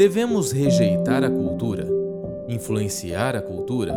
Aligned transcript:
Devemos 0.00 0.50
rejeitar 0.50 1.22
a 1.22 1.28
cultura, 1.28 1.86
influenciar 2.48 3.36
a 3.36 3.42
cultura, 3.42 3.94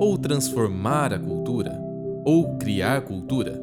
ou 0.00 0.18
transformar 0.18 1.14
a 1.14 1.18
cultura, 1.20 1.80
ou 2.24 2.58
criar 2.58 3.02
cultura? 3.02 3.62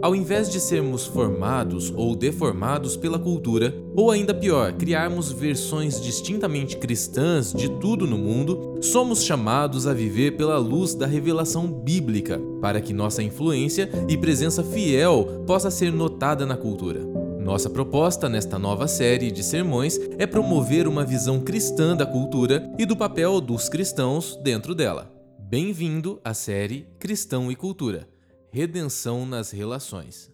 Ao 0.00 0.14
invés 0.14 0.48
de 0.48 0.60
sermos 0.60 1.04
formados 1.04 1.92
ou 1.96 2.14
deformados 2.14 2.96
pela 2.96 3.18
cultura, 3.18 3.74
ou 3.96 4.12
ainda 4.12 4.32
pior, 4.32 4.74
criarmos 4.74 5.32
versões 5.32 6.00
distintamente 6.00 6.76
cristãs 6.76 7.52
de 7.52 7.68
tudo 7.80 8.06
no 8.06 8.16
mundo, 8.16 8.78
somos 8.80 9.24
chamados 9.24 9.88
a 9.88 9.92
viver 9.92 10.36
pela 10.36 10.56
luz 10.56 10.94
da 10.94 11.04
revelação 11.04 11.66
bíblica, 11.66 12.40
para 12.60 12.80
que 12.80 12.92
nossa 12.92 13.24
influência 13.24 13.90
e 14.08 14.16
presença 14.16 14.62
fiel 14.62 15.42
possa 15.48 15.68
ser 15.68 15.92
notada 15.92 16.46
na 16.46 16.56
cultura. 16.56 17.25
Nossa 17.46 17.70
proposta 17.70 18.28
nesta 18.28 18.58
nova 18.58 18.88
série 18.88 19.30
de 19.30 19.40
sermões 19.40 20.00
é 20.18 20.26
promover 20.26 20.88
uma 20.88 21.04
visão 21.04 21.40
cristã 21.40 21.96
da 21.96 22.04
cultura 22.04 22.68
e 22.76 22.84
do 22.84 22.96
papel 22.96 23.40
dos 23.40 23.68
cristãos 23.68 24.34
dentro 24.38 24.74
dela. 24.74 25.08
Bem-vindo 25.38 26.20
à 26.24 26.34
série 26.34 26.88
Cristão 26.98 27.48
e 27.48 27.54
Cultura 27.54 28.08
Redenção 28.50 29.24
nas 29.24 29.52
relações. 29.52 30.28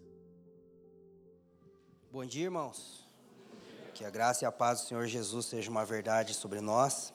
Bom 2.11 2.25
dia, 2.25 2.45
irmãos. 2.45 3.07
Que 3.93 4.07
a 4.07 4.11
graça 4.11 4.47
e 4.47 4.49
a 4.49 4.51
paz 4.51 4.81
do 4.81 4.89
Senhor 4.89 5.07
Jesus 5.07 5.45
seja 5.45 5.71
uma 5.71 5.85
verdade 5.85 6.33
sobre 6.33 6.63
nós. 6.63 7.13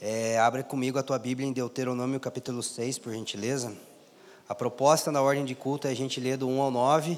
É, 0.00 0.40
abre 0.40 0.64
comigo 0.64 0.98
a 0.98 1.04
tua 1.04 1.20
Bíblia 1.20 1.46
em 1.46 1.52
Deuteronômio 1.52 2.18
capítulo 2.18 2.64
6, 2.64 2.98
por 2.98 3.12
gentileza. 3.12 3.72
A 4.48 4.56
proposta 4.56 5.12
na 5.12 5.22
ordem 5.22 5.44
de 5.44 5.54
culto 5.54 5.86
é 5.86 5.92
a 5.92 5.94
gente 5.94 6.18
ler 6.18 6.36
do 6.36 6.48
1 6.48 6.60
ao 6.60 6.72
9, 6.72 7.16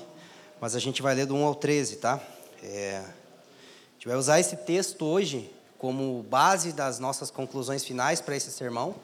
mas 0.62 0.75
a 0.75 0.79
gente 0.79 1.02
vai 1.02 1.15
ler 1.15 1.27
do 1.27 1.34
1 1.34 1.45
ao 1.45 1.55
13, 1.55 1.97
tá? 1.97 2.19
É, 2.62 2.98
a 2.98 3.93
gente 3.95 4.09
vai 4.09 4.16
usar 4.16 4.41
esse 4.41 4.57
texto 4.57 5.05
hoje 5.05 5.51
como 5.77 6.23
base 6.23 6.73
das 6.73 6.99
nossas 6.99 7.30
conclusões 7.30 7.85
finais 7.85 8.23
para 8.23 8.35
esse 8.35 8.51
sermão 8.51 8.95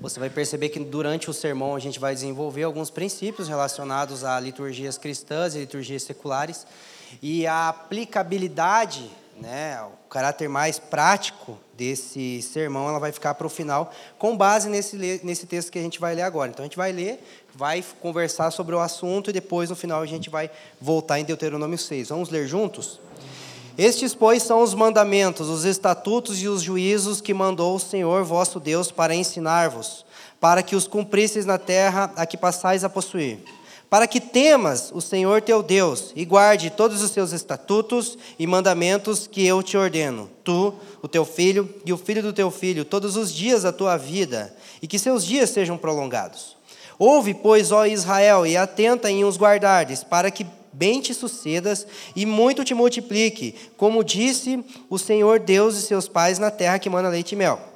você 0.00 0.18
vai 0.18 0.28
perceber 0.28 0.68
que 0.68 0.80
durante 0.80 1.30
o 1.30 1.32
sermão 1.32 1.74
a 1.74 1.78
gente 1.78 1.98
vai 1.98 2.14
desenvolver 2.14 2.64
alguns 2.64 2.90
princípios 2.90 3.48
relacionados 3.48 4.24
a 4.24 4.38
liturgias 4.40 4.98
cristãs 4.98 5.54
e 5.54 5.60
liturgias 5.60 6.02
seculares 6.02 6.66
e 7.22 7.46
a 7.46 7.68
aplicabilidade, 7.68 9.10
né, 9.40 9.80
o 9.82 10.08
caráter 10.08 10.48
mais 10.48 10.78
prático 10.78 11.58
desse 11.76 12.40
sermão, 12.42 12.88
ela 12.88 12.98
vai 12.98 13.10
ficar 13.10 13.34
para 13.34 13.46
o 13.46 13.50
final 13.50 13.92
com 14.18 14.36
base 14.36 14.68
nesse 14.68 14.96
nesse 15.24 15.46
texto 15.46 15.72
que 15.72 15.78
a 15.78 15.82
gente 15.82 15.98
vai 15.98 16.14
ler 16.14 16.22
agora. 16.22 16.50
Então 16.50 16.62
a 16.62 16.66
gente 16.66 16.76
vai 16.76 16.92
ler, 16.92 17.22
vai 17.54 17.84
conversar 18.00 18.50
sobre 18.50 18.74
o 18.74 18.80
assunto 18.80 19.30
e 19.30 19.32
depois 19.32 19.70
no 19.70 19.76
final 19.76 20.00
a 20.00 20.06
gente 20.06 20.30
vai 20.30 20.50
voltar 20.80 21.18
em 21.18 21.24
Deuteronômio 21.24 21.78
6. 21.78 22.08
Vamos 22.08 22.30
ler 22.30 22.46
juntos? 22.46 23.00
Estes, 23.76 24.14
pois, 24.14 24.42
são 24.44 24.62
os 24.62 24.72
mandamentos, 24.72 25.48
os 25.48 25.64
estatutos 25.64 26.40
e 26.40 26.46
os 26.46 26.62
juízos 26.62 27.20
que 27.20 27.34
mandou 27.34 27.74
o 27.74 27.80
Senhor 27.80 28.22
vosso 28.22 28.60
Deus 28.60 28.92
para 28.92 29.16
ensinar-vos, 29.16 30.06
para 30.40 30.62
que 30.62 30.76
os 30.76 30.86
cumprisseis 30.86 31.44
na 31.44 31.58
terra 31.58 32.12
a 32.14 32.24
que 32.24 32.36
passais 32.36 32.84
a 32.84 32.88
possuir. 32.88 33.40
Para 33.94 34.08
que 34.08 34.20
temas 34.20 34.90
o 34.92 35.00
Senhor 35.00 35.40
teu 35.40 35.62
Deus 35.62 36.12
e 36.16 36.24
guarde 36.24 36.68
todos 36.68 37.00
os 37.00 37.12
seus 37.12 37.30
estatutos 37.30 38.18
e 38.36 38.44
mandamentos 38.44 39.28
que 39.28 39.46
eu 39.46 39.62
te 39.62 39.76
ordeno, 39.76 40.28
tu, 40.42 40.74
o 41.00 41.06
teu 41.06 41.24
filho 41.24 41.72
e 41.86 41.92
o 41.92 41.96
filho 41.96 42.20
do 42.20 42.32
teu 42.32 42.50
filho, 42.50 42.84
todos 42.84 43.16
os 43.16 43.32
dias 43.32 43.62
da 43.62 43.72
tua 43.72 43.96
vida, 43.96 44.52
e 44.82 44.88
que 44.88 44.98
seus 44.98 45.24
dias 45.24 45.50
sejam 45.50 45.78
prolongados. 45.78 46.56
Ouve, 46.98 47.34
pois, 47.34 47.70
ó 47.70 47.86
Israel, 47.86 48.44
e 48.44 48.56
atenta 48.56 49.08
em 49.08 49.24
os 49.24 49.38
guardares, 49.38 50.02
para 50.02 50.28
que 50.28 50.44
bem 50.72 51.00
te 51.00 51.14
sucedas 51.14 51.86
e 52.16 52.26
muito 52.26 52.64
te 52.64 52.74
multiplique, 52.74 53.54
como 53.76 54.02
disse 54.02 54.58
o 54.90 54.98
Senhor 54.98 55.38
Deus 55.38 55.76
e 55.76 55.82
seus 55.82 56.08
pais 56.08 56.40
na 56.40 56.50
terra 56.50 56.80
que 56.80 56.90
manda 56.90 57.08
leite 57.08 57.34
e 57.34 57.36
mel. 57.36 57.73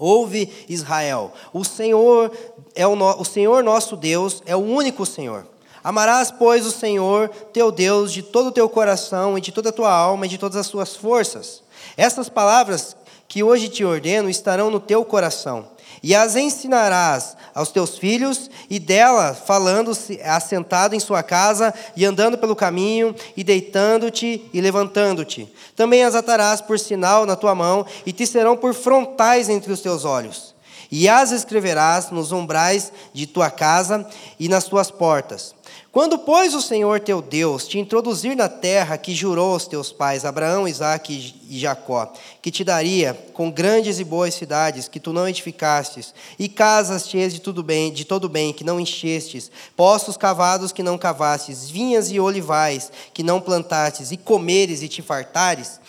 Ouve, 0.00 0.50
Israel, 0.66 1.30
o 1.52 1.62
Senhor 1.62 2.32
é 2.74 2.86
o, 2.86 2.96
no, 2.96 3.20
o 3.20 3.24
Senhor 3.24 3.62
nosso 3.62 3.96
Deus 3.96 4.42
é 4.46 4.56
o 4.56 4.60
único 4.60 5.04
Senhor. 5.04 5.46
Amarás, 5.84 6.30
pois, 6.30 6.64
o 6.64 6.70
Senhor 6.70 7.28
teu 7.52 7.70
Deus 7.70 8.10
de 8.10 8.22
todo 8.22 8.48
o 8.48 8.52
teu 8.52 8.66
coração 8.66 9.36
e 9.36 9.42
de 9.42 9.52
toda 9.52 9.68
a 9.68 9.72
tua 9.72 9.92
alma 9.92 10.24
e 10.24 10.28
de 10.28 10.38
todas 10.38 10.56
as 10.56 10.68
tuas 10.68 10.96
forças. 10.96 11.62
Essas 11.98 12.30
palavras 12.30 12.96
que 13.28 13.42
hoje 13.42 13.68
te 13.68 13.84
ordeno 13.84 14.30
estarão 14.30 14.70
no 14.70 14.80
teu 14.80 15.04
coração 15.04 15.68
e 16.02 16.14
as 16.14 16.36
ensinarás 16.36 17.36
aos 17.54 17.70
teus 17.70 17.98
filhos, 17.98 18.50
e 18.68 18.78
dela 18.78 19.34
falando 19.34 19.92
assentado 20.24 20.94
em 20.94 21.00
sua 21.00 21.22
casa, 21.22 21.74
e 21.96 22.04
andando 22.04 22.38
pelo 22.38 22.56
caminho, 22.56 23.14
e 23.36 23.44
deitando-te 23.44 24.48
e 24.52 24.60
levantando-te. 24.60 25.52
Também 25.76 26.04
as 26.04 26.14
atarás 26.14 26.60
por 26.60 26.78
sinal 26.78 27.26
na 27.26 27.36
tua 27.36 27.54
mão, 27.54 27.84
e 28.06 28.12
te 28.12 28.26
serão 28.26 28.56
por 28.56 28.74
frontais 28.74 29.48
entre 29.48 29.72
os 29.72 29.80
teus 29.80 30.04
olhos. 30.04 30.54
E 30.90 31.08
as 31.08 31.30
escreverás 31.30 32.10
nos 32.10 32.32
umbrais 32.32 32.92
de 33.12 33.26
tua 33.26 33.50
casa 33.50 34.06
e 34.38 34.48
nas 34.48 34.64
tuas 34.64 34.90
portas. 34.90 35.54
Quando, 35.92 36.18
pois, 36.18 36.54
o 36.54 36.62
Senhor 36.62 37.00
teu 37.00 37.20
Deus 37.20 37.66
te 37.66 37.76
introduzir 37.76 38.36
na 38.36 38.48
terra 38.48 38.96
que 38.96 39.12
jurou 39.12 39.54
aos 39.54 39.66
teus 39.66 39.90
pais, 39.90 40.24
Abraão, 40.24 40.68
Isaque 40.68 41.34
e 41.48 41.58
Jacó, 41.58 42.12
que 42.40 42.52
te 42.52 42.62
daria 42.62 43.12
com 43.32 43.50
grandes 43.50 43.98
e 43.98 44.04
boas 44.04 44.34
cidades 44.34 44.86
que 44.86 45.00
tu 45.00 45.12
não 45.12 45.28
edificastes, 45.28 46.14
e 46.38 46.48
casas 46.48 47.08
cheias 47.08 47.34
de 47.34 47.40
tudo 47.40 47.60
bem, 47.60 47.92
de 47.92 48.04
todo 48.04 48.28
bem 48.28 48.52
que 48.52 48.62
não 48.62 48.78
enchestes, 48.78 49.50
poços 49.74 50.16
cavados 50.16 50.70
que 50.70 50.80
não 50.80 50.96
cavastes, 50.96 51.68
vinhas 51.68 52.08
e 52.12 52.20
olivais 52.20 52.92
que 53.12 53.24
não 53.24 53.40
plantastes, 53.40 54.12
e 54.12 54.16
comeres 54.16 54.82
e 54.82 54.88
te 54.88 55.02
fartares, 55.02 55.80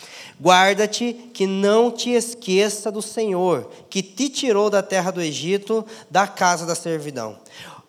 Guarda-te 0.42 1.14
que 1.36 1.46
não 1.46 1.92
te 1.92 2.10
esqueça 2.10 2.92
do 2.92 3.00
Senhor, 3.00 3.70
que 3.88 4.02
te 4.02 4.28
tirou 4.28 4.72
da 4.72 4.82
terra 4.82 5.12
do 5.12 5.22
Egito, 5.22 5.86
da 6.10 6.26
casa 6.26 6.66
da 6.66 6.74
servidão. 6.74 7.38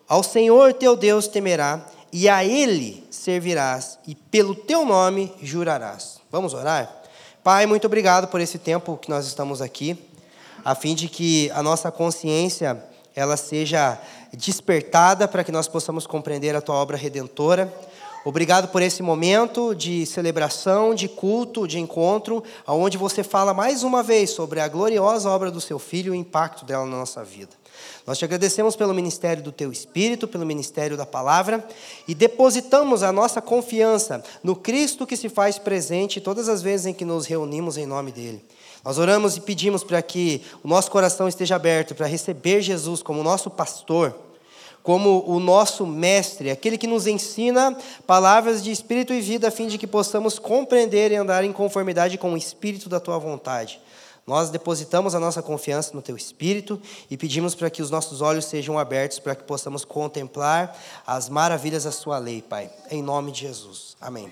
Ao 0.07 0.21
Senhor 0.21 0.71
teu 0.73 0.95
Deus 0.95 1.27
temerá, 1.27 1.83
e 2.13 2.29
a 2.29 2.45
Ele 2.45 3.03
servirás, 3.09 3.97
e 4.07 4.13
pelo 4.13 4.53
teu 4.53 4.85
nome 4.85 5.33
jurarás. 5.41 6.19
Vamos 6.31 6.53
orar? 6.53 7.01
Pai, 7.43 7.65
muito 7.65 7.87
obrigado 7.87 8.27
por 8.27 8.39
esse 8.39 8.59
tempo 8.59 8.97
que 8.97 9.09
nós 9.09 9.25
estamos 9.25 9.63
aqui, 9.63 9.97
a 10.63 10.75
fim 10.75 10.93
de 10.93 11.09
que 11.09 11.49
a 11.51 11.63
nossa 11.63 11.91
consciência 11.91 12.81
ela 13.15 13.35
seja 13.35 13.99
despertada 14.31 15.27
para 15.27 15.43
que 15.43 15.51
nós 15.51 15.67
possamos 15.67 16.05
compreender 16.05 16.55
a 16.55 16.61
tua 16.61 16.75
obra 16.75 16.95
redentora. 16.95 17.73
Obrigado 18.23 18.67
por 18.67 18.83
esse 18.83 19.01
momento 19.01 19.73
de 19.73 20.05
celebração, 20.05 20.93
de 20.93 21.09
culto, 21.09 21.67
de 21.67 21.79
encontro, 21.79 22.43
aonde 22.65 22.95
você 22.95 23.23
fala 23.23 23.55
mais 23.55 23.81
uma 23.83 24.03
vez 24.03 24.29
sobre 24.29 24.59
a 24.59 24.67
gloriosa 24.67 25.29
obra 25.29 25.49
do 25.49 25.59
seu 25.59 25.79
filho 25.79 26.13
e 26.13 26.17
o 26.17 26.19
impacto 26.19 26.63
dela 26.63 26.85
na 26.85 26.97
nossa 26.97 27.23
vida. 27.23 27.62
Nós 28.05 28.17
te 28.17 28.25
agradecemos 28.25 28.75
pelo 28.75 28.93
ministério 28.93 29.41
do 29.41 29.51
teu 29.51 29.71
Espírito, 29.71 30.27
pelo 30.27 30.45
ministério 30.45 30.97
da 30.97 31.05
palavra 31.05 31.65
e 32.05 32.13
depositamos 32.13 33.01
a 33.01 33.13
nossa 33.13 33.41
confiança 33.41 34.21
no 34.43 34.55
Cristo 34.55 35.07
que 35.07 35.15
se 35.15 35.29
faz 35.29 35.57
presente 35.57 36.19
todas 36.19 36.49
as 36.49 36.61
vezes 36.61 36.87
em 36.87 36.93
que 36.93 37.05
nos 37.05 37.25
reunimos 37.25 37.77
em 37.77 37.85
nome 37.85 38.11
dele. 38.11 38.43
Nós 38.83 38.97
oramos 38.97 39.37
e 39.37 39.41
pedimos 39.41 39.83
para 39.83 40.01
que 40.01 40.41
o 40.61 40.67
nosso 40.67 40.91
coração 40.91 41.29
esteja 41.29 41.55
aberto 41.55 41.95
para 41.95 42.05
receber 42.05 42.61
Jesus 42.61 43.01
como 43.01 43.23
nosso 43.23 43.49
pastor, 43.49 44.13
como 44.83 45.23
o 45.25 45.39
nosso 45.39 45.87
mestre, 45.87 46.51
aquele 46.51 46.77
que 46.77 46.85
nos 46.85 47.07
ensina 47.07 47.77
palavras 48.05 48.61
de 48.61 48.69
espírito 48.69 49.13
e 49.13 49.21
vida 49.21 49.47
a 49.47 49.51
fim 49.51 49.67
de 49.67 49.77
que 49.77 49.87
possamos 49.87 50.37
compreender 50.37 51.13
e 51.13 51.15
andar 51.15 51.45
em 51.45 51.53
conformidade 51.53 52.17
com 52.17 52.33
o 52.33 52.37
espírito 52.37 52.89
da 52.89 52.99
tua 52.99 53.17
vontade. 53.17 53.79
Nós 54.25 54.49
depositamos 54.49 55.13
a 55.13 55.19
nossa 55.19 55.41
confiança 55.41 55.91
no 55.93 56.01
Teu 56.01 56.15
Espírito 56.15 56.81
e 57.11 57.17
pedimos 57.17 57.53
para 57.55 57.69
que 57.69 57.81
os 57.81 57.89
nossos 57.89 58.21
olhos 58.21 58.45
sejam 58.45 58.79
abertos 58.79 59.19
para 59.19 59.35
que 59.35 59.43
possamos 59.43 59.83
contemplar 59.83 60.77
as 61.05 61.27
maravilhas 61.27 61.83
da 61.83 61.91
Sua 61.91 62.17
lei, 62.17 62.41
Pai. 62.41 62.69
Em 62.89 63.03
nome 63.03 63.31
de 63.31 63.41
Jesus. 63.41 63.97
Amém. 63.99 64.31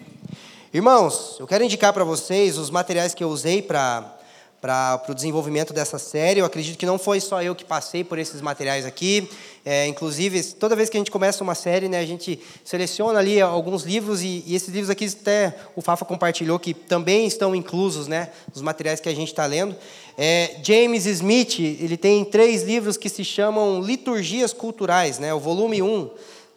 Irmãos, 0.73 1.35
eu 1.39 1.45
quero 1.45 1.65
indicar 1.65 1.91
para 1.91 2.05
vocês 2.05 2.57
os 2.57 2.69
materiais 2.69 3.13
que 3.13 3.21
eu 3.21 3.29
usei 3.29 3.61
para 3.61 4.17
para 4.61 5.01
o 5.09 5.15
desenvolvimento 5.15 5.73
dessa 5.73 5.97
série. 5.97 6.39
Eu 6.39 6.45
acredito 6.45 6.77
que 6.77 6.85
não 6.85 6.99
foi 6.99 7.19
só 7.19 7.41
eu 7.41 7.55
que 7.55 7.65
passei 7.65 8.03
por 8.03 8.19
esses 8.19 8.41
materiais 8.41 8.85
aqui. 8.85 9.27
É, 9.65 9.87
inclusive, 9.87 10.43
toda 10.53 10.75
vez 10.75 10.87
que 10.87 10.97
a 10.97 10.99
gente 10.99 11.09
começa 11.09 11.43
uma 11.43 11.55
série, 11.55 11.89
né, 11.89 11.99
a 11.99 12.05
gente 12.05 12.39
seleciona 12.63 13.17
ali 13.17 13.41
alguns 13.41 13.83
livros 13.83 14.21
e, 14.21 14.43
e, 14.45 14.55
esses 14.55 14.69
livros 14.69 14.89
aqui 14.89 15.05
até 15.05 15.55
o 15.75 15.81
Fafa 15.81 16.05
compartilhou 16.05 16.59
que 16.59 16.73
também 16.73 17.25
estão 17.25 17.55
inclusos, 17.55 18.07
né, 18.07 18.29
nos 18.53 18.61
materiais 18.61 18.99
que 18.99 19.09
a 19.09 19.15
gente 19.15 19.29
está 19.29 19.45
lendo. 19.45 19.75
É, 20.17 20.57
James 20.63 21.05
Smith 21.05 21.59
ele 21.59 21.97
tem 21.97 22.23
três 22.23 22.63
livros 22.63 22.97
que 22.97 23.09
se 23.09 23.23
chamam 23.23 23.81
Liturgias 23.81 24.53
Culturais, 24.53 25.17
né, 25.19 25.33
o 25.33 25.39
volume 25.39 25.81
1 25.81 26.09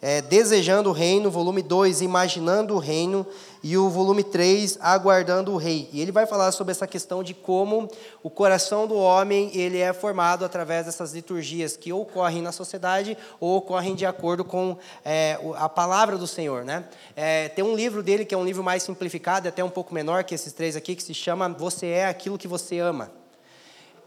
é, 0.07 0.21
Desejando 0.21 0.91
o 0.91 0.93
Reino, 0.93 1.31
volume 1.31 1.63
2, 1.63 2.01
Imaginando 2.01 2.75
o 2.75 2.77
Reino, 2.77 3.25
e 3.63 3.75
o 3.75 3.89
volume 3.89 4.23
3, 4.23 4.77
Aguardando 4.79 5.51
o 5.51 5.57
Rei. 5.57 5.89
E 5.91 5.99
ele 5.99 6.11
vai 6.11 6.27
falar 6.27 6.51
sobre 6.51 6.69
essa 6.69 6.85
questão 6.85 7.23
de 7.23 7.33
como 7.33 7.89
o 8.21 8.29
coração 8.29 8.85
do 8.85 8.93
homem 8.93 9.49
ele 9.55 9.79
é 9.79 9.91
formado 9.93 10.45
através 10.45 10.85
dessas 10.85 11.11
liturgias 11.11 11.75
que 11.75 11.91
ocorrem 11.91 12.43
na 12.43 12.51
sociedade 12.51 13.17
ou 13.39 13.57
ocorrem 13.57 13.95
de 13.95 14.05
acordo 14.05 14.45
com 14.45 14.77
é, 15.03 15.39
a 15.55 15.67
palavra 15.67 16.19
do 16.19 16.27
Senhor. 16.27 16.63
Né? 16.63 16.85
É, 17.15 17.49
tem 17.49 17.65
um 17.65 17.75
livro 17.75 18.03
dele 18.03 18.25
que 18.25 18.35
é 18.35 18.37
um 18.37 18.45
livro 18.45 18.63
mais 18.63 18.83
simplificado, 18.83 19.47
até 19.47 19.63
um 19.63 19.71
pouco 19.71 19.91
menor 19.91 20.23
que 20.23 20.35
esses 20.35 20.53
três 20.53 20.75
aqui, 20.75 20.95
que 20.95 21.01
se 21.01 21.15
chama 21.15 21.49
Você 21.49 21.87
é 21.87 22.05
aquilo 22.05 22.37
que 22.37 22.47
você 22.47 22.77
ama. 22.77 23.09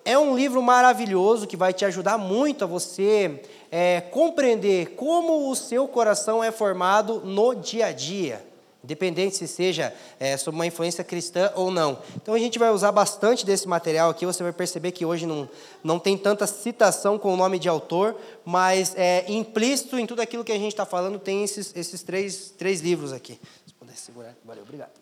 É 0.09 0.17
um 0.17 0.35
livro 0.35 0.63
maravilhoso 0.63 1.47
que 1.47 1.55
vai 1.55 1.71
te 1.75 1.85
ajudar 1.85 2.17
muito 2.17 2.65
a 2.65 2.67
você 2.67 3.43
é, 3.71 4.01
compreender 4.01 4.95
como 4.97 5.51
o 5.51 5.55
seu 5.55 5.87
coração 5.87 6.43
é 6.43 6.51
formado 6.51 7.21
no 7.27 7.55
dia 7.55 7.89
a 7.89 7.93
dia, 7.93 8.43
independente 8.83 9.37
se 9.37 9.47
seja 9.47 9.95
é, 10.19 10.35
sob 10.39 10.55
uma 10.55 10.65
influência 10.65 11.05
cristã 11.05 11.53
ou 11.55 11.71
não. 11.71 11.99
Então 12.17 12.33
a 12.33 12.39
gente 12.39 12.59
vai 12.59 12.71
usar 12.71 12.91
bastante 12.91 13.45
desse 13.45 13.69
material 13.69 14.09
aqui. 14.09 14.25
Você 14.25 14.43
vai 14.43 14.51
perceber 14.51 14.93
que 14.93 15.05
hoje 15.05 15.27
não, 15.27 15.47
não 15.85 15.99
tem 15.99 16.17
tanta 16.17 16.47
citação 16.47 17.19
com 17.19 17.35
o 17.35 17.37
nome 17.37 17.59
de 17.59 17.69
autor, 17.69 18.17
mas 18.47 18.95
é, 18.97 19.31
implícito 19.31 19.99
em 19.99 20.07
tudo 20.07 20.23
aquilo 20.23 20.43
que 20.43 20.53
a 20.53 20.59
gente 20.59 20.73
está 20.73 20.87
falando 20.87 21.19
tem 21.19 21.45
esses, 21.45 21.71
esses 21.77 22.03
três, 22.03 22.49
três 22.57 22.81
livros 22.81 23.13
aqui. 23.13 23.39
Se 23.67 23.75
puder 23.75 23.95
segurar, 23.95 24.35
valeu, 24.43 24.63
obrigado. 24.63 24.93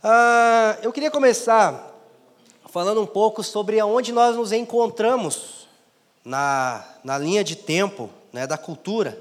Ah, 0.00 0.78
eu 0.80 0.92
queria 0.92 1.10
começar 1.10 1.92
falando 2.74 3.00
um 3.00 3.06
pouco 3.06 3.40
sobre 3.44 3.78
aonde 3.78 4.10
nós 4.10 4.34
nos 4.34 4.50
encontramos 4.50 5.68
na, 6.24 6.84
na 7.04 7.16
linha 7.16 7.44
de 7.44 7.54
tempo 7.54 8.10
né, 8.32 8.48
da 8.48 8.58
cultura, 8.58 9.16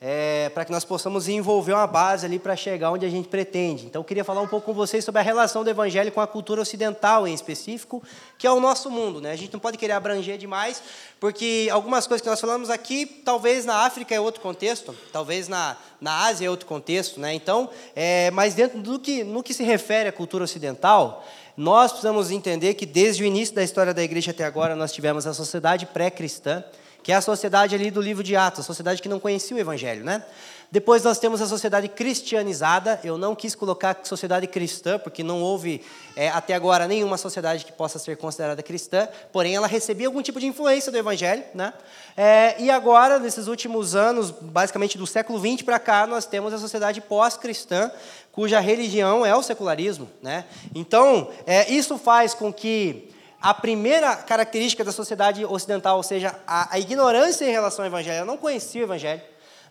é, 0.00 0.48
para 0.48 0.64
que 0.64 0.72
nós 0.72 0.84
possamos 0.84 1.28
envolver 1.28 1.74
uma 1.74 1.86
base 1.86 2.26
ali 2.26 2.40
para 2.40 2.56
chegar 2.56 2.90
onde 2.90 3.06
a 3.06 3.08
gente 3.08 3.28
pretende. 3.28 3.86
Então, 3.86 4.00
eu 4.00 4.04
queria 4.04 4.24
falar 4.24 4.40
um 4.40 4.48
pouco 4.48 4.66
com 4.66 4.74
vocês 4.74 5.04
sobre 5.04 5.20
a 5.20 5.22
relação 5.22 5.62
do 5.62 5.70
Evangelho 5.70 6.10
com 6.10 6.20
a 6.20 6.26
cultura 6.26 6.60
ocidental, 6.60 7.24
em 7.28 7.32
específico, 7.32 8.02
que 8.36 8.48
é 8.48 8.50
o 8.50 8.58
nosso 8.58 8.90
mundo. 8.90 9.20
Né? 9.20 9.30
A 9.30 9.36
gente 9.36 9.52
não 9.52 9.60
pode 9.60 9.78
querer 9.78 9.92
abranger 9.92 10.36
demais, 10.36 10.82
porque 11.20 11.68
algumas 11.70 12.08
coisas 12.08 12.20
que 12.20 12.28
nós 12.28 12.40
falamos 12.40 12.68
aqui, 12.68 13.06
talvez 13.06 13.64
na 13.64 13.86
África 13.86 14.12
é 14.12 14.18
outro 14.18 14.40
contexto, 14.40 14.92
talvez 15.12 15.46
na, 15.46 15.76
na 16.00 16.24
Ásia 16.24 16.46
é 16.46 16.50
outro 16.50 16.66
contexto. 16.66 17.20
Né? 17.20 17.32
Então, 17.32 17.70
é, 17.94 18.28
mas 18.32 18.54
dentro 18.54 18.80
do 18.80 18.98
que, 18.98 19.22
no 19.22 19.40
que 19.40 19.54
se 19.54 19.62
refere 19.62 20.08
à 20.08 20.12
cultura 20.12 20.42
ocidental, 20.42 21.24
nós 21.56 21.92
precisamos 21.92 22.30
entender 22.30 22.74
que 22.74 22.86
desde 22.86 23.22
o 23.22 23.26
início 23.26 23.54
da 23.54 23.62
história 23.62 23.92
da 23.92 24.02
igreja 24.02 24.30
até 24.30 24.44
agora 24.44 24.74
nós 24.74 24.92
tivemos 24.92 25.26
a 25.26 25.34
sociedade 25.34 25.86
pré-cristã, 25.86 26.64
que 27.02 27.12
é 27.12 27.14
a 27.14 27.20
sociedade 27.20 27.74
ali 27.74 27.90
do 27.90 28.00
livro 28.00 28.22
de 28.22 28.36
Atos, 28.36 28.60
a 28.60 28.62
sociedade 28.62 29.02
que 29.02 29.08
não 29.08 29.20
conhecia 29.20 29.56
o 29.56 29.60
evangelho, 29.60 30.04
né? 30.04 30.24
Depois 30.72 31.04
nós 31.04 31.18
temos 31.18 31.42
a 31.42 31.46
sociedade 31.46 31.86
cristianizada. 31.86 32.98
Eu 33.04 33.18
não 33.18 33.34
quis 33.34 33.54
colocar 33.54 34.00
sociedade 34.04 34.46
cristã, 34.46 34.98
porque 34.98 35.22
não 35.22 35.42
houve 35.42 35.82
é, 36.16 36.30
até 36.30 36.54
agora 36.54 36.88
nenhuma 36.88 37.18
sociedade 37.18 37.66
que 37.66 37.72
possa 37.72 37.98
ser 37.98 38.16
considerada 38.16 38.62
cristã, 38.62 39.06
porém 39.30 39.54
ela 39.54 39.66
recebia 39.66 40.06
algum 40.06 40.22
tipo 40.22 40.40
de 40.40 40.46
influência 40.46 40.90
do 40.90 40.96
Evangelho. 40.96 41.44
Né? 41.54 41.74
É, 42.16 42.56
e 42.58 42.70
agora, 42.70 43.18
nesses 43.18 43.48
últimos 43.48 43.94
anos, 43.94 44.30
basicamente 44.30 44.96
do 44.96 45.06
século 45.06 45.38
XX 45.38 45.60
para 45.60 45.78
cá, 45.78 46.06
nós 46.06 46.24
temos 46.24 46.54
a 46.54 46.58
sociedade 46.58 47.02
pós-cristã, 47.02 47.92
cuja 48.32 48.58
religião 48.58 49.26
é 49.26 49.36
o 49.36 49.42
secularismo. 49.42 50.08
Né? 50.22 50.46
Então, 50.74 51.28
é, 51.46 51.70
isso 51.70 51.98
faz 51.98 52.32
com 52.32 52.50
que 52.50 53.12
a 53.42 53.52
primeira 53.52 54.16
característica 54.16 54.82
da 54.82 54.92
sociedade 54.92 55.44
ocidental, 55.44 55.98
ou 55.98 56.02
seja, 56.02 56.34
a, 56.46 56.76
a 56.76 56.78
ignorância 56.78 57.44
em 57.44 57.50
relação 57.50 57.84
ao 57.84 57.90
Evangelho, 57.90 58.16
ela 58.16 58.26
não 58.26 58.38
conhecia 58.38 58.80
o 58.80 58.84
Evangelho, 58.84 59.20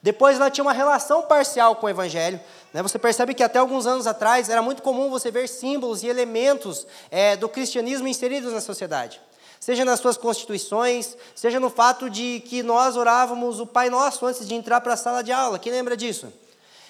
depois 0.01 0.38
ela 0.38 0.50
tinha 0.50 0.63
uma 0.63 0.74
relação 0.74 1.21
parcial 1.24 1.75
com 1.75 1.86
o 1.86 1.89
Evangelho. 1.89 2.39
Né? 2.74 2.81
Você 2.81 2.98
percebe 2.98 3.33
que 3.33 3.44
até 3.44 3.59
alguns 3.59 3.86
anos 3.86 4.07
atrás 4.07 4.50
era 4.50 4.62
muito 4.62 4.81
comum 4.81 5.09
você 5.09 5.30
ver 5.30 5.48
símbolos 5.48 6.01
e 6.01 6.07
elementos 6.07 6.88
é, 7.12 7.36
do 7.36 7.48
cristianismo 7.48 8.07
inseridos 8.07 8.51
na 8.51 8.62
sociedade. 8.62 9.21
Seja 9.59 9.86
nas 9.86 10.00
suas 10.00 10.18
constituições, 10.18 11.15
seja 11.36 11.59
no 11.59 11.69
fato 11.69 12.09
de 12.09 12.39
que 12.48 12.63
nós 12.63 12.98
orávamos 12.98 13.59
o 13.59 13.68
Pai 13.68 13.92
Nosso 13.92 14.25
antes 14.25 14.48
de 14.48 14.56
entrar 14.56 14.81
para 14.81 14.95
a 14.95 14.98
sala 14.98 15.21
de 15.21 15.31
aula. 15.31 15.59
Quem 15.59 15.71
lembra 15.71 15.95
disso? 15.95 16.33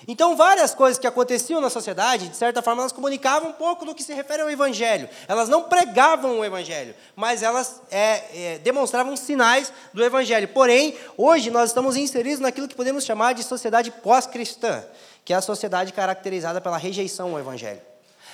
Então, 0.07 0.35
várias 0.35 0.73
coisas 0.73 0.97
que 0.97 1.05
aconteciam 1.05 1.61
na 1.61 1.69
sociedade, 1.69 2.27
de 2.27 2.35
certa 2.35 2.61
forma, 2.61 2.81
elas 2.81 2.91
comunicavam 2.91 3.49
um 3.49 3.53
pouco 3.53 3.85
do 3.85 3.93
que 3.93 4.01
se 4.01 4.13
refere 4.13 4.41
ao 4.41 4.49
Evangelho. 4.49 5.07
Elas 5.27 5.47
não 5.47 5.63
pregavam 5.63 6.39
o 6.39 6.45
Evangelho, 6.45 6.95
mas 7.15 7.43
elas 7.43 7.81
é, 7.91 8.23
é, 8.33 8.57
demonstravam 8.59 9.15
sinais 9.15 9.71
do 9.93 10.03
Evangelho. 10.03 10.47
Porém, 10.47 10.97
hoje 11.15 11.51
nós 11.51 11.69
estamos 11.69 11.95
inseridos 11.95 12.39
naquilo 12.39 12.67
que 12.67 12.75
podemos 12.75 13.05
chamar 13.05 13.33
de 13.33 13.43
sociedade 13.43 13.91
pós-cristã, 13.91 14.83
que 15.23 15.33
é 15.33 15.35
a 15.35 15.41
sociedade 15.41 15.93
caracterizada 15.93 16.59
pela 16.59 16.77
rejeição 16.77 17.31
ao 17.33 17.39
Evangelho. 17.39 17.81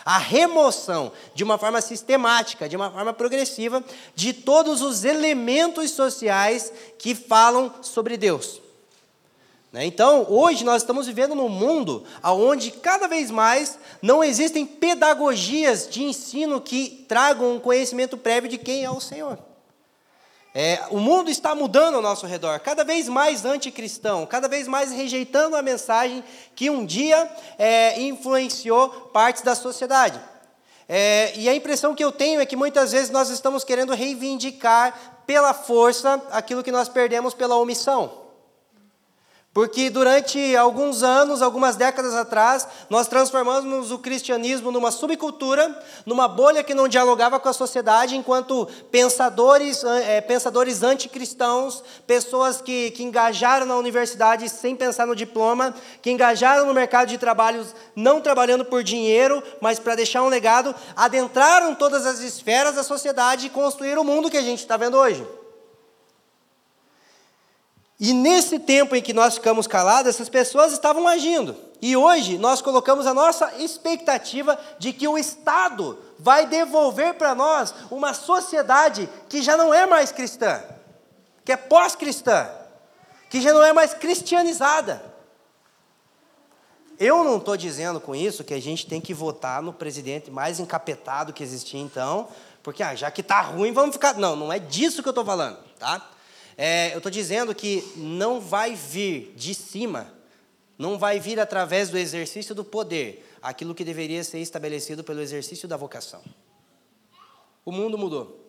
A 0.05 0.17
remoção, 0.17 1.11
de 1.35 1.43
uma 1.43 1.57
forma 1.57 1.81
sistemática, 1.81 2.69
de 2.69 2.77
uma 2.77 2.89
forma 2.89 3.11
progressiva, 3.11 3.83
de 4.15 4.31
todos 4.31 4.81
os 4.81 5.03
elementos 5.03 5.91
sociais 5.91 6.71
que 6.97 7.13
falam 7.13 7.73
sobre 7.81 8.15
Deus. 8.15 8.66
Né? 9.77 9.85
Então, 9.85 10.25
hoje 10.27 10.65
nós 10.65 10.81
estamos 10.81 11.05
vivendo 11.05 11.35
num 11.35 11.47
mundo 11.47 12.03
onde 12.23 12.71
cada 12.71 13.07
vez 13.07 13.29
mais 13.29 13.77
não 14.01 14.23
existem 14.23 14.65
pedagogias 14.65 15.87
de 15.87 16.01
ensino 16.03 16.59
que 16.59 17.05
tragam 17.07 17.53
um 17.53 17.59
conhecimento 17.59 18.17
prévio 18.17 18.49
de 18.49 18.57
quem 18.57 18.83
é 18.83 18.89
o 18.89 18.99
Senhor. 18.99 19.37
É, 20.55 20.81
o 20.89 20.97
mundo 20.97 21.29
está 21.29 21.53
mudando 21.53 21.93
ao 21.93 22.01
nosso 22.01 22.25
redor, 22.25 22.59
cada 22.61 22.83
vez 22.83 23.07
mais 23.07 23.45
anticristão, 23.45 24.25
cada 24.25 24.47
vez 24.47 24.67
mais 24.67 24.91
rejeitando 24.91 25.55
a 25.55 25.61
mensagem 25.61 26.23
que 26.55 26.71
um 26.71 26.83
dia 26.83 27.29
é, 27.59 28.01
influenciou 28.01 28.89
partes 28.89 29.43
da 29.43 29.53
sociedade. 29.53 30.19
É, 30.89 31.33
e 31.35 31.47
a 31.47 31.53
impressão 31.53 31.93
que 31.93 32.03
eu 32.03 32.11
tenho 32.11 32.41
é 32.41 32.47
que 32.47 32.55
muitas 32.55 32.93
vezes 32.93 33.11
nós 33.11 33.29
estamos 33.29 33.63
querendo 33.63 33.93
reivindicar 33.93 35.21
pela 35.27 35.53
força 35.53 36.19
aquilo 36.31 36.63
que 36.63 36.71
nós 36.71 36.89
perdemos 36.89 37.35
pela 37.35 37.57
omissão. 37.57 38.26
Porque 39.57 39.89
durante 39.89 40.55
alguns 40.55 41.01
anos, 41.01 41.41
algumas 41.41 41.75
décadas 41.75 42.13
atrás, 42.13 42.67
nós 42.91 43.07
transformamos 43.07 43.89
o 43.89 43.97
cristianismo 43.97 44.71
numa 44.71 44.91
subcultura, 44.91 45.83
numa 46.05 46.27
bolha 46.27 46.63
que 46.63 46.75
não 46.75 46.87
dialogava 46.87 47.39
com 47.39 47.49
a 47.49 47.53
sociedade, 47.53 48.15
enquanto 48.15 48.67
pensadores, 48.91 49.83
é, 49.83 50.21
pensadores 50.21 50.83
anticristãos, 50.83 51.83
pessoas 52.05 52.61
que, 52.61 52.91
que 52.91 53.01
engajaram 53.01 53.65
na 53.65 53.75
universidade 53.75 54.47
sem 54.47 54.75
pensar 54.75 55.07
no 55.07 55.15
diploma, 55.15 55.73
que 56.03 56.11
engajaram 56.11 56.67
no 56.67 56.73
mercado 56.75 57.07
de 57.07 57.17
trabalho 57.17 57.65
não 57.95 58.21
trabalhando 58.21 58.63
por 58.63 58.83
dinheiro, 58.83 59.41
mas 59.59 59.79
para 59.79 59.95
deixar 59.95 60.21
um 60.21 60.29
legado, 60.29 60.75
adentraram 60.95 61.73
todas 61.73 62.05
as 62.05 62.19
esferas 62.19 62.75
da 62.75 62.83
sociedade 62.83 63.47
e 63.47 63.49
construíram 63.49 64.03
o 64.03 64.05
mundo 64.05 64.29
que 64.29 64.37
a 64.37 64.43
gente 64.43 64.59
está 64.59 64.77
vendo 64.77 64.97
hoje. 64.97 65.25
E 67.99 68.13
nesse 68.13 68.59
tempo 68.59 68.95
em 68.95 69.01
que 69.01 69.13
nós 69.13 69.35
ficamos 69.35 69.65
calados, 69.65 70.09
essas 70.09 70.29
pessoas 70.29 70.71
estavam 70.71 71.07
agindo. 71.07 71.55
E 71.81 71.97
hoje 71.97 72.37
nós 72.37 72.61
colocamos 72.61 73.07
a 73.07 73.13
nossa 73.13 73.55
expectativa 73.57 74.57
de 74.77 74.93
que 74.93 75.07
o 75.07 75.17
Estado 75.17 75.97
vai 76.19 76.45
devolver 76.45 77.15
para 77.15 77.33
nós 77.33 77.73
uma 77.89 78.13
sociedade 78.13 79.09
que 79.27 79.41
já 79.41 79.57
não 79.57 79.73
é 79.73 79.85
mais 79.85 80.11
cristã, 80.11 80.63
que 81.43 81.51
é 81.51 81.57
pós-cristã, 81.57 82.49
que 83.29 83.41
já 83.41 83.51
não 83.51 83.63
é 83.63 83.73
mais 83.73 83.93
cristianizada. 83.93 85.03
Eu 86.99 87.23
não 87.23 87.37
estou 87.37 87.55
dizendo 87.55 87.99
com 87.99 88.15
isso 88.15 88.43
que 88.43 88.55
a 88.55 88.61
gente 88.61 88.87
tem 88.87 88.99
que 88.99 89.13
votar 89.13 89.61
no 89.61 89.71
presidente 89.71 90.31
mais 90.31 90.59
encapetado 90.59 91.31
que 91.31 91.43
existia 91.43 91.79
então, 91.79 92.27
porque 92.63 92.81
ah, 92.81 92.95
já 92.95 93.11
que 93.11 93.21
está 93.21 93.41
ruim, 93.41 93.71
vamos 93.71 93.95
ficar. 93.95 94.15
Não, 94.15 94.35
não 94.35 94.51
é 94.51 94.57
disso 94.57 95.03
que 95.03 95.07
eu 95.07 95.11
estou 95.11 95.25
falando, 95.25 95.59
tá? 95.77 96.09
É, 96.57 96.91
eu 96.93 96.97
estou 96.97 97.11
dizendo 97.11 97.53
que 97.53 97.83
não 97.95 98.41
vai 98.41 98.73
vir 98.73 99.31
de 99.35 99.53
cima, 99.53 100.11
não 100.77 100.97
vai 100.97 101.19
vir 101.19 101.39
através 101.39 101.89
do 101.89 101.97
exercício 101.97 102.55
do 102.55 102.65
poder 102.65 103.23
aquilo 103.41 103.75
que 103.75 103.83
deveria 103.83 104.23
ser 104.23 104.39
estabelecido 104.39 105.03
pelo 105.03 105.21
exercício 105.21 105.67
da 105.67 105.77
vocação. 105.77 106.21
O 107.63 107.71
mundo 107.71 107.97
mudou 107.97 108.43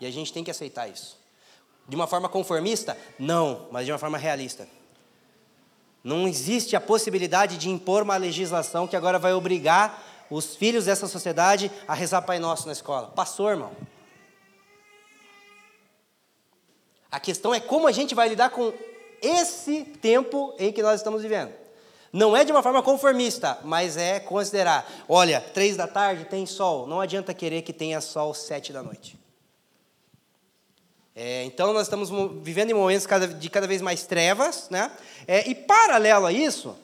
e 0.00 0.06
a 0.06 0.10
gente 0.10 0.32
tem 0.32 0.42
que 0.42 0.50
aceitar 0.50 0.88
isso. 0.88 1.18
De 1.86 1.94
uma 1.94 2.06
forma 2.06 2.28
conformista? 2.28 2.98
Não, 3.18 3.68
mas 3.70 3.86
de 3.86 3.92
uma 3.92 3.98
forma 3.98 4.18
realista. 4.18 4.68
Não 6.02 6.26
existe 6.26 6.74
a 6.74 6.80
possibilidade 6.80 7.58
de 7.58 7.68
impor 7.68 8.02
uma 8.02 8.16
legislação 8.16 8.88
que 8.88 8.96
agora 8.96 9.18
vai 9.18 9.34
obrigar 9.34 10.26
os 10.30 10.56
filhos 10.56 10.86
dessa 10.86 11.06
sociedade 11.06 11.70
a 11.86 11.94
rezar 11.94 12.22
Pai 12.22 12.38
Nosso 12.38 12.66
na 12.66 12.72
escola. 12.72 13.08
Passou, 13.08 13.50
irmão. 13.50 13.72
A 17.10 17.18
questão 17.18 17.54
é 17.54 17.60
como 17.60 17.86
a 17.86 17.92
gente 17.92 18.14
vai 18.14 18.28
lidar 18.28 18.50
com 18.50 18.72
esse 19.20 19.84
tempo 19.84 20.54
em 20.58 20.72
que 20.72 20.82
nós 20.82 21.00
estamos 21.00 21.22
vivendo. 21.22 21.52
Não 22.12 22.36
é 22.36 22.44
de 22.44 22.50
uma 22.50 22.62
forma 22.62 22.82
conformista, 22.82 23.58
mas 23.62 23.96
é 23.96 24.18
considerar: 24.18 24.88
olha, 25.08 25.40
três 25.40 25.76
da 25.76 25.86
tarde 25.86 26.24
tem 26.24 26.44
sol, 26.46 26.86
não 26.86 27.00
adianta 27.00 27.32
querer 27.32 27.62
que 27.62 27.72
tenha 27.72 28.00
sol 28.00 28.34
sete 28.34 28.72
da 28.72 28.82
noite. 28.82 29.18
É, 31.14 31.44
então, 31.44 31.72
nós 31.72 31.82
estamos 31.82 32.08
vivendo 32.42 32.70
em 32.70 32.74
momentos 32.74 33.06
de 33.38 33.50
cada 33.50 33.66
vez 33.66 33.82
mais 33.82 34.04
trevas, 34.04 34.68
né? 34.70 34.90
É, 35.26 35.48
e 35.48 35.54
paralelo 35.54 36.26
a 36.26 36.32
isso, 36.32 36.76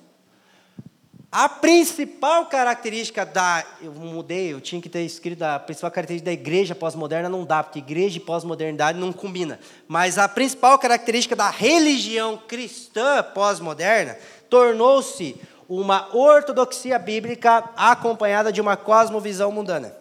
a 1.38 1.50
principal 1.50 2.46
característica 2.46 3.26
da. 3.26 3.62
Eu 3.82 3.92
mudei, 3.92 4.54
eu 4.54 4.58
tinha 4.58 4.80
que 4.80 4.88
ter 4.88 5.02
escrito 5.02 5.42
a 5.42 5.58
principal 5.58 5.90
característica 5.90 6.30
da 6.30 6.32
igreja 6.32 6.74
pós-moderna, 6.74 7.28
não 7.28 7.44
dá, 7.44 7.62
porque 7.62 7.78
igreja 7.78 8.16
e 8.16 8.20
pós-modernidade 8.20 8.98
não 8.98 9.12
combina. 9.12 9.60
Mas 9.86 10.16
a 10.16 10.26
principal 10.26 10.78
característica 10.78 11.36
da 11.36 11.50
religião 11.50 12.38
cristã 12.48 13.22
pós-moderna 13.22 14.16
tornou-se 14.48 15.38
uma 15.68 16.08
ortodoxia 16.16 16.98
bíblica 16.98 17.68
acompanhada 17.76 18.50
de 18.50 18.62
uma 18.62 18.74
cosmovisão 18.74 19.52
mundana. 19.52 19.94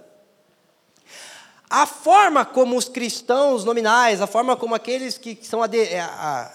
A 1.70 1.86
forma 1.86 2.46
como 2.46 2.78
os 2.78 2.88
cristãos 2.88 3.66
nominais, 3.66 4.22
a 4.22 4.28
forma 4.28 4.56
como 4.56 4.74
aqueles 4.74 5.18
que 5.18 5.38
são 5.42 5.62
a, 5.62 5.68
a, 5.68 6.52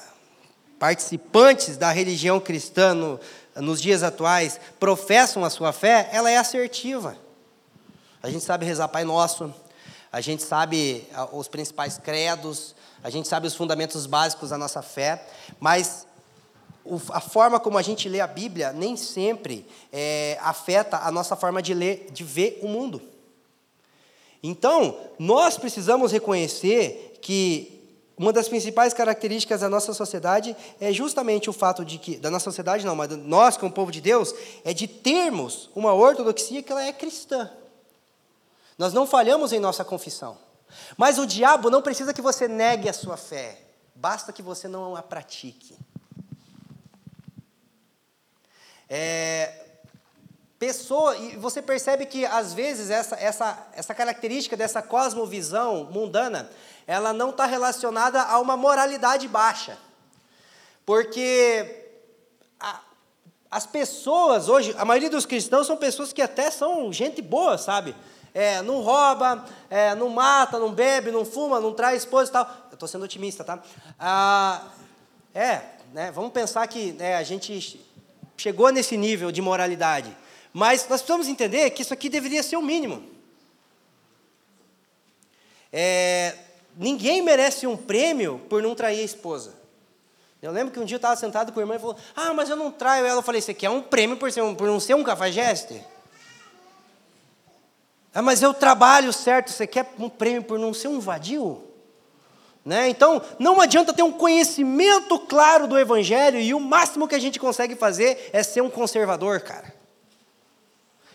participantes 0.79 1.77
da 1.77 1.91
religião 1.91 2.41
cristã 2.41 2.95
no, 2.95 3.21
nos 3.61 3.81
dias 3.81 4.03
atuais 4.03 4.61
professam 4.79 5.45
a 5.45 5.51
sua 5.51 5.73
fé, 5.73 6.09
ela 6.13 6.31
é 6.31 6.37
assertiva. 6.37 7.17
A 8.23 8.29
gente 8.31 8.45
sabe 8.45 8.67
rezar 8.67 8.89
Pai 8.89 9.05
Nosso, 9.05 9.53
a 10.13 10.21
gente 10.21 10.43
sabe 10.43 11.07
ah, 11.15 11.29
os 11.33 11.49
principais 11.49 11.99
credos, 11.99 12.75
a 13.03 13.09
gente 13.11 13.29
sabe 13.29 13.47
os 13.47 13.55
fundamentos 13.55 14.07
básicos 14.07 14.51
da 14.51 14.59
nossa 14.59 14.83
fé, 14.83 15.27
mas 15.59 16.07
a 17.13 17.21
forma 17.21 17.61
como 17.61 17.79
a 17.79 17.83
gente 17.83 18.09
lê 18.09 18.21
a 18.21 18.27
Bíblia 18.27 18.73
nem 18.73 18.97
sempre 18.97 19.67
é, 19.93 20.39
afeta 20.41 20.99
a 20.99 21.11
nossa 21.11 21.37
forma 21.37 21.63
de 21.63 21.75
ler, 21.75 22.09
de 22.11 22.25
ver 22.25 22.59
o 22.63 22.69
mundo. 22.69 23.01
Então, 24.43 24.99
nós 25.19 25.59
precisamos 25.59 26.13
reconhecer 26.13 27.19
que 27.21 27.80
uma 28.21 28.35
das 28.35 28.51
principais 28.51 28.93
características 28.93 29.63
da 29.63 29.69
nossa 29.71 29.95
sociedade 29.95 30.55
é 30.79 30.93
justamente 30.93 31.49
o 31.49 31.55
fato 31.55 31.83
de 31.83 31.97
que, 31.97 32.19
da 32.19 32.31
nossa 32.31 32.45
sociedade 32.45 32.85
não, 32.85 32.95
mas 32.95 33.09
nós 33.17 33.57
como 33.57 33.73
povo 33.73 33.91
de 33.91 33.99
Deus, 33.99 34.35
é 34.63 34.75
de 34.75 34.87
termos 34.87 35.71
uma 35.75 35.95
ortodoxia 35.95 36.63
que 36.63 36.71
ela 36.71 36.85
é 36.85 36.93
cristã. 36.93 37.51
Nós 38.77 38.93
não 38.93 39.07
falhamos 39.07 39.55
em 39.55 39.59
nossa 39.59 39.83
confissão. 39.87 40.37
Mas 40.99 41.19
o 41.19 41.27
diabo 41.27 41.71
não 41.71 41.81
precisa 41.81 42.13
que 42.13 42.21
você 42.21 42.47
negue 42.47 42.91
a 42.91 42.93
sua 42.93 43.17
fé, 43.17 43.59
basta 43.95 44.35
que 44.35 44.43
você 44.43 44.69
não 44.69 44.95
a 44.95 45.03
pratique. 45.03 45.75
É, 48.87 49.61
pessoa, 50.59 51.17
e 51.17 51.37
você 51.37 51.63
percebe 51.63 52.05
que 52.05 52.27
às 52.27 52.53
vezes 52.53 52.91
essa, 52.91 53.17
essa, 53.17 53.67
essa 53.73 53.95
característica 53.95 54.59
dessa 54.59 54.83
cosmovisão 54.83 55.85
mundana, 55.91 56.51
ela 56.91 57.13
não 57.13 57.31
está 57.31 57.47
relacionada 57.47 58.21
a 58.21 58.41
uma 58.41 58.57
moralidade 58.57 59.29
baixa. 59.29 59.79
Porque 60.85 61.87
a, 62.59 62.81
as 63.49 63.65
pessoas 63.65 64.49
hoje, 64.49 64.75
a 64.77 64.85
maioria 64.85 65.09
dos 65.09 65.25
cristãos 65.25 65.69
são 65.69 65.77
pessoas 65.77 66.13
que 66.13 66.21
até 66.21 66.51
são 66.51 66.93
gente 66.93 67.23
boa, 67.23 67.57
sabe? 67.57 67.95
É, 68.35 68.61
não 68.63 68.81
rouba, 68.81 69.45
é, 69.71 69.95
não 69.95 70.09
mata, 70.09 70.59
não 70.59 70.73
bebe, 70.73 71.13
não 71.13 71.25
fuma, 71.25 71.61
não 71.61 71.73
traz 71.73 72.03
esposa 72.03 72.29
e 72.29 72.33
tal. 72.33 72.51
Eu 72.71 72.75
estou 72.75 72.89
sendo 72.89 73.05
otimista, 73.05 73.45
tá? 73.45 73.63
Ah, 73.97 74.61
é, 75.33 75.61
né, 75.93 76.11
vamos 76.11 76.33
pensar 76.33 76.67
que 76.67 76.91
né, 76.95 77.15
a 77.15 77.23
gente 77.23 77.81
chegou 78.37 78.73
nesse 78.73 78.97
nível 78.97 79.31
de 79.31 79.41
moralidade. 79.41 80.17
Mas 80.53 80.89
nós 80.89 81.01
precisamos 81.01 81.29
entender 81.29 81.71
que 81.71 81.83
isso 81.83 81.95
aqui 81.95 82.09
deveria 82.09 82.43
ser 82.43 82.57
o 82.57 82.63
mínimo. 82.63 83.09
É, 85.73 86.37
ninguém 86.81 87.21
merece 87.21 87.67
um 87.67 87.77
prêmio 87.77 88.41
por 88.49 88.63
não 88.63 88.75
trair 88.75 89.01
a 89.01 89.05
esposa. 89.05 89.53
Eu 90.41 90.51
lembro 90.51 90.73
que 90.73 90.81
um 90.81 90.85
dia 90.87 90.95
eu 90.95 90.99
estava 90.99 91.15
sentado 91.15 91.53
com 91.53 91.61
a 91.61 91.63
irmã 91.63 91.77
e 91.77 91.79
falou: 91.79 91.97
Ah, 92.17 92.33
mas 92.33 92.49
eu 92.49 92.57
não 92.57 92.71
traio 92.71 93.05
ela. 93.05 93.19
Eu 93.19 93.23
falei: 93.23 93.43
Você 93.43 93.53
quer 93.53 93.69
um 93.69 93.83
prêmio 93.83 94.17
por, 94.17 94.33
ser 94.33 94.41
um, 94.41 94.55
por 94.55 94.67
não 94.67 94.81
ser 94.81 94.95
um 94.95 95.05
cafajeste? 95.05 95.85
Ah, 98.15 98.23
mas 98.23 98.43
eu 98.43 98.55
trabalho 98.55 99.13
certo. 99.13 99.51
Você 99.51 99.67
quer 99.67 99.93
um 99.99 100.09
prêmio 100.09 100.43
por 100.43 100.59
não 100.59 100.73
ser 100.73 100.89
um 100.89 100.99
vadio? 100.99 101.63
Né? 102.65 102.89
Então, 102.89 103.23
não 103.39 103.61
adianta 103.61 103.93
ter 103.93 104.03
um 104.03 104.13
conhecimento 104.13 105.19
claro 105.19 105.67
do 105.67 105.79
Evangelho 105.79 106.41
e 106.41 106.55
o 106.55 106.61
máximo 106.61 107.07
que 107.07 107.15
a 107.15 107.19
gente 107.19 107.39
consegue 107.39 107.75
fazer 107.75 108.31
é 108.33 108.43
ser 108.43 108.63
um 108.63 108.71
conservador, 108.71 109.41
cara. 109.41 109.75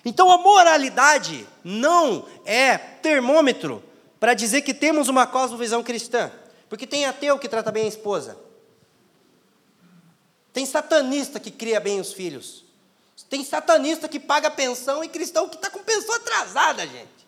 Então, 0.03 0.31
a 0.31 0.37
moralidade 0.37 1.47
não 1.63 2.25
é 2.45 2.77
termômetro 2.77 3.81
para 4.25 4.33
dizer 4.33 4.63
que 4.63 4.73
temos 4.73 5.07
uma 5.07 5.27
cosmovisão 5.27 5.83
cristã. 5.83 6.31
Porque 6.67 6.87
tem 6.87 7.05
ateu 7.05 7.37
que 7.37 7.47
trata 7.47 7.71
bem 7.71 7.85
a 7.85 7.87
esposa. 7.87 8.35
Tem 10.51 10.65
satanista 10.65 11.39
que 11.39 11.51
cria 11.51 11.79
bem 11.79 11.99
os 11.99 12.11
filhos. 12.11 12.65
Tem 13.29 13.43
satanista 13.43 14.09
que 14.09 14.19
paga 14.19 14.49
pensão 14.49 15.03
e 15.03 15.09
cristão 15.09 15.47
que 15.47 15.57
está 15.57 15.69
com 15.69 15.83
pensão 15.83 16.15
atrasada, 16.15 16.87
gente. 16.87 17.27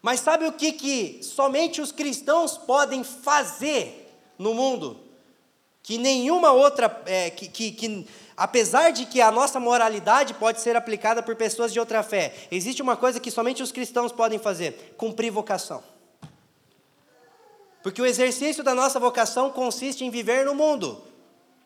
Mas 0.00 0.20
sabe 0.20 0.46
o 0.46 0.52
que, 0.52 0.72
que 0.72 1.22
somente 1.22 1.82
os 1.82 1.92
cristãos 1.92 2.56
podem 2.56 3.04
fazer 3.04 4.16
no 4.38 4.54
mundo? 4.54 4.98
Que 5.82 5.98
nenhuma 5.98 6.52
outra, 6.52 7.02
é, 7.04 7.28
que, 7.28 7.48
que, 7.48 7.70
que 7.72 8.08
apesar 8.42 8.90
de 8.90 9.06
que 9.06 9.20
a 9.20 9.30
nossa 9.30 9.60
moralidade 9.60 10.34
pode 10.34 10.60
ser 10.60 10.74
aplicada 10.74 11.22
por 11.22 11.36
pessoas 11.36 11.72
de 11.72 11.78
outra 11.78 12.02
fé, 12.02 12.34
existe 12.50 12.82
uma 12.82 12.96
coisa 12.96 13.20
que 13.20 13.30
somente 13.30 13.62
os 13.62 13.70
cristãos 13.70 14.10
podem 14.10 14.36
fazer: 14.36 14.96
cumprir 14.96 15.30
vocação. 15.30 15.80
Porque 17.84 18.02
o 18.02 18.06
exercício 18.06 18.64
da 18.64 18.74
nossa 18.74 18.98
vocação 18.98 19.48
consiste 19.48 20.04
em 20.04 20.10
viver 20.10 20.44
no 20.44 20.56
mundo, 20.56 21.00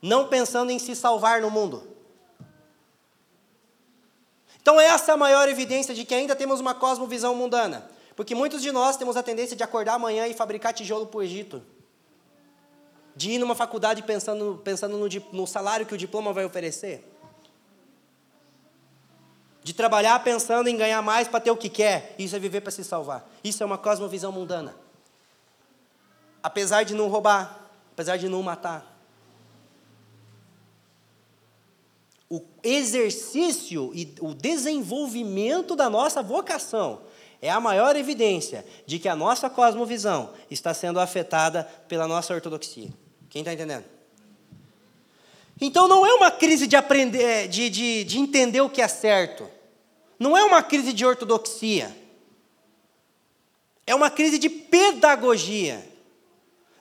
não 0.02 0.28
pensando 0.28 0.71
em 0.71 0.78
se 0.78 0.95
salvar 0.95 1.40
no 1.40 1.50
mundo. 1.50 1.83
Então, 4.61 4.78
essa 4.78 5.12
é 5.12 5.14
a 5.14 5.16
maior 5.16 5.49
evidência 5.49 5.95
de 5.95 6.04
que 6.04 6.14
ainda 6.14 6.37
temos 6.37 6.61
uma 6.61 6.75
cosmovisão 6.75 7.35
mundana. 7.35 7.90
Porque 8.14 8.35
muitos 8.35 8.61
de 8.61 8.71
nós 8.71 8.99
temos 8.99 9.16
a 9.16 9.23
tendência 9.23 9.56
de 9.56 9.62
acordar 9.62 9.95
amanhã 9.95 10.26
e 10.26 10.35
fabricar 10.35 10.75
tijolo 10.75 11.06
para 11.06 11.18
o 11.18 11.23
Egito 11.23 11.62
de 13.16 13.30
ir 13.30 13.38
numa 13.38 13.54
faculdade 13.54 14.02
pensando, 14.02 14.61
pensando 14.62 14.99
no, 14.99 15.08
no 15.32 15.46
salário 15.46 15.87
que 15.87 15.94
o 15.94 15.99
diploma 15.99 16.35
vai 16.35 16.44
oferecer. 16.44 17.02
De 19.62 19.73
trabalhar 19.73 20.23
pensando 20.23 20.68
em 20.68 20.76
ganhar 20.76 21.00
mais 21.00 21.26
para 21.26 21.40
ter 21.40 21.50
o 21.50 21.56
que 21.56 21.70
quer. 21.70 22.14
Isso 22.18 22.37
é 22.37 22.38
viver 22.38 22.61
para 22.61 22.70
se 22.70 22.85
salvar. 22.85 23.26
Isso 23.42 23.62
é 23.62 23.66
uma 23.66 23.78
cosmovisão 23.78 24.30
mundana. 24.30 24.76
Apesar 26.42 26.85
de 26.85 26.94
não 26.94 27.08
roubar, 27.08 27.58
apesar 27.92 28.18
de 28.18 28.28
não 28.28 28.42
matar. 28.42 28.94
O 32.28 32.42
exercício 32.62 33.92
e 33.94 34.14
o 34.20 34.35
desenvolvimento 34.35 35.75
da 35.75 35.88
nossa 35.88 36.23
vocação 36.23 37.00
é 37.40 37.49
a 37.49 37.61
maior 37.61 37.96
evidência 37.96 38.64
de 38.85 38.99
que 38.99 39.08
a 39.08 39.16
nossa 39.16 39.49
cosmovisão 39.49 40.32
está 40.50 40.75
sendo 40.75 41.00
afetada 41.00 41.64
pela 41.88 42.06
nossa 42.06 42.35
ortodoxia. 42.35 42.90
Quem 43.37 43.43
está 43.43 43.52
entendendo? 43.52 43.85
Então 45.61 45.87
não 45.87 46.07
é 46.07 46.14
uma 46.14 46.31
crise 46.31 46.66
de 46.66 46.75
aprender, 46.75 47.23
é, 47.23 47.47
de, 47.47 47.69
de, 47.69 48.02
de 48.05 48.19
entender 48.19 48.62
o 48.62 48.71
que 48.71 48.81
é 48.81 48.88
certo. 48.88 49.47
Não 50.19 50.35
é 50.35 50.43
uma 50.43 50.62
crise 50.62 50.90
de 50.95 51.05
ortodoxia. 51.05 51.95
É 53.87 53.95
uma 53.95 54.09
crise 54.09 54.38
de 54.38 54.49
pedagogia. 54.49 55.87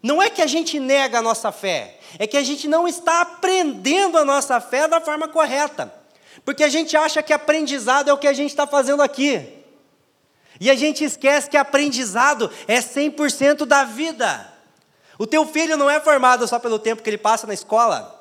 Não 0.01 0.21
é 0.21 0.29
que 0.29 0.41
a 0.41 0.47
gente 0.47 0.79
nega 0.79 1.19
a 1.19 1.21
nossa 1.21 1.51
fé, 1.51 1.99
é 2.17 2.25
que 2.25 2.37
a 2.37 2.43
gente 2.43 2.69
não 2.69 2.87
está 2.87 3.19
aprendendo 3.19 4.17
a 4.17 4.23
nossa 4.23 4.61
fé 4.61 4.87
da 4.87 5.01
forma 5.01 5.27
correta. 5.27 5.93
Porque 6.45 6.63
a 6.63 6.69
gente 6.69 6.95
acha 6.95 7.21
que 7.21 7.33
aprendizado 7.33 8.09
é 8.09 8.13
o 8.13 8.17
que 8.17 8.29
a 8.29 8.33
gente 8.33 8.51
está 8.51 8.65
fazendo 8.65 9.03
aqui. 9.03 9.45
E 10.57 10.71
a 10.71 10.75
gente 10.75 11.03
esquece 11.03 11.49
que 11.49 11.57
aprendizado 11.57 12.49
é 12.65 12.79
100% 12.79 13.65
da 13.65 13.83
vida. 13.83 14.54
O 15.17 15.25
teu 15.25 15.45
filho 15.45 15.77
não 15.77 15.89
é 15.89 15.99
formado 15.99 16.47
só 16.47 16.59
pelo 16.59 16.79
tempo 16.79 17.01
que 17.01 17.09
ele 17.09 17.17
passa 17.17 17.47
na 17.47 17.53
escola. 17.53 18.13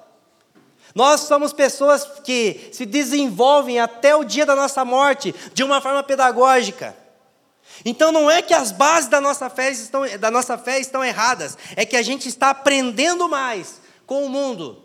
Nós 0.95 1.23
somos 1.23 1.53
pessoas 1.53 2.07
que 2.23 2.71
se 2.73 2.87
desenvolvem 2.87 3.81
até 3.81 4.15
o 4.15 4.23
dia 4.23 4.47
da 4.47 4.55
nossa 4.55 4.85
morte 4.85 5.35
de 5.53 5.65
uma 5.65 5.81
forma 5.81 6.03
pedagógica. 6.03 6.97
Então 7.85 8.13
não 8.13 8.31
é 8.31 8.41
que 8.41 8.55
as 8.55 8.71
bases 8.71 9.11
da 9.11 9.21
nossa 9.21 9.51
fé 9.51 9.71
estão, 9.71 10.03
da 10.19 10.31
nossa 10.31 10.57
fé 10.57 10.79
estão 10.79 11.05
erradas, 11.05 11.59
é 11.75 11.85
que 11.85 11.97
a 11.97 12.03
gente 12.03 12.29
está 12.29 12.51
aprendendo 12.51 13.29
mais 13.29 13.81
com 14.07 14.25
o 14.25 14.29
mundo 14.29 14.83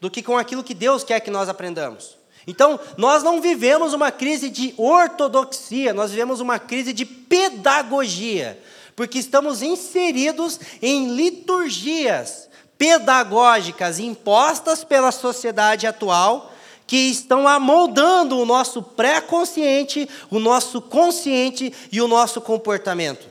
do 0.00 0.10
que 0.10 0.22
com 0.22 0.38
aquilo 0.38 0.64
que 0.64 0.72
Deus 0.74 1.04
quer 1.04 1.20
que 1.20 1.30
nós 1.30 1.48
aprendamos. 1.48 2.16
Então, 2.46 2.80
nós 2.96 3.22
não 3.22 3.40
vivemos 3.40 3.92
uma 3.92 4.10
crise 4.10 4.48
de 4.48 4.74
ortodoxia, 4.76 5.92
nós 5.92 6.10
vivemos 6.10 6.40
uma 6.40 6.58
crise 6.58 6.92
de 6.92 7.04
pedagogia 7.04 8.60
porque 8.94 9.18
estamos 9.18 9.62
inseridos 9.62 10.58
em 10.80 11.14
liturgias 11.14 12.48
pedagógicas 12.76 13.98
impostas 13.98 14.82
pela 14.82 15.12
sociedade 15.12 15.86
atual 15.86 16.52
que 16.84 16.96
estão 16.96 17.46
amoldando 17.48 18.38
o 18.38 18.44
nosso 18.44 18.82
pré-consciente, 18.82 20.08
o 20.30 20.38
nosso 20.38 20.80
consciente 20.80 21.72
e 21.90 22.02
o 22.02 22.08
nosso 22.08 22.40
comportamento. 22.40 23.30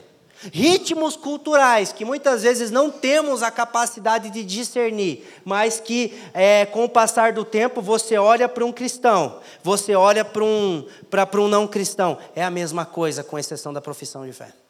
ritmos 0.52 1.14
culturais 1.14 1.92
que 1.92 2.04
muitas 2.04 2.42
vezes 2.42 2.70
não 2.70 2.90
temos 2.90 3.42
a 3.44 3.50
capacidade 3.50 4.30
de 4.30 4.42
discernir, 4.42 5.24
mas 5.44 5.78
que 5.78 6.18
é, 6.34 6.66
com 6.66 6.84
o 6.84 6.88
passar 6.88 7.32
do 7.32 7.44
tempo 7.44 7.80
você 7.80 8.18
olha 8.18 8.48
para 8.48 8.64
um 8.64 8.72
cristão, 8.72 9.38
você 9.62 9.94
olha 9.94 10.24
para 10.24 10.42
um, 10.42 10.84
para 11.08 11.40
um 11.40 11.46
não 11.46 11.68
cristão, 11.68 12.18
é 12.34 12.42
a 12.42 12.50
mesma 12.50 12.84
coisa, 12.84 13.22
com 13.22 13.38
exceção 13.38 13.72
da 13.72 13.80
profissão 13.80 14.26
de 14.26 14.32
fé. 14.32 14.61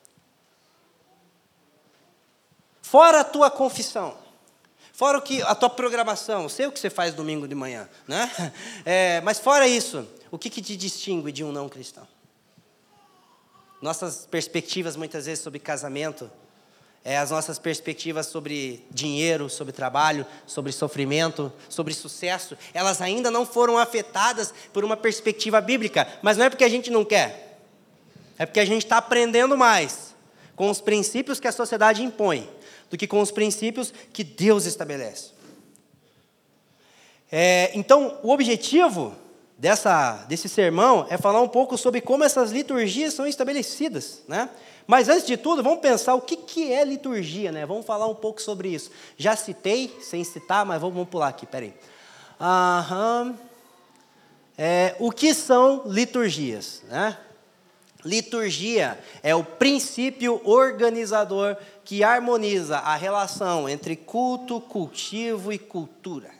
Fora 2.93 3.21
a 3.21 3.25
tua 3.25 3.51
confissão, 3.51 4.15
fora 4.93 5.17
o 5.17 5.23
que 5.23 5.41
a 5.41 5.55
tua 5.55 5.71
programação, 5.71 6.47
sei 6.47 6.67
o 6.67 6.71
que 6.71 6.79
você 6.79 6.91
faz 6.91 7.15
domingo 7.15 7.49
de 7.49 7.55
manhã, 7.55 7.89
né? 8.07 8.31
É, 8.85 9.19
mas 9.23 9.39
fora 9.39 9.67
isso, 9.67 10.07
o 10.31 10.37
que, 10.37 10.51
que 10.51 10.61
te 10.61 10.77
distingue 10.77 11.33
de 11.33 11.43
um 11.43 11.51
não 11.51 11.71
cristão? 11.71 12.07
Nossas 13.81 14.27
perspectivas, 14.27 14.95
muitas 14.95 15.25
vezes, 15.25 15.43
sobre 15.43 15.59
casamento, 15.59 16.31
é, 17.03 17.17
as 17.17 17.31
nossas 17.31 17.59
perspectivas 17.59 18.27
sobre 18.27 18.87
dinheiro, 18.91 19.49
sobre 19.49 19.73
trabalho, 19.73 20.27
sobre 20.47 20.71
sofrimento, 20.71 21.51
sobre 21.71 21.95
sucesso, 21.95 22.59
elas 22.75 23.01
ainda 23.01 23.31
não 23.31 23.47
foram 23.47 23.79
afetadas 23.79 24.53
por 24.71 24.85
uma 24.85 24.99
perspectiva 24.99 25.63
bíblica, 25.63 26.07
mas 26.21 26.37
não 26.37 26.45
é 26.45 26.51
porque 26.51 26.65
a 26.65 26.69
gente 26.69 26.91
não 26.91 27.07
quer, 27.07 27.59
é 28.39 28.45
porque 28.45 28.61
a 28.61 28.67
gente 28.67 28.85
está 28.85 28.99
aprendendo 28.99 29.57
mais 29.57 30.15
com 30.55 30.69
os 30.69 30.83
princípios 30.83 31.41
que 31.41 31.49
a 31.49 31.53
sociedade 31.53 32.03
impõe 32.03 32.61
do 32.93 32.99
que 32.99 33.07
com 33.07 33.23
os 33.23 33.31
princípios 33.31 33.91
que 34.13 34.23
Deus 34.23 34.67
estabelece. 34.67 35.31
É, 37.31 37.71
então, 37.75 38.19
o 38.23 38.31
objetivo 38.31 39.15
dessa, 39.57 40.27
desse 40.29 40.47
sermão 40.47 41.07
é 41.09 41.17
falar 41.17 41.41
um 41.41 41.49
pouco 41.49 41.79
sobre 41.79 42.03
como 42.03 42.23
essas 42.23 42.53
liturgias 42.53 43.15
são 43.15 43.27
estabelecidas, 43.27 44.23
né? 44.29 44.51
Mas 44.87 45.09
antes 45.09 45.27
de 45.27 45.39
tudo, 45.39 45.63
vamos 45.63 45.81
pensar 45.81 46.15
o 46.15 46.21
que, 46.21 46.37
que 46.37 46.71
é 46.71 46.85
liturgia, 46.85 47.51
né? 47.51 47.65
Vamos 47.65 47.87
falar 47.87 48.07
um 48.07 48.15
pouco 48.15 48.43
sobre 48.43 48.69
isso. 48.69 48.91
Já 49.17 49.35
citei, 49.37 49.97
sem 50.03 50.23
citar, 50.23 50.67
mas 50.67 50.79
vamos, 50.79 50.95
vamos 50.95 51.09
pular 51.09 51.29
aqui, 51.29 51.47
peraí. 51.47 51.73
Aham. 52.39 53.35
É, 54.59 54.95
o 54.99 55.11
que 55.11 55.33
são 55.33 55.85
liturgias, 55.87 56.83
né? 56.89 57.17
Liturgia 58.05 58.99
é 59.23 59.35
o 59.35 59.45
princípio 59.45 60.41
organizador 60.45 61.57
que 61.85 62.05
harmoniza 62.05 62.79
a 62.79 62.95
relação 62.95 63.69
entre 63.69 63.97
culto, 63.97 64.61
cultivo 64.61 65.53
e 65.53 65.59
cultura. 65.59 66.31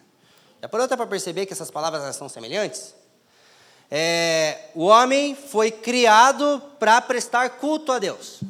Já 0.61 0.69
parou 0.69 0.87
para 0.89 1.07
perceber 1.07 1.47
que 1.47 1.53
essas 1.53 1.71
palavras 1.71 2.15
são 2.15 2.29
semelhantes? 2.29 2.95
É, 3.91 4.59
o 4.75 4.85
homem 4.85 5.35
foi 5.35 5.71
criado 5.71 6.63
para 6.79 7.01
prestar 7.01 7.51
culto 7.51 7.93
a 7.93 7.99
Deus. 7.99 8.41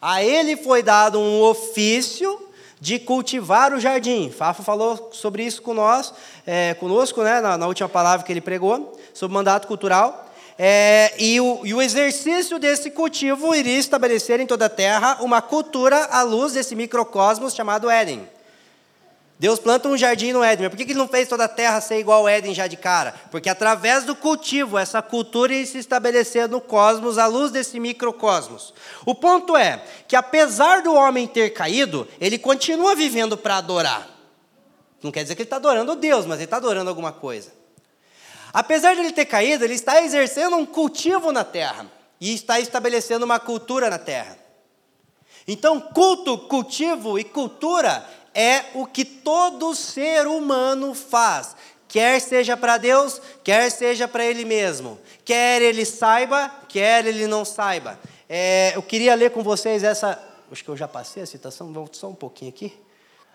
A 0.00 0.22
ele 0.24 0.56
foi 0.56 0.82
dado 0.82 1.20
um 1.20 1.42
ofício 1.42 2.48
de 2.80 2.98
cultivar 2.98 3.74
o 3.74 3.78
jardim. 3.78 4.30
Fafo 4.30 4.62
falou 4.62 5.10
sobre 5.12 5.44
isso 5.44 5.60
com 5.60 5.74
nós, 5.74 6.14
é, 6.46 6.72
conosco, 6.74 7.22
né, 7.22 7.40
na, 7.40 7.58
na, 7.58 7.66
última 7.66 7.88
palavra 7.88 8.24
que 8.24 8.32
ele 8.32 8.40
pregou, 8.40 8.98
sobre 9.12 9.32
o 9.32 9.34
mandato 9.34 9.68
cultural. 9.68 10.29
É, 10.62 11.14
e, 11.18 11.40
o, 11.40 11.62
e 11.64 11.72
o 11.72 11.80
exercício 11.80 12.58
desse 12.58 12.90
cultivo 12.90 13.54
iria 13.54 13.78
estabelecer 13.78 14.40
em 14.40 14.46
toda 14.46 14.66
a 14.66 14.68
terra 14.68 15.16
uma 15.22 15.40
cultura 15.40 16.04
à 16.10 16.20
luz 16.20 16.52
desse 16.52 16.76
microcosmos 16.76 17.54
chamado 17.54 17.88
Éden. 17.88 18.28
Deus 19.38 19.58
planta 19.58 19.88
um 19.88 19.96
jardim 19.96 20.32
no 20.32 20.44
Éden, 20.44 20.66
mas 20.66 20.70
por 20.70 20.76
que 20.76 20.92
ele 20.92 20.98
não 20.98 21.08
fez 21.08 21.26
toda 21.26 21.44
a 21.44 21.48
terra 21.48 21.80
ser 21.80 21.98
igual 21.98 22.20
ao 22.20 22.28
Éden 22.28 22.52
já 22.52 22.66
de 22.66 22.76
cara? 22.76 23.14
Porque 23.30 23.48
através 23.48 24.04
do 24.04 24.14
cultivo, 24.14 24.76
essa 24.76 25.00
cultura 25.00 25.54
ia 25.54 25.64
se 25.64 25.78
estabelecer 25.78 26.46
no 26.46 26.60
cosmos, 26.60 27.16
à 27.16 27.24
luz 27.24 27.50
desse 27.50 27.80
microcosmos. 27.80 28.74
O 29.06 29.14
ponto 29.14 29.56
é 29.56 29.82
que, 30.06 30.14
apesar 30.14 30.82
do 30.82 30.92
homem 30.92 31.26
ter 31.26 31.54
caído, 31.54 32.06
ele 32.20 32.36
continua 32.36 32.94
vivendo 32.94 33.34
para 33.34 33.56
adorar. 33.56 34.06
Não 35.02 35.10
quer 35.10 35.22
dizer 35.22 35.36
que 35.36 35.40
ele 35.40 35.46
está 35.46 35.56
adorando 35.56 35.96
Deus, 35.96 36.26
mas 36.26 36.36
ele 36.36 36.44
está 36.44 36.58
adorando 36.58 36.90
alguma 36.90 37.12
coisa. 37.12 37.59
Apesar 38.52 38.94
de 38.94 39.00
ele 39.00 39.12
ter 39.12 39.26
caído, 39.26 39.64
ele 39.64 39.74
está 39.74 40.02
exercendo 40.02 40.56
um 40.56 40.66
cultivo 40.66 41.32
na 41.32 41.44
terra 41.44 41.86
e 42.20 42.34
está 42.34 42.58
estabelecendo 42.60 43.24
uma 43.24 43.38
cultura 43.38 43.88
na 43.88 43.98
terra. 43.98 44.36
Então, 45.46 45.80
culto, 45.80 46.36
cultivo 46.38 47.18
e 47.18 47.24
cultura 47.24 48.06
é 48.34 48.64
o 48.74 48.86
que 48.86 49.04
todo 49.04 49.74
ser 49.74 50.26
humano 50.26 50.94
faz, 50.94 51.56
quer 51.88 52.20
seja 52.20 52.56
para 52.56 52.76
Deus, 52.76 53.20
quer 53.42 53.70
seja 53.70 54.06
para 54.06 54.24
ele 54.24 54.44
mesmo, 54.44 54.98
quer 55.24 55.60
ele 55.62 55.84
saiba, 55.84 56.52
quer 56.68 57.06
ele 57.06 57.26
não 57.26 57.44
saiba. 57.44 57.98
É, 58.28 58.72
eu 58.76 58.82
queria 58.82 59.14
ler 59.14 59.30
com 59.30 59.42
vocês 59.42 59.82
essa, 59.82 60.22
acho 60.52 60.62
que 60.62 60.70
eu 60.70 60.76
já 60.76 60.86
passei 60.86 61.22
a 61.22 61.26
citação, 61.26 61.72
vamos 61.72 61.90
só 61.96 62.08
um 62.08 62.14
pouquinho 62.14 62.50
aqui. 62.50 62.72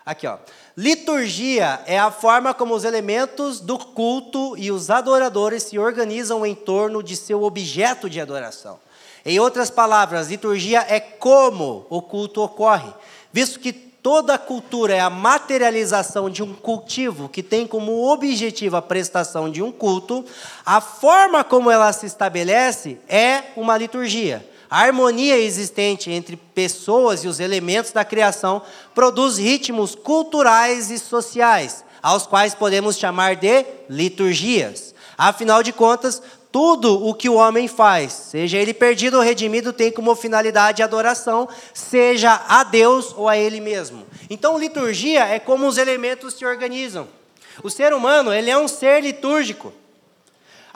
Aqui, 0.06 0.24
ó. 0.24 0.38
Liturgia 0.76 1.80
é 1.84 1.98
a 1.98 2.12
forma 2.12 2.54
como 2.54 2.74
os 2.74 2.84
elementos 2.84 3.58
do 3.58 3.76
culto 3.76 4.56
e 4.56 4.70
os 4.70 4.88
adoradores 4.88 5.64
se 5.64 5.80
organizam 5.80 6.46
em 6.46 6.54
torno 6.54 7.02
de 7.02 7.16
seu 7.16 7.42
objeto 7.42 8.08
de 8.08 8.20
adoração. 8.20 8.78
Em 9.24 9.40
outras 9.40 9.68
palavras, 9.68 10.28
liturgia 10.28 10.86
é 10.88 11.00
como 11.00 11.84
o 11.90 12.00
culto 12.00 12.40
ocorre, 12.40 12.92
visto 13.32 13.58
que 13.58 13.86
Toda 14.06 14.38
cultura 14.38 14.94
é 14.94 15.00
a 15.00 15.10
materialização 15.10 16.30
de 16.30 16.40
um 16.40 16.54
cultivo 16.54 17.28
que 17.28 17.42
tem 17.42 17.66
como 17.66 18.08
objetivo 18.08 18.76
a 18.76 18.80
prestação 18.80 19.50
de 19.50 19.60
um 19.60 19.72
culto. 19.72 20.24
A 20.64 20.80
forma 20.80 21.42
como 21.42 21.72
ela 21.72 21.92
se 21.92 22.06
estabelece 22.06 23.00
é 23.08 23.42
uma 23.56 23.76
liturgia. 23.76 24.48
A 24.70 24.80
harmonia 24.80 25.38
existente 25.38 26.10
entre 26.10 26.36
pessoas 26.36 27.24
e 27.24 27.28
os 27.28 27.40
elementos 27.40 27.92
da 27.92 28.04
criação 28.04 28.62
produz 28.94 29.38
ritmos 29.38 29.94
culturais 29.94 30.90
e 30.90 30.98
sociais, 30.98 31.84
aos 32.02 32.26
quais 32.26 32.54
podemos 32.54 32.96
chamar 32.96 33.36
de 33.36 33.64
liturgias. 33.88 34.94
Afinal 35.16 35.62
de 35.62 35.72
contas, 35.72 36.20
tudo 36.50 37.06
o 37.06 37.12
que 37.14 37.28
o 37.28 37.34
homem 37.34 37.68
faz, 37.68 38.12
seja 38.12 38.56
ele 38.56 38.72
perdido 38.72 39.18
ou 39.18 39.22
redimido, 39.22 39.72
tem 39.72 39.92
como 39.92 40.14
finalidade 40.14 40.82
adoração, 40.82 41.48
seja 41.74 42.42
a 42.48 42.64
Deus 42.64 43.12
ou 43.16 43.28
a 43.28 43.36
ele 43.36 43.60
mesmo. 43.60 44.06
Então, 44.30 44.58
liturgia 44.58 45.26
é 45.26 45.38
como 45.38 45.66
os 45.66 45.76
elementos 45.78 46.34
se 46.34 46.46
organizam. 46.46 47.08
O 47.62 47.70
ser 47.70 47.92
humano, 47.92 48.32
ele 48.32 48.50
é 48.50 48.58
um 48.58 48.68
ser 48.68 49.02
litúrgico. 49.02 49.72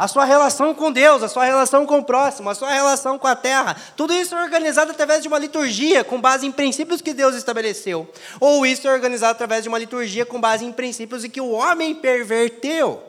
A 0.01 0.09
sua 0.09 0.25
relação 0.25 0.73
com 0.73 0.91
Deus, 0.91 1.23
a 1.23 1.29
sua 1.29 1.45
relação 1.45 1.85
com 1.85 1.99
o 1.99 2.03
próximo, 2.03 2.49
a 2.49 2.55
sua 2.55 2.71
relação 2.71 3.19
com 3.19 3.27
a 3.27 3.37
terra, 3.37 3.77
tudo 3.95 4.15
isso 4.15 4.35
é 4.35 4.43
organizado 4.43 4.93
através 4.93 5.21
de 5.21 5.29
uma 5.29 5.39
liturgia 5.39 6.03
com 6.03 6.19
base 6.19 6.47
em 6.47 6.51
princípios 6.51 7.03
que 7.03 7.13
Deus 7.13 7.35
estabeleceu. 7.35 8.11
Ou 8.41 8.65
isso 8.65 8.89
é 8.89 8.91
organizado 8.95 9.33
através 9.33 9.63
de 9.63 9.69
uma 9.69 9.79
liturgia 9.79 10.25
com 10.25 10.41
base 10.41 10.65
em 10.65 10.73
princípios 10.73 11.23
em 11.23 11.29
que 11.29 11.39
o 11.39 11.51
homem 11.51 11.95
perverteu. 11.95 13.03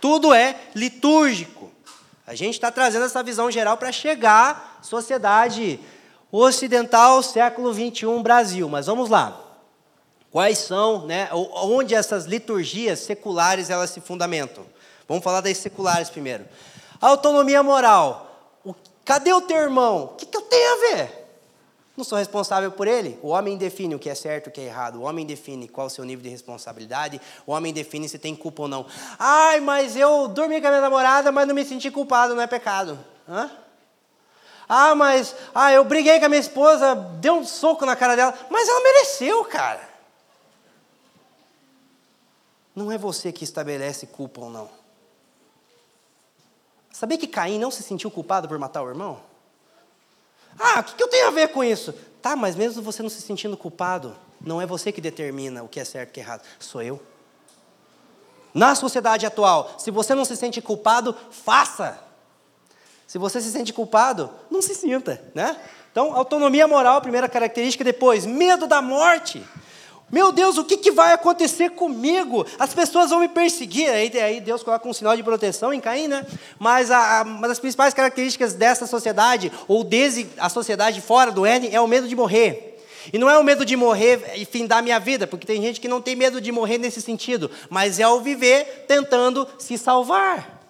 Tudo 0.00 0.32
é 0.32 0.56
litúrgico. 0.74 1.70
A 2.26 2.34
gente 2.34 2.54
está 2.54 2.70
trazendo 2.70 3.04
essa 3.04 3.22
visão 3.22 3.50
geral 3.50 3.76
para 3.76 3.92
chegar 3.92 4.78
à 4.80 4.82
sociedade 4.82 5.78
ocidental, 6.32 7.22
século 7.22 7.74
21, 7.74 8.22
Brasil. 8.22 8.70
Mas 8.70 8.86
vamos 8.86 9.10
lá. 9.10 9.38
Quais 10.30 10.56
são, 10.56 11.04
né, 11.04 11.28
onde 11.30 11.94
essas 11.94 12.24
liturgias 12.24 13.00
seculares 13.00 13.68
elas 13.68 13.90
se 13.90 14.00
fundamentam? 14.00 14.64
Vamos 15.08 15.22
falar 15.22 15.40
das 15.40 15.58
seculares 15.58 16.10
primeiro. 16.10 16.44
Autonomia 17.00 17.62
moral. 17.62 18.56
O, 18.64 18.74
cadê 19.04 19.32
o 19.32 19.40
teu 19.40 19.58
irmão? 19.58 20.04
O 20.04 20.08
que, 20.16 20.26
que 20.26 20.36
eu 20.36 20.42
tenho 20.42 20.72
a 20.72 20.76
ver? 20.76 21.24
Não 21.96 22.02
sou 22.02 22.18
responsável 22.18 22.72
por 22.72 22.88
ele. 22.88 23.18
O 23.22 23.28
homem 23.28 23.56
define 23.56 23.94
o 23.94 23.98
que 23.98 24.10
é 24.10 24.14
certo 24.14 24.46
e 24.46 24.48
o 24.48 24.52
que 24.52 24.60
é 24.60 24.64
errado. 24.64 24.96
O 24.96 25.02
homem 25.02 25.24
define 25.24 25.68
qual 25.68 25.86
é 25.86 25.88
o 25.88 25.90
seu 25.90 26.04
nível 26.04 26.24
de 26.24 26.28
responsabilidade. 26.28 27.20
O 27.46 27.52
homem 27.52 27.72
define 27.72 28.08
se 28.08 28.18
tem 28.18 28.34
culpa 28.34 28.62
ou 28.62 28.68
não. 28.68 28.86
Ai, 29.18 29.60
mas 29.60 29.96
eu 29.96 30.26
dormi 30.26 30.60
com 30.60 30.66
a 30.66 30.70
minha 30.70 30.82
namorada, 30.82 31.30
mas 31.30 31.46
não 31.46 31.54
me 31.54 31.64
senti 31.64 31.90
culpado, 31.90 32.34
não 32.34 32.42
é 32.42 32.46
pecado. 32.48 32.98
Hã? 33.28 33.50
Ah, 34.68 34.94
mas 34.94 35.36
ah, 35.54 35.72
eu 35.72 35.84
briguei 35.84 36.18
com 36.18 36.26
a 36.26 36.28
minha 36.28 36.40
esposa, 36.40 36.94
deu 36.94 37.34
um 37.34 37.44
soco 37.44 37.84
na 37.84 37.94
cara 37.94 38.16
dela, 38.16 38.34
mas 38.50 38.68
ela 38.68 38.80
mereceu, 38.82 39.44
cara. 39.44 39.88
Não 42.74 42.90
é 42.90 42.98
você 42.98 43.30
que 43.30 43.44
estabelece 43.44 44.06
culpa 44.06 44.40
ou 44.40 44.50
não. 44.50 44.83
Sabia 46.94 47.18
que 47.18 47.26
Caim 47.26 47.58
não 47.58 47.72
se 47.72 47.82
sentiu 47.82 48.08
culpado 48.08 48.46
por 48.46 48.56
matar 48.56 48.80
o 48.84 48.88
irmão? 48.88 49.18
Ah, 50.56 50.78
o 50.78 50.84
que 50.84 51.02
eu 51.02 51.08
tenho 51.08 51.26
a 51.26 51.30
ver 51.32 51.48
com 51.48 51.64
isso? 51.64 51.92
Tá, 52.22 52.36
mas 52.36 52.54
mesmo 52.54 52.80
você 52.80 53.02
não 53.02 53.10
se 53.10 53.20
sentindo 53.20 53.56
culpado, 53.56 54.16
não 54.40 54.62
é 54.62 54.66
você 54.66 54.92
que 54.92 55.00
determina 55.00 55.64
o 55.64 55.68
que 55.68 55.80
é 55.80 55.84
certo 55.84 56.10
e 56.10 56.12
o 56.12 56.14
que 56.14 56.20
é 56.20 56.22
errado, 56.22 56.42
sou 56.60 56.80
eu. 56.80 57.02
Na 58.54 58.76
sociedade 58.76 59.26
atual, 59.26 59.74
se 59.76 59.90
você 59.90 60.14
não 60.14 60.24
se 60.24 60.36
sente 60.36 60.62
culpado, 60.62 61.16
faça. 61.32 61.98
Se 63.08 63.18
você 63.18 63.40
se 63.40 63.50
sente 63.50 63.72
culpado, 63.72 64.30
não 64.48 64.62
se 64.62 64.72
sinta, 64.76 65.20
né? 65.34 65.60
Então, 65.90 66.14
autonomia 66.14 66.68
moral, 66.68 67.02
primeira 67.02 67.28
característica, 67.28 67.82
depois, 67.82 68.24
medo 68.24 68.68
da 68.68 68.80
morte. 68.80 69.44
Meu 70.10 70.30
Deus, 70.30 70.58
o 70.58 70.64
que, 70.64 70.76
que 70.76 70.92
vai 70.92 71.12
acontecer 71.12 71.70
comigo? 71.70 72.46
As 72.58 72.72
pessoas 72.72 73.10
vão 73.10 73.20
me 73.20 73.28
perseguir. 73.28 73.88
Aí, 73.88 74.12
aí 74.20 74.40
Deus 74.40 74.62
coloca 74.62 74.88
um 74.88 74.92
sinal 74.92 75.16
de 75.16 75.22
proteção 75.22 75.72
em 75.72 75.80
Caim, 75.80 76.08
né? 76.08 76.24
Mas 76.58 76.90
a, 76.90 77.20
a, 77.20 77.22
uma 77.22 77.48
das 77.48 77.58
principais 77.58 77.94
características 77.94 78.54
dessa 78.54 78.86
sociedade, 78.86 79.50
ou 79.66 79.82
desde 79.82 80.26
a 80.38 80.48
sociedade 80.48 81.00
fora 81.00 81.32
do 81.32 81.44
Éden, 81.44 81.74
é 81.74 81.80
o 81.80 81.88
medo 81.88 82.06
de 82.06 82.14
morrer. 82.14 82.74
E 83.12 83.18
não 83.18 83.28
é 83.28 83.38
o 83.38 83.44
medo 83.44 83.64
de 83.64 83.76
morrer 83.76 84.32
e 84.36 84.44
findar 84.44 84.82
minha 84.82 84.98
vida, 84.98 85.26
porque 85.26 85.46
tem 85.46 85.60
gente 85.60 85.80
que 85.80 85.88
não 85.88 86.00
tem 86.00 86.16
medo 86.16 86.40
de 86.40 86.50
morrer 86.50 86.78
nesse 86.78 87.02
sentido, 87.02 87.50
mas 87.68 87.98
é 87.98 88.08
o 88.08 88.20
viver 88.20 88.86
tentando 88.86 89.46
se 89.58 89.76
salvar. 89.76 90.62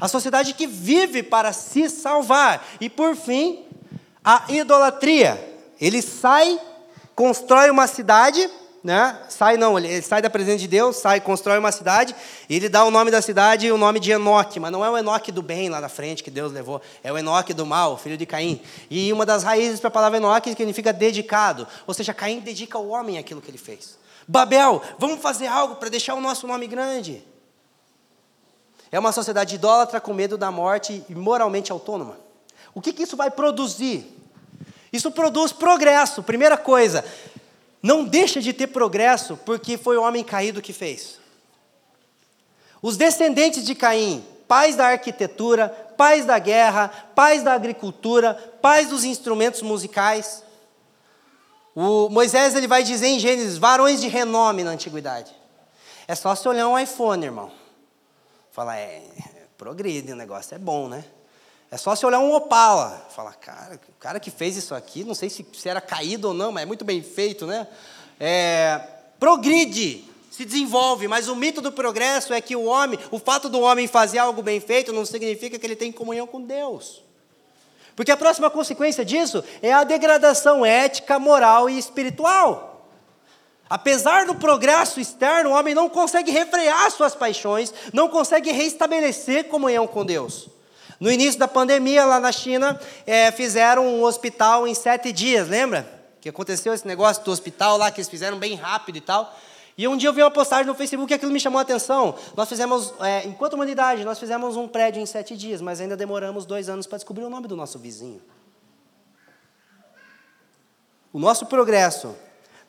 A 0.00 0.08
sociedade 0.08 0.54
que 0.54 0.66
vive 0.66 1.22
para 1.22 1.52
se 1.52 1.90
salvar. 1.90 2.66
E 2.80 2.88
por 2.88 3.14
fim, 3.14 3.64
a 4.24 4.44
idolatria. 4.48 5.38
Ele 5.78 6.00
sai, 6.00 6.58
constrói 7.20 7.68
uma 7.68 7.86
cidade, 7.86 8.48
né? 8.82 9.20
Sai 9.28 9.58
não, 9.58 9.78
ele 9.78 10.00
sai 10.00 10.22
da 10.22 10.30
presença 10.30 10.60
de 10.60 10.66
Deus, 10.66 10.96
sai, 10.96 11.20
constrói 11.20 11.58
uma 11.58 11.70
cidade, 11.70 12.16
e 12.48 12.56
ele 12.56 12.66
dá 12.66 12.82
o 12.82 12.90
nome 12.90 13.10
da 13.10 13.20
cidade 13.20 13.70
o 13.70 13.76
nome 13.76 14.00
de 14.00 14.10
Enoque, 14.10 14.58
mas 14.58 14.72
não 14.72 14.82
é 14.82 14.88
o 14.88 14.96
Enoque 14.96 15.30
do 15.30 15.42
bem 15.42 15.68
lá 15.68 15.82
na 15.82 15.90
frente 15.90 16.24
que 16.24 16.30
Deus 16.30 16.50
levou, 16.50 16.80
é 17.04 17.12
o 17.12 17.18
Enoque 17.18 17.52
do 17.52 17.66
mal, 17.66 17.98
filho 17.98 18.16
de 18.16 18.24
Caim. 18.24 18.58
E 18.90 19.12
uma 19.12 19.26
das 19.26 19.42
raízes 19.42 19.78
para 19.80 19.88
a 19.88 19.90
palavra 19.90 20.16
Enoque 20.16 20.48
significa 20.48 20.94
dedicado, 20.94 21.68
ou 21.86 21.92
seja, 21.92 22.14
Caim 22.14 22.40
dedica 22.40 22.78
ao 22.78 22.88
homem 22.88 23.18
aquilo 23.18 23.42
que 23.42 23.50
ele 23.50 23.58
fez. 23.58 23.98
Babel, 24.26 24.80
vamos 24.98 25.20
fazer 25.20 25.48
algo 25.48 25.74
para 25.74 25.90
deixar 25.90 26.14
o 26.14 26.22
nosso 26.22 26.46
nome 26.46 26.66
grande. 26.66 27.22
É 28.90 28.98
uma 28.98 29.12
sociedade 29.12 29.56
idólatra 29.56 30.00
com 30.00 30.14
medo 30.14 30.38
da 30.38 30.50
morte 30.50 31.04
e 31.06 31.14
moralmente 31.14 31.70
autônoma. 31.70 32.16
O 32.72 32.80
que, 32.80 32.94
que 32.94 33.02
isso 33.02 33.14
vai 33.14 33.30
produzir? 33.30 34.19
Isso 34.92 35.10
produz 35.10 35.52
progresso. 35.52 36.22
Primeira 36.22 36.56
coisa, 36.56 37.04
não 37.82 38.04
deixa 38.04 38.40
de 38.40 38.52
ter 38.52 38.66
progresso 38.66 39.36
porque 39.38 39.78
foi 39.78 39.96
o 39.96 40.02
homem 40.02 40.24
caído 40.24 40.60
que 40.60 40.72
fez. 40.72 41.18
Os 42.82 42.96
descendentes 42.96 43.64
de 43.64 43.74
Caim, 43.74 44.24
pais 44.48 44.74
da 44.74 44.86
arquitetura, 44.86 45.68
pais 45.96 46.24
da 46.24 46.38
guerra, 46.38 46.88
pais 47.14 47.42
da 47.42 47.52
agricultura, 47.52 48.34
pais 48.60 48.88
dos 48.88 49.04
instrumentos 49.04 49.62
musicais. 49.62 50.42
O 51.74 52.08
Moisés 52.08 52.54
ele 52.54 52.66
vai 52.66 52.82
dizer 52.82 53.08
em 53.08 53.18
Gênesis, 53.18 53.58
varões 53.58 54.00
de 54.00 54.08
renome 54.08 54.64
na 54.64 54.70
antiguidade. 54.70 55.30
É 56.08 56.14
só 56.14 56.34
se 56.34 56.48
olhar 56.48 56.66
um 56.66 56.78
iPhone, 56.78 57.24
irmão. 57.24 57.52
Falar, 58.50 58.78
é, 58.78 59.02
progride, 59.56 60.12
o 60.12 60.16
negócio 60.16 60.54
é 60.54 60.58
bom, 60.58 60.88
né? 60.88 61.04
É 61.70 61.76
só 61.76 61.94
se 61.94 62.04
olhar 62.04 62.18
um 62.18 62.34
Opala. 62.34 63.06
Falar, 63.14 63.34
cara, 63.34 63.80
o 63.88 64.00
cara 64.00 64.18
que 64.18 64.30
fez 64.30 64.56
isso 64.56 64.74
aqui, 64.74 65.04
não 65.04 65.14
sei 65.14 65.30
se, 65.30 65.46
se 65.52 65.68
era 65.68 65.80
caído 65.80 66.28
ou 66.28 66.34
não, 66.34 66.50
mas 66.50 66.64
é 66.64 66.66
muito 66.66 66.84
bem 66.84 67.02
feito, 67.02 67.46
né? 67.46 67.66
É, 68.18 68.80
progride, 69.20 70.04
se 70.30 70.44
desenvolve, 70.44 71.06
mas 71.06 71.28
o 71.28 71.36
mito 71.36 71.60
do 71.60 71.70
progresso 71.70 72.32
é 72.32 72.40
que 72.40 72.56
o 72.56 72.64
homem, 72.64 72.98
o 73.10 73.18
fato 73.18 73.48
do 73.48 73.60
homem 73.60 73.86
fazer 73.86 74.18
algo 74.18 74.42
bem 74.42 74.58
feito 74.58 74.92
não 74.92 75.06
significa 75.06 75.58
que 75.58 75.66
ele 75.66 75.76
tem 75.76 75.92
comunhão 75.92 76.26
com 76.26 76.40
Deus. 76.40 77.02
Porque 77.94 78.10
a 78.10 78.16
próxima 78.16 78.50
consequência 78.50 79.04
disso 79.04 79.44
é 79.62 79.72
a 79.72 79.84
degradação 79.84 80.64
ética, 80.64 81.18
moral 81.18 81.68
e 81.68 81.78
espiritual. 81.78 82.88
Apesar 83.68 84.26
do 84.26 84.34
progresso 84.34 84.98
externo, 84.98 85.50
o 85.50 85.52
homem 85.52 85.74
não 85.74 85.88
consegue 85.88 86.32
refrear 86.32 86.90
suas 86.90 87.14
paixões, 87.14 87.72
não 87.92 88.08
consegue 88.08 88.50
reestabelecer 88.50 89.44
comunhão 89.44 89.86
com 89.86 90.04
Deus. 90.04 90.48
No 91.00 91.10
início 91.10 91.40
da 91.40 91.48
pandemia, 91.48 92.04
lá 92.04 92.20
na 92.20 92.30
China, 92.30 92.78
é, 93.06 93.32
fizeram 93.32 93.86
um 93.86 94.04
hospital 94.04 94.68
em 94.68 94.74
sete 94.74 95.10
dias, 95.10 95.48
lembra? 95.48 95.90
Que 96.20 96.28
aconteceu 96.28 96.74
esse 96.74 96.86
negócio 96.86 97.24
do 97.24 97.30
hospital 97.30 97.78
lá, 97.78 97.90
que 97.90 98.00
eles 98.00 98.08
fizeram 98.08 98.38
bem 98.38 98.54
rápido 98.54 98.96
e 98.96 99.00
tal. 99.00 99.34
E 99.78 99.88
um 99.88 99.96
dia 99.96 100.10
eu 100.10 100.12
vi 100.12 100.22
uma 100.22 100.30
postagem 100.30 100.66
no 100.66 100.74
Facebook 100.74 101.10
e 101.10 101.14
aquilo 101.14 101.32
me 101.32 101.40
chamou 101.40 101.58
a 101.58 101.62
atenção. 101.62 102.14
Nós 102.36 102.46
fizemos, 102.46 102.92
é, 103.00 103.26
enquanto 103.26 103.54
humanidade, 103.54 104.04
nós 104.04 104.18
fizemos 104.18 104.56
um 104.56 104.68
prédio 104.68 105.00
em 105.00 105.06
sete 105.06 105.34
dias, 105.34 105.62
mas 105.62 105.80
ainda 105.80 105.96
demoramos 105.96 106.44
dois 106.44 106.68
anos 106.68 106.86
para 106.86 106.98
descobrir 106.98 107.24
o 107.24 107.30
nome 107.30 107.48
do 107.48 107.56
nosso 107.56 107.78
vizinho. 107.78 108.20
O 111.10 111.18
nosso 111.18 111.46
progresso 111.46 112.14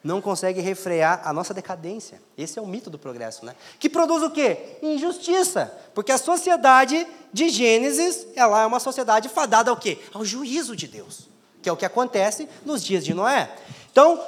não 0.04 0.20
consegue 0.20 0.62
refrear 0.62 1.22
a 1.24 1.32
nossa 1.32 1.54
decadência. 1.54 2.22
Esse 2.38 2.58
é 2.58 2.62
o 2.62 2.66
mito 2.66 2.90
do 2.90 2.98
progresso, 2.98 3.46
né? 3.46 3.56
Que 3.80 3.90
produz 3.90 4.24
o 4.24 4.32
quê? 4.32 4.78
Injustiça. 4.82 5.72
Porque 5.94 6.12
a 6.12 6.18
sociedade 6.18 7.06
de 7.32 7.50
Gênesis, 7.50 8.26
ela 8.36 8.64
é 8.64 8.66
uma 8.66 8.80
sociedade 8.80 9.30
fadada 9.30 9.70
ao 9.70 9.78
quê? 9.78 10.00
Ao 10.14 10.26
juízo 10.26 10.76
de 10.76 10.88
Deus, 10.88 11.30
que 11.62 11.70
é 11.70 11.72
o 11.72 11.78
que 11.78 11.86
acontece 11.86 12.50
nos 12.66 12.84
dias 12.84 13.06
de 13.06 13.14
Noé. 13.14 13.50
Então, 13.92 14.20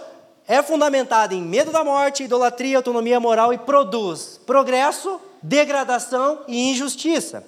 é 0.48 0.62
fundamentada 0.62 1.34
em 1.34 1.42
medo 1.42 1.72
da 1.72 1.84
morte, 1.84 2.24
idolatria, 2.24 2.78
autonomia 2.78 3.20
moral 3.20 3.52
e 3.52 3.58
produz 3.58 4.40
progresso, 4.46 5.20
degradação 5.42 6.42
e 6.48 6.70
injustiça. 6.70 7.44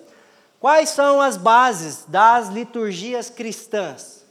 Quais 0.60 0.90
são 0.90 1.22
as 1.22 1.38
bases 1.38 2.06
das 2.08 2.48
liturgias 2.48 3.30
cristãs? 3.30 4.26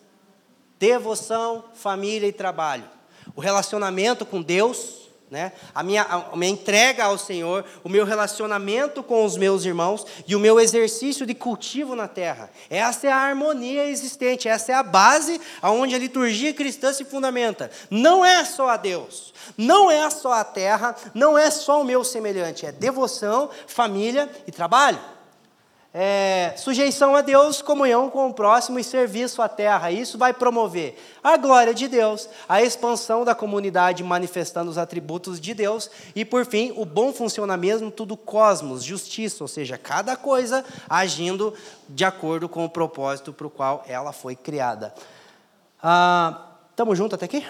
Devoção, 0.80 1.64
família 1.74 2.26
e 2.26 2.32
trabalho 2.32 2.94
o 3.36 3.40
relacionamento 3.40 4.24
com 4.24 4.40
Deus, 4.40 5.04
né? 5.30 5.52
a, 5.74 5.82
minha, 5.82 6.02
a 6.02 6.36
minha 6.36 6.52
entrega 6.52 7.04
ao 7.04 7.18
Senhor, 7.18 7.64
o 7.82 7.88
meu 7.88 8.04
relacionamento 8.04 9.02
com 9.02 9.24
os 9.24 9.36
meus 9.36 9.64
irmãos 9.64 10.06
e 10.26 10.36
o 10.36 10.40
meu 10.40 10.60
exercício 10.60 11.26
de 11.26 11.34
cultivo 11.34 11.96
na 11.96 12.06
terra. 12.06 12.50
Essa 12.70 13.08
é 13.08 13.10
a 13.10 13.16
harmonia 13.16 13.86
existente, 13.86 14.48
essa 14.48 14.72
é 14.72 14.74
a 14.74 14.82
base 14.82 15.40
aonde 15.60 15.94
a 15.94 15.98
liturgia 15.98 16.54
cristã 16.54 16.92
se 16.92 17.04
fundamenta. 17.04 17.70
Não 17.90 18.24
é 18.24 18.44
só 18.44 18.68
a 18.68 18.76
Deus, 18.76 19.34
não 19.56 19.90
é 19.90 20.08
só 20.10 20.34
a 20.34 20.44
terra, 20.44 20.94
não 21.12 21.36
é 21.36 21.50
só 21.50 21.80
o 21.80 21.84
meu 21.84 22.04
semelhante, 22.04 22.66
é 22.66 22.70
devoção, 22.70 23.50
família 23.66 24.30
e 24.46 24.52
trabalho 24.52 25.13
é, 25.96 26.52
sujeição 26.56 27.14
a 27.14 27.20
Deus, 27.20 27.62
comunhão 27.62 28.10
com 28.10 28.26
o 28.26 28.34
próximo 28.34 28.80
e 28.80 28.84
serviço 28.84 29.40
à 29.40 29.48
terra. 29.48 29.92
Isso 29.92 30.18
vai 30.18 30.34
promover 30.34 30.98
a 31.22 31.36
glória 31.36 31.72
de 31.72 31.86
Deus, 31.86 32.28
a 32.48 32.60
expansão 32.60 33.24
da 33.24 33.32
comunidade 33.32 34.02
manifestando 34.02 34.68
os 34.68 34.76
atributos 34.76 35.40
de 35.40 35.54
Deus 35.54 35.88
e, 36.12 36.24
por 36.24 36.44
fim, 36.44 36.72
o 36.76 36.84
bom 36.84 37.12
funcionamento 37.12 38.04
do 38.04 38.16
cosmos, 38.16 38.82
justiça, 38.82 39.44
ou 39.44 39.48
seja, 39.48 39.78
cada 39.78 40.16
coisa 40.16 40.64
agindo 40.90 41.54
de 41.88 42.04
acordo 42.04 42.48
com 42.48 42.64
o 42.64 42.68
propósito 42.68 43.32
para 43.32 43.46
o 43.46 43.50
qual 43.50 43.84
ela 43.86 44.12
foi 44.12 44.34
criada. 44.34 44.92
Estamos 46.70 46.94
ah, 46.94 46.96
juntos 46.96 47.14
até 47.14 47.26
aqui? 47.26 47.46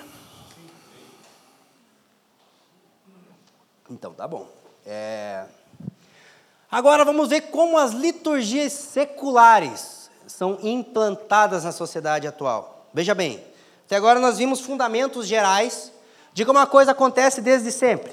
Então, 3.89 4.13
tá 4.13 4.29
bom. 4.29 4.47
É... 4.85 5.47
Agora 6.75 7.05
vamos 7.05 7.29
ver 7.29 7.43
como 7.53 7.79
as 7.79 7.93
liturgias 7.93 8.73
seculares 8.73 10.11
são 10.27 10.59
implantadas 10.61 11.63
na 11.63 11.71
sociedade 11.71 12.27
atual. 12.27 12.89
Veja 12.93 13.15
bem, 13.15 13.41
até 13.87 13.95
agora 13.95 14.19
nós 14.19 14.39
vimos 14.39 14.59
fundamentos 14.59 15.29
gerais 15.29 15.93
de 16.33 16.45
como 16.45 16.59
a 16.59 16.67
coisa 16.67 16.91
acontece 16.91 17.41
desde 17.41 17.71
sempre. 17.71 18.13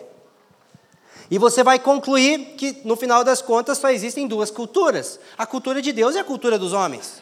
E 1.32 1.40
você 1.40 1.64
vai 1.64 1.80
concluir 1.80 2.54
que, 2.56 2.84
no 2.86 2.96
final 2.96 3.24
das 3.24 3.42
contas, 3.42 3.80
só 3.80 3.90
existem 3.90 4.28
duas 4.28 4.52
culturas: 4.52 5.20
a 5.36 5.48
cultura 5.48 5.82
de 5.82 5.92
Deus 5.92 6.14
e 6.14 6.20
a 6.20 6.24
cultura 6.24 6.60
dos 6.60 6.72
homens. 6.72 7.20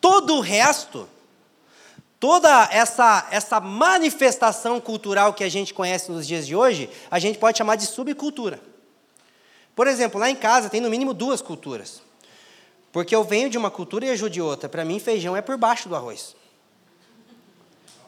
Todo 0.00 0.38
o 0.38 0.40
resto, 0.40 1.08
toda 2.18 2.68
essa, 2.72 3.28
essa 3.30 3.60
manifestação 3.60 4.80
cultural 4.80 5.32
que 5.34 5.44
a 5.44 5.48
gente 5.48 5.72
conhece 5.72 6.10
nos 6.10 6.26
dias 6.26 6.44
de 6.48 6.56
hoje, 6.56 6.90
a 7.08 7.20
gente 7.20 7.38
pode 7.38 7.58
chamar 7.58 7.76
de 7.76 7.86
subcultura. 7.86 8.73
Por 9.74 9.86
exemplo, 9.86 10.20
lá 10.20 10.30
em 10.30 10.36
casa 10.36 10.70
tem 10.70 10.80
no 10.80 10.90
mínimo 10.90 11.12
duas 11.12 11.40
culturas. 11.40 12.00
Porque 12.92 13.14
eu 13.14 13.24
venho 13.24 13.50
de 13.50 13.58
uma 13.58 13.70
cultura 13.70 14.06
e 14.06 14.10
ajudo 14.10 14.30
de 14.30 14.40
outra. 14.40 14.68
Para 14.68 14.84
mim, 14.84 15.00
feijão 15.00 15.36
é 15.36 15.42
por 15.42 15.56
baixo 15.56 15.88
do 15.88 15.96
arroz. 15.96 16.36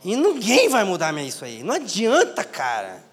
E 0.05 0.15
ninguém 0.15 0.69
vai 0.69 0.85
mudar 0.85 1.13
isso 1.19 1.45
aí. 1.45 1.65
Não 1.65 1.75
adianta, 1.75 2.45
cara. 2.45 3.05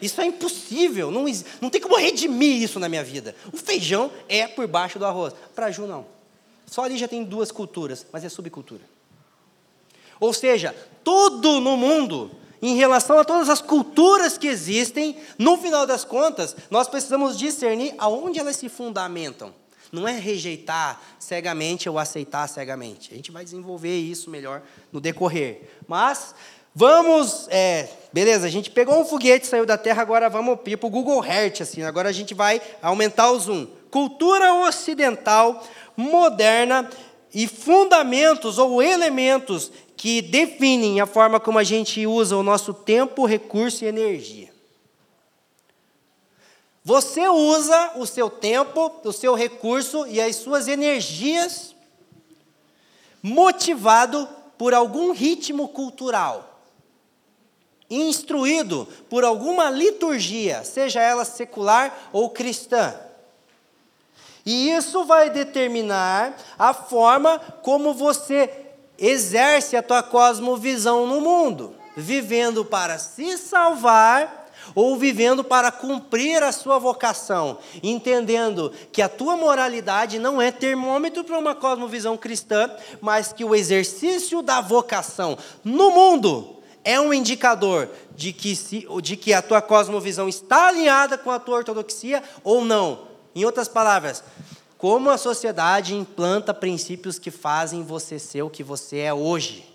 Isso 0.00 0.20
é 0.20 0.24
impossível. 0.24 1.10
Não, 1.10 1.26
não 1.60 1.68
tem 1.68 1.80
como 1.80 1.96
redimir 1.96 2.62
isso 2.62 2.80
na 2.80 2.88
minha 2.88 3.04
vida. 3.04 3.36
O 3.52 3.56
feijão 3.56 4.10
é 4.28 4.46
por 4.46 4.66
baixo 4.66 4.98
do 4.98 5.04
arroz. 5.04 5.34
Para 5.54 5.70
Ju, 5.70 5.86
não. 5.86 6.06
Só 6.66 6.84
ali 6.84 6.96
já 6.96 7.08
tem 7.08 7.24
duas 7.24 7.50
culturas, 7.50 8.06
mas 8.12 8.24
é 8.24 8.28
subcultura. 8.28 8.82
Ou 10.20 10.32
seja, 10.32 10.74
tudo 11.04 11.60
no 11.60 11.76
mundo 11.76 12.30
em 12.60 12.76
relação 12.76 13.18
a 13.18 13.24
todas 13.24 13.48
as 13.48 13.60
culturas 13.60 14.36
que 14.36 14.48
existem, 14.48 15.16
no 15.38 15.56
final 15.56 15.86
das 15.86 16.04
contas, 16.04 16.56
nós 16.70 16.88
precisamos 16.88 17.38
discernir 17.38 17.94
aonde 17.98 18.38
elas 18.38 18.56
se 18.56 18.68
fundamentam. 18.68 19.52
Não 19.90 20.06
é 20.06 20.12
rejeitar 20.12 21.00
cegamente 21.18 21.88
ou 21.88 21.98
aceitar 21.98 22.46
cegamente. 22.48 23.12
A 23.12 23.16
gente 23.16 23.32
vai 23.32 23.44
desenvolver 23.44 23.96
isso 23.96 24.28
melhor 24.28 24.62
no 24.92 25.00
decorrer. 25.00 25.62
Mas 25.86 26.34
vamos, 26.74 27.46
é, 27.48 27.88
beleza? 28.12 28.46
A 28.46 28.50
gente 28.50 28.70
pegou 28.70 29.00
um 29.00 29.04
foguete, 29.04 29.46
saiu 29.46 29.64
da 29.64 29.78
Terra, 29.78 30.02
agora 30.02 30.28
vamos 30.28 30.58
ir 30.66 30.76
para 30.76 30.86
o 30.86 30.90
Google 30.90 31.24
Earth, 31.24 31.62
assim. 31.62 31.82
Agora 31.82 32.10
a 32.10 32.12
gente 32.12 32.34
vai 32.34 32.60
aumentar 32.82 33.30
o 33.30 33.38
zoom. 33.38 33.66
Cultura 33.90 34.52
ocidental 34.52 35.64
moderna 35.96 36.88
e 37.32 37.46
fundamentos 37.46 38.58
ou 38.58 38.82
elementos 38.82 39.72
que 39.98 40.22
definem 40.22 41.00
a 41.00 41.06
forma 41.06 41.40
como 41.40 41.58
a 41.58 41.64
gente 41.64 42.06
usa 42.06 42.36
o 42.36 42.42
nosso 42.42 42.72
tempo, 42.72 43.26
recurso 43.26 43.84
e 43.84 43.88
energia. 43.88 44.48
Você 46.84 47.28
usa 47.28 47.94
o 47.96 48.06
seu 48.06 48.30
tempo, 48.30 48.92
o 49.02 49.12
seu 49.12 49.34
recurso 49.34 50.06
e 50.06 50.20
as 50.20 50.36
suas 50.36 50.68
energias 50.68 51.74
motivado 53.20 54.28
por 54.56 54.72
algum 54.72 55.10
ritmo 55.10 55.66
cultural, 55.66 56.60
instruído 57.90 58.86
por 59.10 59.24
alguma 59.24 59.68
liturgia, 59.68 60.62
seja 60.62 61.02
ela 61.02 61.24
secular 61.24 62.08
ou 62.12 62.30
cristã. 62.30 62.94
E 64.46 64.70
isso 64.70 65.04
vai 65.04 65.28
determinar 65.28 66.38
a 66.56 66.72
forma 66.72 67.40
como 67.62 67.92
você 67.92 68.67
exerce 68.98 69.76
a 69.76 69.82
tua 69.82 70.02
cosmovisão 70.02 71.06
no 71.06 71.20
mundo, 71.20 71.74
vivendo 71.96 72.64
para 72.64 72.98
se 72.98 73.38
salvar 73.38 74.38
ou 74.74 74.96
vivendo 74.96 75.42
para 75.42 75.70
cumprir 75.70 76.42
a 76.42 76.52
sua 76.52 76.78
vocação, 76.78 77.58
entendendo 77.82 78.72
que 78.92 79.00
a 79.00 79.08
tua 79.08 79.36
moralidade 79.36 80.18
não 80.18 80.40
é 80.40 80.50
termômetro 80.50 81.24
para 81.24 81.38
uma 81.38 81.54
cosmovisão 81.54 82.16
cristã, 82.16 82.70
mas 83.00 83.32
que 83.32 83.44
o 83.44 83.54
exercício 83.54 84.42
da 84.42 84.60
vocação 84.60 85.38
no 85.64 85.90
mundo 85.90 86.56
é 86.84 87.00
um 87.00 87.12
indicador 87.12 87.88
de 88.14 88.32
que, 88.32 88.54
se, 88.54 88.86
de 89.02 89.16
que 89.16 89.32
a 89.32 89.42
tua 89.42 89.60
cosmovisão 89.60 90.28
está 90.28 90.68
alinhada 90.68 91.18
com 91.18 91.30
a 91.30 91.38
tua 91.38 91.58
ortodoxia 91.58 92.22
ou 92.42 92.64
não. 92.64 93.08
Em 93.34 93.44
outras 93.44 93.68
palavras, 93.68 94.22
como 94.78 95.10
a 95.10 95.18
sociedade 95.18 95.92
implanta 95.92 96.54
princípios 96.54 97.18
que 97.18 97.32
fazem 97.32 97.82
você 97.82 98.16
ser 98.16 98.42
o 98.42 98.50
que 98.50 98.62
você 98.62 98.98
é 98.98 99.12
hoje. 99.12 99.68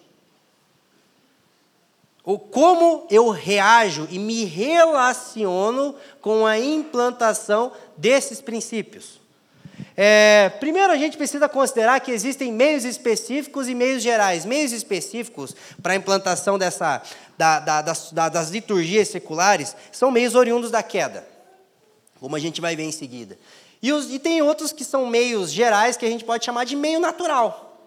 Ou 2.23 2.39
como 2.39 3.05
eu 3.11 3.29
reajo 3.29 4.07
e 4.09 4.17
me 4.17 4.45
relaciono 4.45 5.93
com 6.21 6.45
a 6.45 6.57
implantação 6.57 7.73
desses 7.97 8.39
princípios. 8.39 9.21
É, 9.97 10.49
primeiro, 10.61 10.93
a 10.93 10.97
gente 10.97 11.17
precisa 11.17 11.49
considerar 11.49 11.99
que 11.99 12.11
existem 12.11 12.49
meios 12.53 12.85
específicos 12.85 13.67
e 13.67 13.75
meios 13.75 14.01
gerais. 14.01 14.45
Meios 14.45 14.71
específicos 14.71 15.53
para 15.81 15.93
a 15.93 15.95
implantação 15.97 16.57
dessa, 16.57 17.01
da, 17.37 17.59
da, 17.59 17.81
da, 17.81 18.29
das 18.29 18.49
liturgias 18.49 19.09
seculares 19.09 19.75
são 19.91 20.09
meios 20.09 20.33
oriundos 20.33 20.71
da 20.71 20.81
queda, 20.81 21.27
como 22.21 22.37
a 22.37 22.39
gente 22.39 22.61
vai 22.61 22.73
ver 22.73 22.83
em 22.83 22.91
seguida. 22.91 23.37
E, 23.83 23.91
os, 23.91 24.09
e 24.09 24.17
tem 24.17 24.41
outros 24.41 24.71
que 24.71 24.85
são 24.85 25.05
meios 25.05 25.51
gerais 25.51 25.97
que 25.97 26.05
a 26.05 26.09
gente 26.09 26.23
pode 26.23 26.45
chamar 26.45 26.63
de 26.63 26.73
meio 26.73 27.01
natural. 27.01 27.77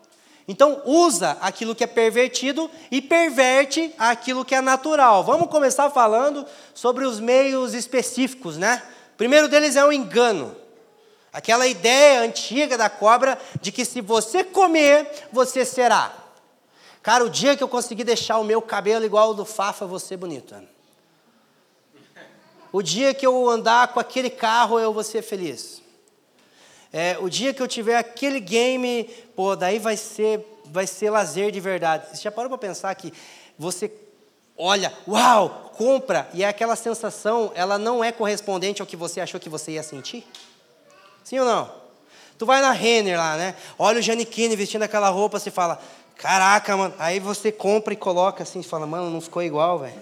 Então, 0.46 0.82
usa 0.84 1.38
aquilo 1.40 1.74
que 1.74 1.82
é 1.82 1.86
pervertido 1.86 2.70
e 2.90 3.00
perverte 3.00 3.92
aquilo 3.98 4.44
que 4.44 4.54
é 4.54 4.60
natural. 4.60 5.24
Vamos 5.24 5.48
começar 5.48 5.88
falando 5.88 6.46
sobre 6.74 7.06
os 7.06 7.18
meios 7.18 7.72
específicos, 7.72 8.58
né? 8.58 8.82
O 9.14 9.16
primeiro 9.16 9.48
deles 9.48 9.74
é 9.74 9.84
o 9.84 9.90
engano. 9.90 10.54
Aquela 11.32 11.66
ideia 11.66 12.20
antiga 12.20 12.76
da 12.76 12.90
cobra 12.90 13.38
de 13.62 13.72
que 13.72 13.84
se 13.84 14.02
você 14.02 14.44
comer, 14.44 15.10
você 15.32 15.64
será. 15.64 16.12
Cara, 17.02 17.24
o 17.24 17.30
dia 17.30 17.56
que 17.56 17.62
eu 17.62 17.68
conseguir 17.68 18.04
deixar 18.04 18.36
o 18.36 18.44
meu 18.44 18.60
cabelo 18.60 19.04
igual 19.04 19.28
ao 19.28 19.34
do 19.34 19.46
Fafa, 19.46 19.88
ser 19.98 20.18
bonito. 20.18 20.54
O 22.70 22.82
dia 22.82 23.14
que 23.14 23.26
eu 23.26 23.48
andar 23.48 23.88
com 23.88 23.98
aquele 23.98 24.28
carro, 24.28 24.78
eu 24.78 24.92
vou 24.92 25.02
ser 25.02 25.22
feliz. 25.22 25.85
É, 26.98 27.18
o 27.20 27.28
dia 27.28 27.52
que 27.52 27.62
eu 27.62 27.68
tiver 27.68 27.98
aquele 27.98 28.40
game, 28.40 29.04
pô, 29.36 29.54
daí 29.54 29.78
vai 29.78 29.98
ser, 29.98 30.40
vai 30.64 30.86
ser 30.86 31.10
lazer 31.10 31.50
de 31.50 31.60
verdade. 31.60 32.06
Você 32.08 32.22
já 32.22 32.32
parou 32.32 32.48
para 32.48 32.56
pensar 32.56 32.94
que 32.94 33.12
você 33.58 33.92
olha, 34.56 34.90
uau, 35.06 35.72
compra, 35.76 36.26
e 36.32 36.42
é 36.42 36.48
aquela 36.48 36.74
sensação, 36.74 37.52
ela 37.54 37.76
não 37.76 38.02
é 38.02 38.10
correspondente 38.10 38.80
ao 38.80 38.86
que 38.86 38.96
você 38.96 39.20
achou 39.20 39.38
que 39.38 39.50
você 39.50 39.72
ia 39.72 39.82
sentir? 39.82 40.26
Sim 41.22 41.40
ou 41.40 41.44
não? 41.44 41.70
Tu 42.38 42.46
vai 42.46 42.62
na 42.62 42.72
Renner 42.72 43.18
lá, 43.18 43.36
né? 43.36 43.54
Olha 43.78 43.98
o 43.98 44.02
Janikine 44.02 44.56
vestindo 44.56 44.84
aquela 44.84 45.10
roupa, 45.10 45.38
você 45.38 45.50
fala, 45.50 45.78
caraca, 46.16 46.74
mano. 46.78 46.94
Aí 46.98 47.20
você 47.20 47.52
compra 47.52 47.92
e 47.92 47.96
coloca 47.98 48.42
assim, 48.42 48.62
você 48.62 48.68
fala, 48.70 48.86
mano, 48.86 49.10
não 49.10 49.20
ficou 49.20 49.42
igual, 49.42 49.80
velho. 49.80 50.00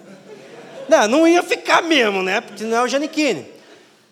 Não, 0.87 1.09
não 1.09 1.27
ia 1.27 1.43
ficar 1.43 1.81
mesmo, 1.81 2.23
né? 2.23 2.39
Porque 2.39 2.63
não 2.63 2.77
é 2.77 2.83
o 2.83 2.87
Janikine. 2.87 3.53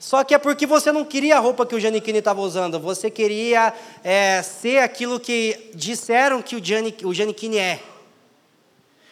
Só 0.03 0.21
que 0.21 0.35
é 0.35 0.37
porque 0.37 0.65
você 0.65 0.91
não 0.91 1.05
queria 1.05 1.37
a 1.37 1.39
roupa 1.39 1.65
que 1.65 1.73
o 1.73 1.79
Giannichini 1.79 2.17
estava 2.17 2.41
usando, 2.41 2.77
você 2.77 3.09
queria 3.09 3.73
é, 4.03 4.43
ser 4.43 4.79
aquilo 4.79 5.17
que 5.17 5.71
disseram 5.73 6.41
que 6.41 6.57
o, 6.57 6.61
Gianni, 6.61 6.93
o 7.05 7.13
Giannichini 7.13 7.57
é. 7.57 7.81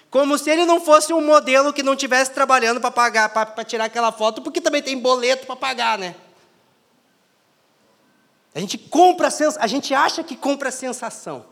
Como 0.10 0.38
se 0.38 0.50
ele 0.50 0.66
não 0.66 0.82
fosse 0.82 1.14
um 1.14 1.26
modelo 1.26 1.72
que 1.72 1.82
não 1.82 1.94
estivesse 1.94 2.32
trabalhando 2.32 2.82
para 2.82 2.92
pagar, 2.92 3.30
para 3.30 3.64
tirar 3.64 3.86
aquela 3.86 4.12
foto, 4.12 4.42
porque 4.42 4.60
também 4.60 4.82
tem 4.82 5.00
boleto 5.00 5.46
para 5.46 5.56
pagar, 5.56 5.98
né? 5.98 6.14
A 8.54 8.60
gente 8.60 8.78
compra, 8.78 9.30
a 9.60 9.68
gente 9.68 9.94
acha 9.94 10.22
que 10.26 10.36
compra 10.36 10.68
a 10.68 10.74
sensação. 10.74 11.46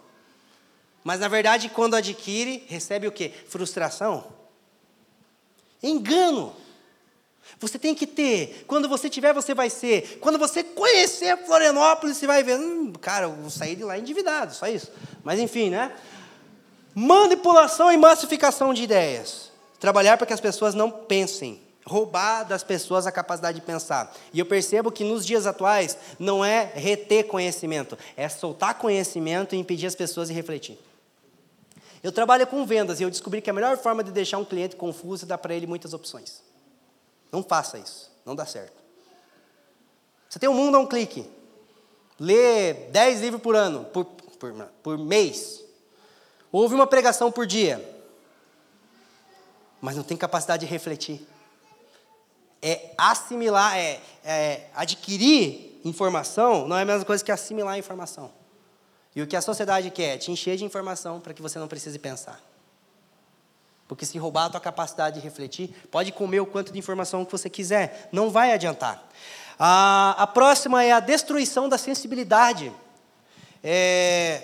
Mas 1.01 1.21
na 1.21 1.29
verdade, 1.29 1.69
quando 1.69 1.95
adquire, 1.95 2.65
recebe 2.67 3.07
o 3.07 3.11
quê? 3.11 3.31
Frustração. 3.47 4.25
Engano. 5.81 6.53
Você 7.59 7.77
tem 7.77 7.93
que 7.93 8.07
ter. 8.07 8.63
Quando 8.65 8.87
você 8.87 9.09
tiver, 9.09 9.33
você 9.33 9.53
vai 9.53 9.69
ser. 9.69 10.17
Quando 10.21 10.39
você 10.39 10.63
conhecer 10.63 11.37
Florianópolis, 11.45 12.17
você 12.17 12.25
vai 12.25 12.41
ver. 12.41 12.57
Hum, 12.57 12.93
cara, 13.01 13.25
eu 13.25 13.33
vou 13.33 13.49
sair 13.49 13.75
de 13.75 13.83
lá 13.83 13.97
endividado, 13.97 14.53
só 14.53 14.67
isso. 14.67 14.89
Mas 15.23 15.39
enfim, 15.39 15.69
né? 15.69 15.93
Manipulação 16.95 17.91
e 17.91 17.97
massificação 17.97 18.73
de 18.73 18.83
ideias. 18.83 19.51
Trabalhar 19.77 20.17
para 20.17 20.25
que 20.25 20.33
as 20.33 20.39
pessoas 20.39 20.73
não 20.73 20.89
pensem. 20.89 21.61
Roubar 21.85 22.43
das 22.43 22.63
pessoas 22.63 23.05
a 23.07 23.11
capacidade 23.11 23.59
de 23.59 23.65
pensar. 23.65 24.15
E 24.33 24.39
eu 24.39 24.45
percebo 24.45 24.91
que 24.91 25.03
nos 25.03 25.25
dias 25.25 25.45
atuais 25.45 25.97
não 26.17 26.45
é 26.45 26.71
reter 26.75 27.25
conhecimento, 27.25 27.97
é 28.15 28.29
soltar 28.29 28.75
conhecimento 28.75 29.55
e 29.55 29.57
impedir 29.57 29.87
as 29.87 29.95
pessoas 29.95 30.27
de 30.27 30.33
refletir. 30.33 30.77
Eu 32.03 32.11
trabalho 32.11 32.45
com 32.45 32.65
vendas 32.65 32.99
e 32.99 33.03
eu 33.03 33.09
descobri 33.09 33.41
que 33.41 33.49
a 33.49 33.53
melhor 33.53 33.77
forma 33.77 34.03
de 34.03 34.11
deixar 34.11 34.37
um 34.37 34.45
cliente 34.45 34.75
confuso 34.75 35.25
é 35.25 35.27
dar 35.27 35.37
para 35.37 35.53
ele 35.53 35.65
muitas 35.65 35.93
opções. 35.93 36.48
Não 37.31 37.43
faça 37.43 37.77
isso, 37.77 38.11
não 38.25 38.35
dá 38.35 38.45
certo. 38.45 38.77
Você 40.29 40.39
tem 40.39 40.49
o 40.49 40.51
um 40.51 40.55
mundo 40.55 40.77
a 40.77 40.79
um 40.79 40.85
clique. 40.85 41.29
Lê 42.19 42.73
10 42.73 43.21
livros 43.21 43.41
por 43.41 43.55
ano, 43.55 43.85
por, 43.85 44.05
por, 44.05 44.53
por 44.83 44.97
mês. 44.97 45.63
Ouve 46.51 46.75
uma 46.75 46.87
pregação 46.87 47.31
por 47.31 47.47
dia. 47.47 47.83
Mas 49.81 49.95
não 49.95 50.03
tem 50.03 50.17
capacidade 50.17 50.65
de 50.65 50.71
refletir. 50.71 51.25
É 52.61 52.93
assimilar, 52.97 53.77
é, 53.77 54.01
é 54.23 54.67
adquirir 54.75 55.69
informação 55.83 56.67
não 56.67 56.77
é 56.77 56.81
a 56.81 56.85
mesma 56.85 57.05
coisa 57.05 57.23
que 57.23 57.31
assimilar 57.31 57.77
informação. 57.77 58.31
E 59.15 59.21
o 59.21 59.27
que 59.27 59.35
a 59.35 59.41
sociedade 59.41 59.89
quer 59.89 60.15
é 60.15 60.17
te 60.17 60.31
encher 60.31 60.57
de 60.57 60.63
informação 60.63 61.19
para 61.19 61.33
que 61.33 61.41
você 61.41 61.57
não 61.57 61.67
precise 61.67 61.97
pensar. 61.97 62.39
Porque 63.89 64.05
se 64.05 64.19
roubar 64.19 64.45
a 64.45 64.49
tua 64.51 64.59
capacidade 64.59 65.19
de 65.19 65.21
refletir, 65.21 65.75
pode 65.89 66.11
comer 66.11 66.39
o 66.39 66.45
quanto 66.45 66.71
de 66.71 66.77
informação 66.77 67.25
que 67.25 67.31
você 67.31 67.49
quiser, 67.49 68.07
não 68.11 68.29
vai 68.29 68.53
adiantar. 68.53 69.03
A, 69.57 70.15
a 70.15 70.27
próxima 70.27 70.83
é 70.83 70.91
a 70.91 70.99
destruição 70.99 71.67
da 71.67 71.75
sensibilidade. 71.75 72.71
É, 73.63 74.43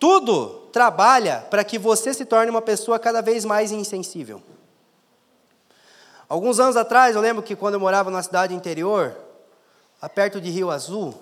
tudo 0.00 0.70
trabalha 0.72 1.46
para 1.50 1.62
que 1.62 1.78
você 1.78 2.14
se 2.14 2.24
torne 2.24 2.50
uma 2.50 2.62
pessoa 2.62 2.98
cada 2.98 3.20
vez 3.20 3.44
mais 3.44 3.70
insensível. 3.72 4.42
Alguns 6.26 6.58
anos 6.58 6.74
atrás, 6.74 7.14
eu 7.14 7.20
lembro 7.20 7.42
que 7.42 7.54
quando 7.54 7.74
eu 7.74 7.80
morava 7.80 8.10
na 8.10 8.22
cidade 8.22 8.54
interior, 8.54 9.14
perto 10.14 10.40
de 10.40 10.48
Rio 10.48 10.70
Azul, 10.70 11.14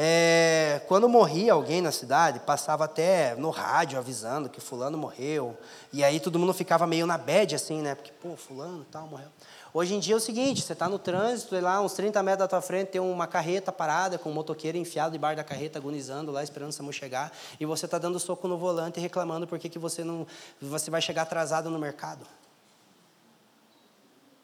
é, 0.00 0.80
quando 0.86 1.08
morria 1.08 1.54
alguém 1.54 1.82
na 1.82 1.90
cidade, 1.90 2.38
passava 2.38 2.84
até 2.84 3.34
no 3.34 3.50
rádio 3.50 3.98
avisando 3.98 4.48
que 4.48 4.60
fulano 4.60 4.96
morreu. 4.96 5.58
E 5.92 6.04
aí 6.04 6.20
todo 6.20 6.38
mundo 6.38 6.54
ficava 6.54 6.86
meio 6.86 7.04
na 7.04 7.18
bad, 7.18 7.56
assim, 7.56 7.82
né? 7.82 7.96
Porque, 7.96 8.12
pô, 8.12 8.36
fulano 8.36 8.86
tal, 8.92 9.08
morreu. 9.08 9.26
Hoje 9.74 9.96
em 9.96 9.98
dia 9.98 10.14
é 10.14 10.16
o 10.16 10.20
seguinte, 10.20 10.62
você 10.62 10.72
está 10.72 10.88
no 10.88 11.00
trânsito, 11.00 11.58
lá 11.60 11.80
uns 11.80 11.94
30 11.94 12.22
metros 12.22 12.38
da 12.38 12.46
tua 12.46 12.60
frente 12.62 12.90
tem 12.90 13.00
uma 13.00 13.26
carreta 13.26 13.72
parada, 13.72 14.18
com 14.18 14.30
um 14.30 14.32
motoqueiro 14.32 14.78
enfiado 14.78 15.10
debaixo 15.10 15.38
da 15.38 15.42
carreta, 15.42 15.80
agonizando 15.80 16.30
lá, 16.30 16.44
esperando 16.44 16.70
o 16.70 16.72
SAMU 16.72 16.92
chegar, 16.92 17.32
e 17.58 17.66
você 17.66 17.86
está 17.86 17.98
dando 17.98 18.20
soco 18.20 18.46
no 18.46 18.56
volante 18.56 19.00
e 19.00 19.02
reclamando 19.02 19.48
porque 19.48 19.68
que 19.68 19.80
você, 19.80 20.04
não, 20.04 20.28
você 20.62 20.92
vai 20.92 21.02
chegar 21.02 21.22
atrasado 21.22 21.70
no 21.70 21.78
mercado. 21.78 22.24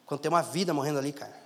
Quando 0.05 0.19
tem 0.19 0.29
uma 0.29 0.41
vida 0.41 0.73
morrendo 0.73 0.99
ali, 0.99 1.13
cara. 1.13 1.44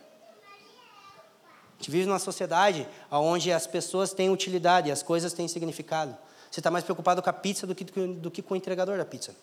A 1.79 1.81
gente 1.81 1.91
vive 1.91 2.05
numa 2.05 2.19
sociedade 2.19 2.85
onde 3.09 3.53
as 3.53 3.65
pessoas 3.65 4.11
têm 4.11 4.29
utilidade, 4.29 4.91
as 4.91 5.01
coisas 5.01 5.31
têm 5.31 5.47
significado. 5.47 6.15
Você 6.51 6.59
está 6.59 6.69
mais 6.69 6.83
preocupado 6.83 7.21
com 7.21 7.29
a 7.29 7.33
pizza 7.33 7.65
do 7.65 7.73
que, 7.73 7.85
do 7.85 8.29
que 8.29 8.41
com 8.41 8.53
o 8.53 8.57
entregador 8.57 8.97
da 8.97 9.05
pizza. 9.05 9.33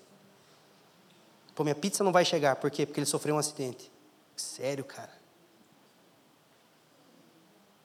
Pô, 1.55 1.65
minha 1.65 1.75
pizza 1.75 2.05
não 2.05 2.13
vai 2.13 2.27
chegar. 2.27 2.57
Por 2.57 2.71
quê? 2.71 2.85
Porque 2.85 3.01
ele 3.01 3.07
sofreu 3.07 3.37
um 3.37 3.39
acidente. 3.39 3.91
Sério, 4.37 4.85
cara. 4.85 5.13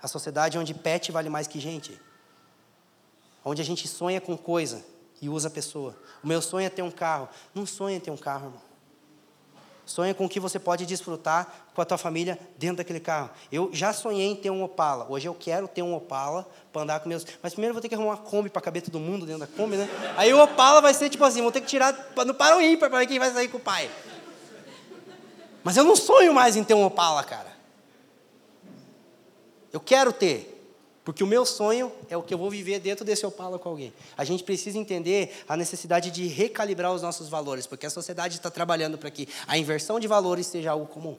A 0.03 0.07
sociedade 0.09 0.57
onde 0.57 0.73
pet 0.73 1.13
vale 1.13 1.29
mais 1.29 1.47
que 1.47 1.57
gente. 1.57 1.97
Onde 3.45 3.61
a 3.61 3.65
gente 3.65 3.87
sonha 3.87 4.19
com 4.19 4.37
coisa 4.37 4.83
e 5.21 5.29
usa 5.29 5.47
a 5.47 5.51
pessoa. 5.51 5.95
O 6.21 6.27
meu 6.27 6.41
sonho 6.41 6.65
é 6.65 6.69
ter 6.69 6.81
um 6.81 6.91
carro. 6.91 7.29
Não 7.55 7.65
sonha 7.65 7.95
em 7.95 7.99
ter 8.01 8.11
um 8.11 8.17
carro, 8.17 8.47
irmão. 8.47 8.70
Sonha 9.85 10.13
com 10.13 10.25
o 10.25 10.29
que 10.29 10.39
você 10.39 10.59
pode 10.59 10.85
desfrutar 10.85 11.65
com 11.73 11.81
a 11.81 11.85
tua 11.85 11.97
família 11.97 12.39
dentro 12.57 12.77
daquele 12.77 12.99
carro. 12.99 13.29
Eu 13.51 13.69
já 13.73 13.91
sonhei 13.91 14.27
em 14.27 14.35
ter 14.35 14.49
um 14.49 14.63
Opala. 14.63 15.05
Hoje 15.09 15.27
eu 15.27 15.33
quero 15.33 15.67
ter 15.67 15.81
um 15.81 15.93
Opala 15.95 16.47
para 16.71 16.83
andar 16.83 16.99
com 16.99 17.09
meus. 17.09 17.25
Mas 17.41 17.53
primeiro 17.53 17.71
eu 17.71 17.73
vou 17.73 17.81
ter 17.81 17.89
que 17.89 17.95
arrumar 17.95 18.11
uma 18.11 18.17
Kombi 18.17 18.49
para 18.49 18.61
caber 18.61 18.81
todo 18.81 18.99
mundo 18.99 19.25
dentro 19.25 19.41
da 19.41 19.47
Kombi, 19.47 19.77
né? 19.77 19.89
Aí 20.15 20.33
o 20.33 20.41
Opala 20.41 20.81
vai 20.81 20.93
ser 20.93 21.09
tipo 21.09 21.23
assim: 21.23 21.41
vou 21.41 21.51
ter 21.51 21.61
que 21.61 21.67
tirar 21.67 21.93
no 22.25 22.33
para 22.33 22.57
o 22.57 22.61
ímpar 22.61 22.89
para 22.89 22.99
ver 22.99 23.07
quem 23.07 23.19
vai 23.19 23.31
sair 23.31 23.47
com 23.47 23.57
o 23.57 23.61
pai. 23.61 23.89
Mas 25.63 25.77
eu 25.77 25.83
não 25.83 25.95
sonho 25.95 26.33
mais 26.33 26.55
em 26.55 26.63
ter 26.63 26.73
um 26.73 26.83
Opala, 26.83 27.23
cara. 27.23 27.51
Eu 29.73 29.79
quero 29.79 30.11
ter. 30.13 30.60
Porque 31.03 31.23
o 31.23 31.27
meu 31.27 31.45
sonho 31.45 31.91
é 32.09 32.15
o 32.15 32.21
que 32.21 32.33
eu 32.33 32.37
vou 32.37 32.49
viver 32.49 32.79
dentro 32.79 33.03
desse 33.03 33.25
Opala 33.25 33.57
com 33.57 33.69
alguém. 33.69 33.91
A 34.15 34.23
gente 34.23 34.43
precisa 34.43 34.77
entender 34.77 35.43
a 35.47 35.57
necessidade 35.57 36.11
de 36.11 36.27
recalibrar 36.27 36.93
os 36.93 37.01
nossos 37.01 37.27
valores, 37.27 37.65
porque 37.65 37.85
a 37.85 37.89
sociedade 37.89 38.35
está 38.35 38.51
trabalhando 38.51 38.97
para 38.97 39.09
que 39.09 39.27
a 39.47 39.57
inversão 39.57 39.99
de 39.99 40.07
valores 40.07 40.45
seja 40.45 40.71
algo 40.71 40.85
comum. 40.85 41.17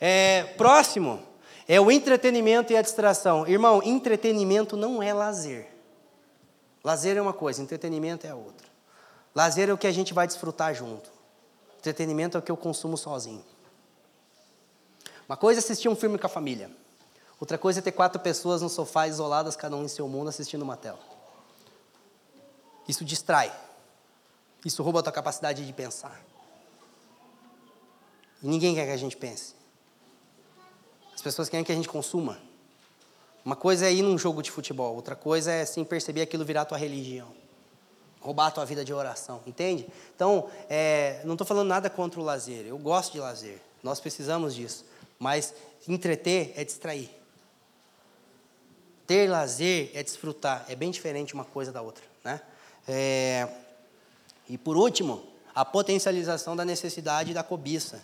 É, 0.00 0.44
próximo 0.56 1.20
é 1.66 1.80
o 1.80 1.90
entretenimento 1.90 2.72
e 2.72 2.76
a 2.76 2.82
distração. 2.82 3.46
Irmão, 3.46 3.82
entretenimento 3.84 4.76
não 4.76 5.02
é 5.02 5.12
lazer. 5.12 5.68
Lazer 6.84 7.16
é 7.16 7.22
uma 7.22 7.32
coisa, 7.32 7.62
entretenimento 7.62 8.26
é 8.26 8.34
outra. 8.34 8.68
Lazer 9.34 9.68
é 9.68 9.72
o 9.72 9.78
que 9.78 9.86
a 9.86 9.92
gente 9.92 10.14
vai 10.14 10.26
desfrutar 10.26 10.74
junto. 10.74 11.10
Entretenimento 11.78 12.36
é 12.36 12.40
o 12.40 12.42
que 12.42 12.52
eu 12.52 12.56
consumo 12.56 12.96
sozinho. 12.96 13.44
Uma 15.28 15.36
coisa 15.36 15.58
é 15.58 15.62
assistir 15.62 15.88
um 15.88 15.96
filme 15.96 16.18
com 16.18 16.26
a 16.26 16.30
família. 16.30 16.70
Outra 17.42 17.58
coisa 17.58 17.80
é 17.80 17.82
ter 17.82 17.90
quatro 17.90 18.20
pessoas 18.20 18.62
no 18.62 18.68
sofá 18.68 19.08
isoladas, 19.08 19.56
cada 19.56 19.74
um 19.74 19.82
em 19.82 19.88
seu 19.88 20.06
mundo, 20.06 20.28
assistindo 20.28 20.62
uma 20.62 20.76
tela. 20.76 21.00
Isso 22.86 23.04
distrai. 23.04 23.52
Isso 24.64 24.80
rouba 24.80 25.00
a 25.00 25.02
tua 25.02 25.12
capacidade 25.12 25.66
de 25.66 25.72
pensar. 25.72 26.24
E 28.40 28.46
ninguém 28.46 28.76
quer 28.76 28.86
que 28.86 28.92
a 28.92 28.96
gente 28.96 29.16
pense. 29.16 29.56
As 31.12 31.20
pessoas 31.20 31.48
querem 31.48 31.64
que 31.64 31.72
a 31.72 31.74
gente 31.74 31.88
consuma. 31.88 32.38
Uma 33.44 33.56
coisa 33.56 33.86
é 33.86 33.92
ir 33.92 34.02
num 34.02 34.16
jogo 34.16 34.40
de 34.40 34.52
futebol, 34.52 34.94
outra 34.94 35.16
coisa 35.16 35.50
é 35.50 35.64
sim 35.64 35.82
perceber 35.82 36.22
aquilo 36.22 36.44
virar 36.44 36.64
tua 36.64 36.78
religião. 36.78 37.34
Roubar 38.20 38.46
a 38.46 38.50
tua 38.52 38.64
vida 38.64 38.84
de 38.84 38.94
oração, 38.94 39.42
entende? 39.44 39.88
Então, 40.14 40.48
é, 40.70 41.20
não 41.24 41.34
estou 41.34 41.44
falando 41.44 41.66
nada 41.66 41.90
contra 41.90 42.20
o 42.20 42.22
lazer. 42.22 42.66
Eu 42.66 42.78
gosto 42.78 43.14
de 43.14 43.18
lazer. 43.18 43.60
Nós 43.82 43.98
precisamos 43.98 44.54
disso. 44.54 44.84
Mas 45.18 45.52
entreter 45.88 46.52
é 46.54 46.62
distrair. 46.62 47.21
Ter 49.12 49.28
lazer 49.28 49.90
é 49.92 50.02
desfrutar, 50.02 50.64
é 50.70 50.74
bem 50.74 50.90
diferente 50.90 51.34
uma 51.34 51.44
coisa 51.44 51.70
da 51.70 51.82
outra. 51.82 52.02
Né? 52.24 52.40
É, 52.88 53.46
e 54.48 54.56
por 54.56 54.74
último, 54.74 55.22
a 55.54 55.66
potencialização 55.66 56.56
da 56.56 56.64
necessidade 56.64 57.32
e 57.32 57.34
da 57.34 57.42
cobiça. 57.42 58.02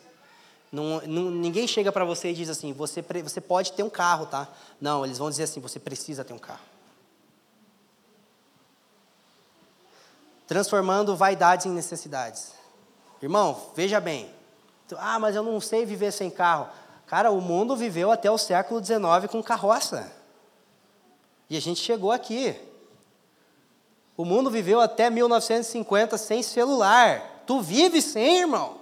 Não, 0.71 1.01
não, 1.07 1.31
ninguém 1.31 1.67
chega 1.67 1.91
para 1.91 2.05
você 2.05 2.29
e 2.29 2.35
diz 2.35 2.51
assim, 2.51 2.75
você, 2.75 3.03
você 3.23 3.41
pode 3.41 3.73
ter 3.73 3.83
um 3.83 3.89
carro, 3.89 4.27
tá? 4.27 4.49
Não, 4.79 5.03
eles 5.03 5.17
vão 5.17 5.31
dizer 5.31 5.45
assim, 5.45 5.61
você 5.61 5.81
precisa 5.81 6.23
ter 6.25 6.35
um 6.35 6.39
carro. 6.39 6.61
Transformando 10.47 11.17
vaidades 11.17 11.65
em 11.65 11.71
necessidades. 11.71 12.53
Irmão, 13.23 13.71
veja 13.75 13.99
bem. 13.99 14.31
Ah, 14.99 15.19
mas 15.19 15.35
eu 15.35 15.43
não 15.43 15.59
sei 15.59 15.87
viver 15.87 16.13
sem 16.13 16.29
carro. 16.29 16.69
Cara, 17.07 17.31
o 17.31 17.41
mundo 17.41 17.75
viveu 17.75 18.13
até 18.13 18.31
o 18.31 18.37
século 18.37 18.85
XIX 18.85 19.27
com 19.31 19.43
carroça. 19.43 20.18
E 21.49 21.57
a 21.57 21.61
gente 21.61 21.81
chegou 21.81 22.13
aqui. 22.13 22.55
O 24.17 24.25
mundo 24.25 24.51
viveu 24.51 24.81
até 24.81 25.09
1950 25.09 26.19
sem 26.19 26.43
celular. 26.43 27.43
Tu 27.47 27.61
vive 27.61 28.03
sem, 28.03 28.41
irmão. 28.41 28.79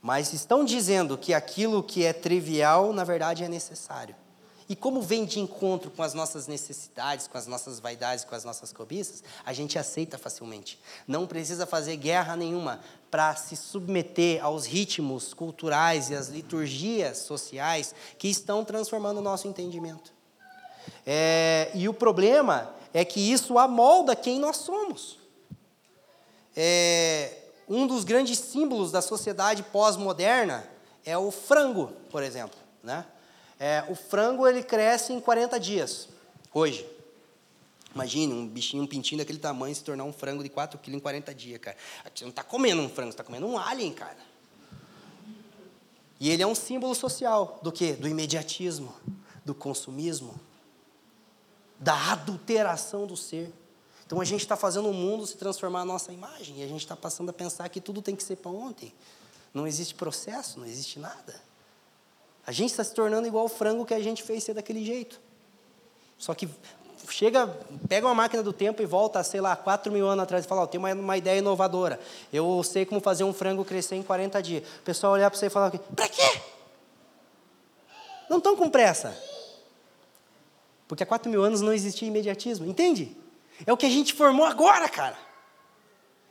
Mas 0.00 0.32
estão 0.32 0.64
dizendo 0.64 1.18
que 1.18 1.34
aquilo 1.34 1.82
que 1.82 2.04
é 2.04 2.12
trivial, 2.12 2.92
na 2.92 3.04
verdade, 3.04 3.44
é 3.44 3.48
necessário. 3.48 4.16
E 4.68 4.76
como 4.76 5.00
vem 5.00 5.24
de 5.24 5.40
encontro 5.40 5.90
com 5.90 6.02
as 6.02 6.12
nossas 6.12 6.46
necessidades, 6.46 7.26
com 7.26 7.38
as 7.38 7.46
nossas 7.46 7.80
vaidades, 7.80 8.24
com 8.24 8.34
as 8.34 8.44
nossas 8.44 8.70
cobiças, 8.70 9.24
a 9.44 9.52
gente 9.54 9.78
aceita 9.78 10.18
facilmente. 10.18 10.78
Não 11.06 11.26
precisa 11.26 11.64
fazer 11.64 11.96
guerra 11.96 12.36
nenhuma 12.36 12.80
para 13.10 13.34
se 13.34 13.56
submeter 13.56 14.44
aos 14.44 14.66
ritmos 14.66 15.32
culturais 15.32 16.10
e 16.10 16.14
às 16.14 16.28
liturgias 16.28 17.18
sociais 17.18 17.94
que 18.18 18.28
estão 18.28 18.62
transformando 18.62 19.18
o 19.18 19.22
nosso 19.22 19.48
entendimento. 19.48 20.12
É, 21.06 21.70
e 21.74 21.88
o 21.88 21.94
problema 21.94 22.74
é 22.92 23.04
que 23.06 23.20
isso 23.20 23.58
amolda 23.58 24.14
quem 24.14 24.38
nós 24.38 24.58
somos. 24.58 25.18
É, 26.54 27.32
um 27.66 27.86
dos 27.86 28.04
grandes 28.04 28.38
símbolos 28.38 28.92
da 28.92 29.00
sociedade 29.00 29.62
pós-moderna 29.62 30.68
é 31.06 31.16
o 31.16 31.30
frango, 31.30 31.92
por 32.10 32.22
exemplo. 32.22 32.58
Né? 32.82 33.06
É, 33.58 33.84
o 33.88 33.94
frango 33.94 34.46
ele 34.46 34.62
cresce 34.62 35.12
em 35.12 35.20
40 35.20 35.58
dias, 35.58 36.08
hoje. 36.54 36.86
Imagine 37.94 38.32
um 38.32 38.46
bichinho, 38.46 38.82
um 38.82 38.86
pintinho 38.86 39.18
daquele 39.18 39.38
tamanho 39.38 39.74
se 39.74 39.82
tornar 39.82 40.04
um 40.04 40.12
frango 40.12 40.42
de 40.42 40.48
4 40.48 40.78
quilos 40.78 40.98
em 40.98 41.00
40 41.00 41.34
dias, 41.34 41.60
cara. 41.60 41.76
Você 42.14 42.24
não 42.24 42.30
está 42.30 42.44
comendo 42.44 42.80
um 42.82 42.88
frango, 42.88 43.10
você 43.10 43.14
está 43.14 43.24
comendo 43.24 43.46
um 43.46 43.58
alien, 43.58 43.92
cara. 43.92 44.18
E 46.20 46.30
ele 46.30 46.42
é 46.42 46.46
um 46.46 46.54
símbolo 46.54 46.94
social 46.94 47.58
do 47.62 47.72
quê? 47.72 47.94
Do 47.94 48.06
imediatismo, 48.08 48.94
do 49.44 49.54
consumismo, 49.54 50.38
da 51.78 52.12
adulteração 52.12 53.06
do 53.06 53.16
ser. 53.16 53.52
Então 54.06 54.20
a 54.20 54.24
gente 54.24 54.40
está 54.40 54.56
fazendo 54.56 54.88
o 54.88 54.94
mundo 54.94 55.26
se 55.26 55.36
transformar 55.36 55.80
a 55.80 55.84
nossa 55.84 56.12
imagem 56.12 56.60
e 56.60 56.62
a 56.62 56.66
gente 56.66 56.80
está 56.80 56.96
passando 56.96 57.30
a 57.30 57.32
pensar 57.32 57.68
que 57.68 57.80
tudo 57.80 58.02
tem 58.02 58.16
que 58.16 58.22
ser 58.22 58.36
para 58.36 58.50
ontem. 58.50 58.92
Não 59.52 59.66
existe 59.66 59.94
processo, 59.94 60.58
não 60.58 60.66
existe 60.66 60.98
nada. 60.98 61.47
A 62.48 62.50
gente 62.50 62.70
está 62.70 62.82
se 62.82 62.94
tornando 62.94 63.26
igual 63.26 63.44
o 63.44 63.48
frango 63.48 63.84
que 63.84 63.92
a 63.92 64.00
gente 64.00 64.22
fez 64.22 64.42
ser 64.42 64.54
daquele 64.54 64.82
jeito. 64.82 65.20
Só 66.16 66.32
que 66.32 66.48
chega, 67.10 67.46
pega 67.86 68.06
uma 68.06 68.14
máquina 68.14 68.42
do 68.42 68.54
tempo 68.54 68.80
e 68.80 68.86
volta, 68.86 69.22
sei 69.22 69.38
lá, 69.38 69.54
4 69.54 69.92
mil 69.92 70.08
anos 70.08 70.22
atrás 70.22 70.46
e 70.46 70.48
fala, 70.48 70.62
oh, 70.62 70.66
tem 70.66 70.78
uma, 70.78 70.94
uma 70.94 71.14
ideia 71.18 71.40
inovadora. 71.40 72.00
Eu 72.32 72.62
sei 72.62 72.86
como 72.86 73.02
fazer 73.02 73.22
um 73.22 73.34
frango 73.34 73.66
crescer 73.66 73.96
em 73.96 74.02
40 74.02 74.42
dias. 74.42 74.62
O 74.78 74.82
pessoal 74.82 75.12
olhar 75.12 75.30
para 75.30 75.38
você 75.38 75.44
e 75.44 75.50
falar, 75.50 75.70
para 75.72 76.08
quê? 76.08 76.40
Não 78.30 78.38
estão 78.38 78.56
com 78.56 78.70
pressa. 78.70 79.14
Porque 80.88 81.02
há 81.02 81.06
4 81.06 81.30
mil 81.30 81.44
anos 81.44 81.60
não 81.60 81.74
existia 81.74 82.08
imediatismo, 82.08 82.64
entende? 82.64 83.14
É 83.66 83.72
o 83.74 83.76
que 83.76 83.84
a 83.84 83.90
gente 83.90 84.14
formou 84.14 84.46
agora, 84.46 84.88
cara. 84.88 85.18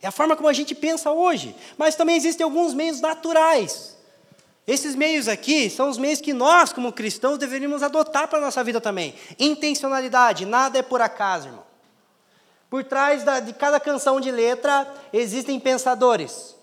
É 0.01 0.07
a 0.07 0.11
forma 0.11 0.35
como 0.35 0.49
a 0.49 0.53
gente 0.53 0.73
pensa 0.73 1.11
hoje. 1.11 1.55
Mas 1.77 1.93
também 1.93 2.15
existem 2.15 2.43
alguns 2.43 2.73
meios 2.73 3.01
naturais 3.01 3.96
esses 4.67 4.95
meios 4.95 5.29
aqui 5.29 5.69
são 5.69 5.89
os 5.89 5.97
meios 5.97 6.19
que 6.19 6.33
nós, 6.33 6.73
como 6.73 6.91
cristãos, 6.91 7.37
deveríamos 7.37 7.81
adotar 7.81 8.27
para 8.27 8.39
a 8.39 8.41
nossa 8.41 8.61
vida 8.65 8.81
também. 8.81 9.15
Intencionalidade, 9.39 10.45
nada 10.45 10.77
é 10.77 10.81
por 10.81 11.01
acaso, 11.01 11.47
irmão. 11.47 11.63
Por 12.69 12.83
trás 12.83 13.23
da, 13.23 13.39
de 13.39 13.53
cada 13.53 13.79
canção 13.79 14.19
de 14.19 14.29
letra 14.29 14.85
existem 15.13 15.57
pensadores. 15.57 16.53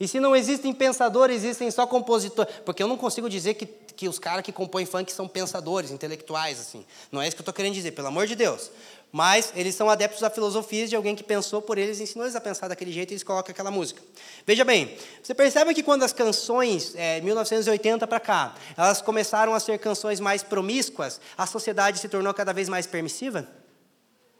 E 0.00 0.08
se 0.08 0.18
não 0.18 0.34
existem 0.34 0.72
pensadores, 0.72 1.44
existem 1.44 1.70
só 1.70 1.86
compositores. 1.86 2.52
Porque 2.64 2.82
eu 2.82 2.88
não 2.88 2.96
consigo 2.96 3.28
dizer 3.28 3.52
que, 3.52 3.68
que 3.96 4.08
os 4.08 4.18
caras 4.18 4.44
que 4.44 4.52
compõem 4.52 4.86
funk 4.86 5.12
são 5.12 5.28
pensadores, 5.28 5.90
intelectuais, 5.90 6.60
assim. 6.60 6.84
Não 7.12 7.22
é 7.22 7.28
isso 7.28 7.36
que 7.36 7.40
eu 7.40 7.44
estou 7.44 7.54
querendo 7.54 7.74
dizer, 7.74 7.92
pelo 7.92 8.08
amor 8.08 8.26
de 8.26 8.34
Deus 8.34 8.70
mas 9.14 9.52
eles 9.54 9.76
são 9.76 9.88
adeptos 9.88 10.22
da 10.22 10.28
filosofia 10.28 10.88
de 10.88 10.96
alguém 10.96 11.14
que 11.14 11.22
pensou 11.22 11.62
por 11.62 11.78
eles, 11.78 12.00
ensinou 12.00 12.24
eles 12.24 12.34
a 12.34 12.40
pensar 12.40 12.66
daquele 12.66 12.90
jeito 12.90 13.12
e 13.12 13.14
eles 13.14 13.22
colocam 13.22 13.52
aquela 13.52 13.70
música. 13.70 14.02
Veja 14.44 14.64
bem, 14.64 14.98
você 15.22 15.32
percebe 15.32 15.72
que 15.72 15.84
quando 15.84 16.02
as 16.02 16.12
canções, 16.12 16.96
é, 16.96 17.20
1980 17.20 18.08
para 18.08 18.18
cá, 18.18 18.56
elas 18.76 19.00
começaram 19.00 19.54
a 19.54 19.60
ser 19.60 19.78
canções 19.78 20.18
mais 20.18 20.42
promíscuas, 20.42 21.20
a 21.38 21.46
sociedade 21.46 22.00
se 22.00 22.08
tornou 22.08 22.34
cada 22.34 22.52
vez 22.52 22.68
mais 22.68 22.88
permissiva? 22.88 23.46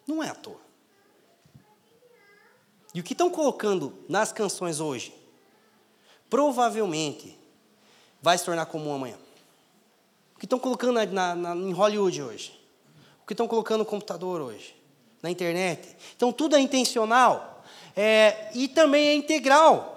Não 0.09 0.21
é 0.21 0.31
à 0.31 0.35
toa. 0.35 0.61
E 2.93 2.99
o 2.99 3.05
que 3.05 3.13
estão 3.13 3.31
colocando 3.31 3.97
nas 4.09 4.33
canções 4.33 4.81
hoje, 4.81 5.15
provavelmente 6.29 7.39
vai 8.21 8.37
se 8.37 8.45
tornar 8.45 8.67
comum 8.67 8.93
amanhã. 8.93 9.24
O 10.35 10.39
que 10.39 10.47
estão 10.47 10.59
colocando 10.59 11.05
na, 11.07 11.35
na, 11.35 11.55
em 11.55 11.73
Hollywood 11.73 12.23
hoje 12.23 12.65
o 13.25 13.27
que 13.27 13.33
estão 13.33 13.49
colocando 13.49 13.79
no 13.79 13.85
computador 13.87 14.43
hoje, 14.43 14.77
na 15.23 15.31
internet. 15.31 15.97
Então, 16.15 16.31
tudo 16.31 16.57
é 16.57 16.61
intencional 16.61 17.65
é, 17.97 18.51
e 18.55 18.69
também 18.69 19.09
é 19.09 19.15
integral. 19.15 19.93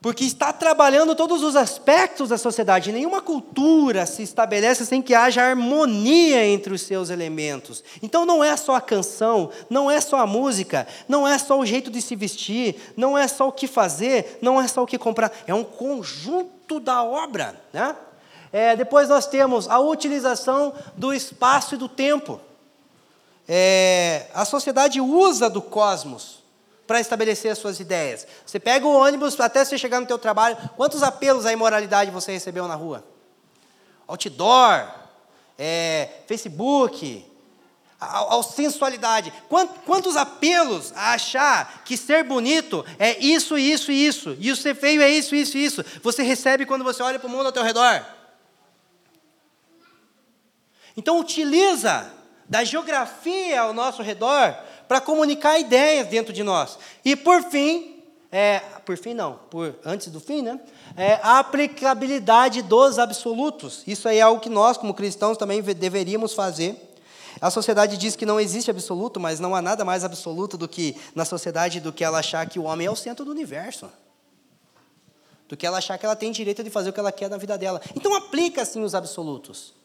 Porque 0.00 0.24
está 0.24 0.52
trabalhando 0.52 1.14
todos 1.14 1.42
os 1.42 1.56
aspectos 1.56 2.30
da 2.30 2.38
sociedade. 2.38 2.92
Nenhuma 2.92 3.20
cultura 3.20 4.06
se 4.06 4.22
estabelece 4.22 4.86
sem 4.86 5.02
que 5.02 5.12
haja 5.12 5.42
harmonia 5.42 6.46
entre 6.46 6.72
os 6.72 6.82
seus 6.82 7.10
elementos. 7.10 7.82
Então 8.00 8.24
não 8.24 8.42
é 8.42 8.56
só 8.56 8.76
a 8.76 8.80
canção, 8.80 9.50
não 9.68 9.90
é 9.90 10.00
só 10.00 10.18
a 10.18 10.26
música, 10.26 10.86
não 11.08 11.26
é 11.26 11.36
só 11.36 11.58
o 11.58 11.66
jeito 11.66 11.90
de 11.90 12.00
se 12.00 12.14
vestir, 12.14 12.76
não 12.96 13.18
é 13.18 13.26
só 13.26 13.48
o 13.48 13.52
que 13.52 13.66
fazer, 13.66 14.38
não 14.40 14.62
é 14.62 14.68
só 14.68 14.84
o 14.84 14.86
que 14.86 14.96
comprar. 14.96 15.32
É 15.48 15.52
um 15.52 15.64
conjunto 15.64 16.78
da 16.78 17.02
obra. 17.02 17.60
Né? 17.72 17.94
É, 18.52 18.74
depois 18.76 19.08
nós 19.08 19.26
temos 19.26 19.68
a 19.68 19.78
utilização 19.78 20.72
do 20.96 21.12
espaço 21.12 21.74
e 21.74 21.78
do 21.78 21.88
tempo. 21.88 22.40
é, 23.48 24.26
a 24.34 24.44
sociedade 24.44 25.00
usa 25.00 25.48
do 25.48 25.62
cosmos 25.62 26.42
para 26.86 27.00
estabelecer 27.00 27.50
as 27.50 27.58
suas 27.58 27.80
ideias. 27.80 28.26
Você 28.44 28.60
pega 28.60 28.86
o 28.86 28.94
ônibus 28.94 29.38
até 29.40 29.64
você 29.64 29.78
chegar 29.78 30.00
no 30.00 30.06
teu 30.06 30.18
trabalho, 30.18 30.56
quantos 30.76 31.02
apelos 31.02 31.46
à 31.46 31.52
imoralidade 31.52 32.10
você 32.10 32.32
recebeu 32.32 32.68
na 32.68 32.74
rua? 32.74 33.04
Outdoor, 34.06 34.86
é, 35.58 36.08
Facebook, 36.26 37.26
a 38.00 38.42
sensualidade. 38.42 39.32
Quantos 39.84 40.16
apelos 40.16 40.92
a 40.94 41.12
achar 41.12 41.82
que 41.84 41.96
ser 41.96 42.24
bonito 42.24 42.84
é 42.98 43.18
isso, 43.18 43.58
isso 43.58 43.90
e 43.90 44.06
isso, 44.06 44.36
e 44.38 44.50
o 44.50 44.56
ser 44.56 44.74
feio 44.74 45.02
é 45.02 45.10
isso, 45.10 45.34
isso 45.34 45.58
e 45.58 45.64
isso. 45.64 45.84
Você 46.02 46.22
recebe 46.22 46.64
quando 46.64 46.84
você 46.84 47.02
olha 47.02 47.18
para 47.18 47.28
o 47.28 47.30
mundo 47.30 47.46
ao 47.46 47.52
teu 47.52 47.62
redor. 47.62 48.04
Então 50.98 51.20
utiliza 51.20 52.10
da 52.48 52.64
geografia 52.64 53.60
ao 53.60 53.72
nosso 53.72 54.02
redor 54.02 54.52
para 54.88 55.00
comunicar 55.00 55.56
ideias 55.56 56.08
dentro 56.08 56.32
de 56.32 56.42
nós. 56.42 56.76
E 57.04 57.14
por 57.14 57.40
fim, 57.44 58.02
é, 58.32 58.58
por 58.84 58.98
fim 58.98 59.14
não, 59.14 59.38
por 59.48 59.76
antes 59.84 60.08
do 60.08 60.18
fim, 60.18 60.42
né? 60.42 60.58
É, 60.96 61.20
a 61.22 61.38
aplicabilidade 61.38 62.62
dos 62.62 62.98
absolutos. 62.98 63.84
Isso 63.86 64.08
aí 64.08 64.18
é 64.18 64.22
algo 64.22 64.40
que 64.40 64.48
nós, 64.48 64.76
como 64.76 64.92
cristãos, 64.92 65.38
também 65.38 65.62
deveríamos 65.62 66.34
fazer. 66.34 66.74
A 67.40 67.48
sociedade 67.48 67.96
diz 67.96 68.16
que 68.16 68.26
não 68.26 68.40
existe 68.40 68.68
absoluto, 68.68 69.20
mas 69.20 69.38
não 69.38 69.54
há 69.54 69.62
nada 69.62 69.84
mais 69.84 70.02
absoluto 70.02 70.58
do 70.58 70.66
que 70.66 70.96
na 71.14 71.24
sociedade 71.24 71.78
do 71.78 71.92
que 71.92 72.02
ela 72.02 72.18
achar 72.18 72.44
que 72.48 72.58
o 72.58 72.64
homem 72.64 72.88
é 72.88 72.90
o 72.90 72.96
centro 72.96 73.24
do 73.24 73.30
universo. 73.30 73.88
Do 75.46 75.56
que 75.56 75.64
ela 75.64 75.78
achar 75.78 75.96
que 75.96 76.04
ela 76.04 76.16
tem 76.16 76.32
direito 76.32 76.64
de 76.64 76.70
fazer 76.70 76.90
o 76.90 76.92
que 76.92 76.98
ela 76.98 77.12
quer 77.12 77.30
na 77.30 77.36
vida 77.36 77.56
dela. 77.56 77.80
Então 77.94 78.12
aplica 78.16 78.62
assim 78.62 78.82
os 78.82 78.96
absolutos. 78.96 79.77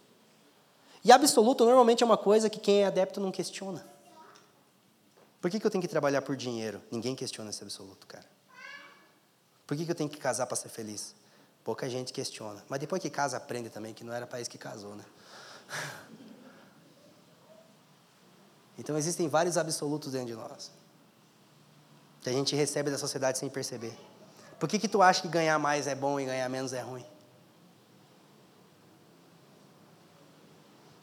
E 1.04 1.12
absoluto 1.12 1.66
normalmente 1.66 2.02
é 2.02 2.06
uma 2.06 2.18
coisa 2.18 2.50
que 2.50 2.60
quem 2.60 2.82
é 2.82 2.86
adepto 2.86 3.20
não 3.20 3.32
questiona. 3.32 3.86
Por 5.42 5.52
que, 5.52 5.60
que 5.60 5.68
eu 5.68 5.72
tenho 5.72 5.82
que 5.82 5.88
trabalhar 5.88 6.22
por 6.22 6.38
dinheiro? 6.38 6.82
Ninguém 6.90 7.16
questiona 7.16 7.50
esse 7.50 7.62
absoluto, 7.62 8.08
cara. 8.08 8.26
Por 9.68 9.76
que, 9.76 9.84
que 9.86 9.92
eu 9.92 9.96
tenho 9.96 10.10
que 10.10 10.18
casar 10.18 10.46
para 10.46 10.56
ser 10.56 10.70
feliz? 10.70 11.14
Pouca 11.64 11.90
gente 11.90 12.14
questiona. 12.14 12.64
Mas 12.70 12.80
depois 12.80 13.02
que 13.02 13.10
casa, 13.10 13.36
aprende 13.36 13.70
também 13.70 13.94
que 13.94 14.04
não 14.04 14.14
era 14.14 14.26
para 14.26 14.40
isso 14.40 14.50
que 14.50 14.58
casou, 14.58 14.96
né? 14.96 15.04
Então 18.76 18.98
existem 18.98 19.28
vários 19.28 19.56
absolutos 19.56 20.14
dentro 20.14 20.30
de 20.30 20.34
nós. 20.34 20.72
Que 22.22 22.30
a 22.30 22.34
gente 22.34 22.56
recebe 22.56 22.90
da 22.90 22.98
sociedade 22.98 23.38
sem 23.38 23.48
perceber. 23.48 23.96
Por 24.60 24.68
que, 24.68 24.80
que 24.80 24.88
tu 24.88 25.00
acha 25.00 25.22
que 25.22 25.28
ganhar 25.28 25.60
mais 25.60 25.86
é 25.86 25.94
bom 25.94 26.20
e 26.20 26.26
ganhar 26.26 26.50
menos 26.50 26.74
é 26.74 26.82
ruim? 26.82 27.06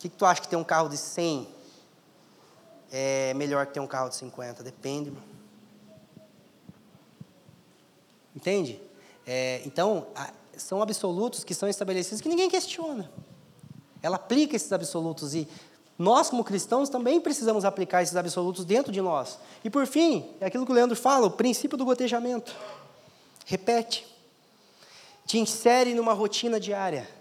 Que, 0.01 0.09
que 0.09 0.17
tu 0.17 0.25
acha 0.25 0.41
que 0.41 0.49
ter 0.49 0.57
um 0.57 0.65
carro 0.65 0.89
de 0.89 0.97
100 0.97 1.47
é 2.91 3.35
melhor 3.35 3.67
que 3.67 3.75
ter 3.75 3.81
um 3.81 3.87
carro 3.87 4.09
de 4.09 4.17
50? 4.17 4.63
Depende, 4.63 5.11
mano. 5.11 5.23
Entende? 8.35 8.81
É, 9.27 9.61
então, 9.67 10.07
são 10.57 10.81
absolutos 10.81 11.45
que 11.45 11.55
são 11.55 11.69
estabelecidos 11.69 12.23
que 12.23 12.29
ninguém 12.29 12.49
questiona. 12.49 13.13
Ela 14.03 14.17
aplica 14.17 14.57
esses 14.57 14.73
absolutos 14.73 15.35
e 15.35 15.47
nós, 15.99 16.31
como 16.31 16.43
cristãos, 16.43 16.89
também 16.89 17.21
precisamos 17.21 17.67
aplicar 17.67 18.03
esses 18.03 18.17
absolutos 18.17 18.65
dentro 18.65 18.91
de 18.91 19.03
nós. 19.03 19.39
E 19.63 19.69
por 19.69 19.87
fim, 19.87 20.31
é 20.41 20.47
aquilo 20.47 20.65
que 20.65 20.73
o 20.73 20.75
Leandro 20.75 20.97
fala, 20.97 21.27
o 21.27 21.31
princípio 21.31 21.77
do 21.77 21.85
gotejamento. 21.85 22.57
Repete. 23.45 24.07
Te 25.27 25.39
insere 25.39 25.93
numa 25.93 26.15
rotina 26.15 26.59
diária. 26.59 27.20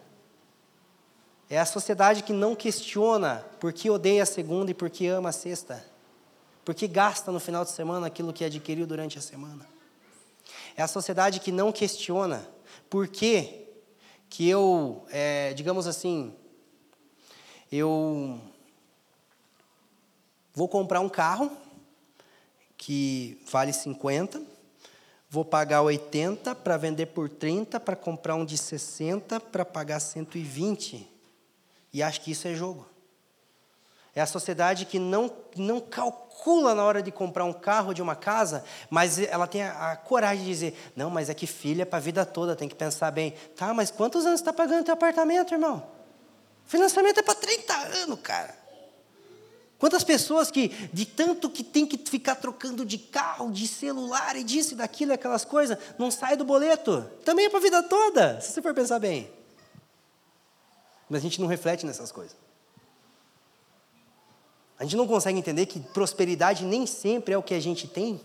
É 1.49 1.59
a 1.59 1.65
sociedade 1.65 2.23
que 2.23 2.31
não 2.31 2.55
questiona 2.55 3.45
por 3.59 3.73
que 3.73 3.89
odeia 3.89 4.23
a 4.23 4.25
segunda 4.25 4.71
e 4.71 4.73
por 4.73 4.89
que 4.89 5.07
ama 5.07 5.29
a 5.29 5.31
sexta. 5.31 5.83
Por 6.63 6.75
que 6.75 6.87
gasta 6.87 7.31
no 7.31 7.39
final 7.39 7.65
de 7.65 7.71
semana 7.71 8.07
aquilo 8.07 8.31
que 8.31 8.45
adquiriu 8.45 8.85
durante 8.85 9.17
a 9.17 9.21
semana. 9.21 9.67
É 10.77 10.83
a 10.83 10.87
sociedade 10.87 11.39
que 11.39 11.51
não 11.51 11.71
questiona 11.71 12.47
por 12.89 13.07
que, 13.07 13.67
que 14.29 14.47
eu, 14.47 15.05
é, 15.09 15.53
digamos 15.53 15.87
assim, 15.87 16.35
eu 17.71 18.39
Vou 20.59 20.67
comprar 20.67 20.99
um 20.99 21.07
carro 21.07 21.49
que 22.75 23.41
vale 23.49 23.71
50, 23.71 24.41
vou 25.29 25.45
pagar 25.45 25.83
80 25.83 26.53
para 26.53 26.75
vender 26.75 27.05
por 27.05 27.29
30, 27.29 27.79
para 27.79 27.95
comprar 27.95 28.35
um 28.35 28.43
de 28.43 28.57
60 28.57 29.39
para 29.39 29.63
pagar 29.63 30.01
120. 30.01 31.07
E 31.93 32.03
acho 32.03 32.21
que 32.21 32.31
isso 32.31 32.47
é 32.47 32.53
jogo. 32.53 32.87
É 34.15 34.21
a 34.21 34.25
sociedade 34.25 34.85
que 34.85 34.99
não, 34.99 35.31
não 35.55 35.79
calcula 35.79 36.73
na 36.73 36.83
hora 36.83 37.01
de 37.01 37.11
comprar 37.11 37.45
um 37.45 37.53
carro 37.53 37.93
de 37.93 38.01
uma 38.01 38.15
casa, 38.15 38.63
mas 38.89 39.19
ela 39.19 39.47
tem 39.47 39.63
a, 39.63 39.91
a 39.91 39.95
coragem 39.95 40.43
de 40.43 40.49
dizer: 40.49 40.91
não, 40.95 41.09
mas 41.09 41.29
é 41.29 41.33
que 41.33 41.47
filha 41.47 41.83
é 41.83 41.85
para 41.85 41.97
a 41.97 42.01
vida 42.01 42.25
toda, 42.25 42.55
tem 42.55 42.67
que 42.67 42.75
pensar 42.75 43.11
bem. 43.11 43.33
Tá, 43.55 43.73
mas 43.73 43.91
quantos 43.91 44.25
anos 44.25 44.39
está 44.39 44.51
pagando 44.51 44.83
teu 44.83 44.93
apartamento, 44.93 45.53
irmão? 45.53 45.87
Financiamento 46.65 47.19
é 47.19 47.23
para 47.23 47.35
30 47.35 47.73
anos, 47.73 48.19
cara. 48.21 48.59
Quantas 49.79 50.03
pessoas 50.03 50.51
que, 50.51 50.67
de 50.91 51.05
tanto 51.05 51.49
que 51.49 51.63
tem 51.63 51.85
que 51.85 51.97
ficar 51.97 52.35
trocando 52.35 52.85
de 52.85 52.97
carro, 52.97 53.49
de 53.49 53.65
celular 53.65 54.35
e 54.35 54.43
disso 54.43 54.73
e 54.73 54.75
daquilo, 54.75 55.13
aquelas 55.13 55.45
coisas, 55.45 55.77
não 55.97 56.11
sai 56.11 56.35
do 56.35 56.43
boleto? 56.43 57.09
Também 57.23 57.45
é 57.45 57.49
para 57.49 57.59
a 57.59 57.61
vida 57.61 57.83
toda, 57.83 58.41
se 58.41 58.51
você 58.51 58.61
for 58.61 58.73
pensar 58.73 58.99
bem. 58.99 59.38
Mas 61.09 61.19
a 61.19 61.23
gente 61.23 61.41
não 61.41 61.47
reflete 61.47 61.85
nessas 61.85 62.11
coisas. 62.11 62.35
A 64.77 64.83
gente 64.83 64.95
não 64.95 65.07
consegue 65.07 65.37
entender 65.37 65.65
que 65.65 65.79
prosperidade 65.79 66.63
nem 66.63 66.85
sempre 66.85 67.33
é 67.33 67.37
o 67.37 67.43
que 67.43 67.53
a 67.53 67.59
gente 67.59 67.87
tem, 67.87 68.21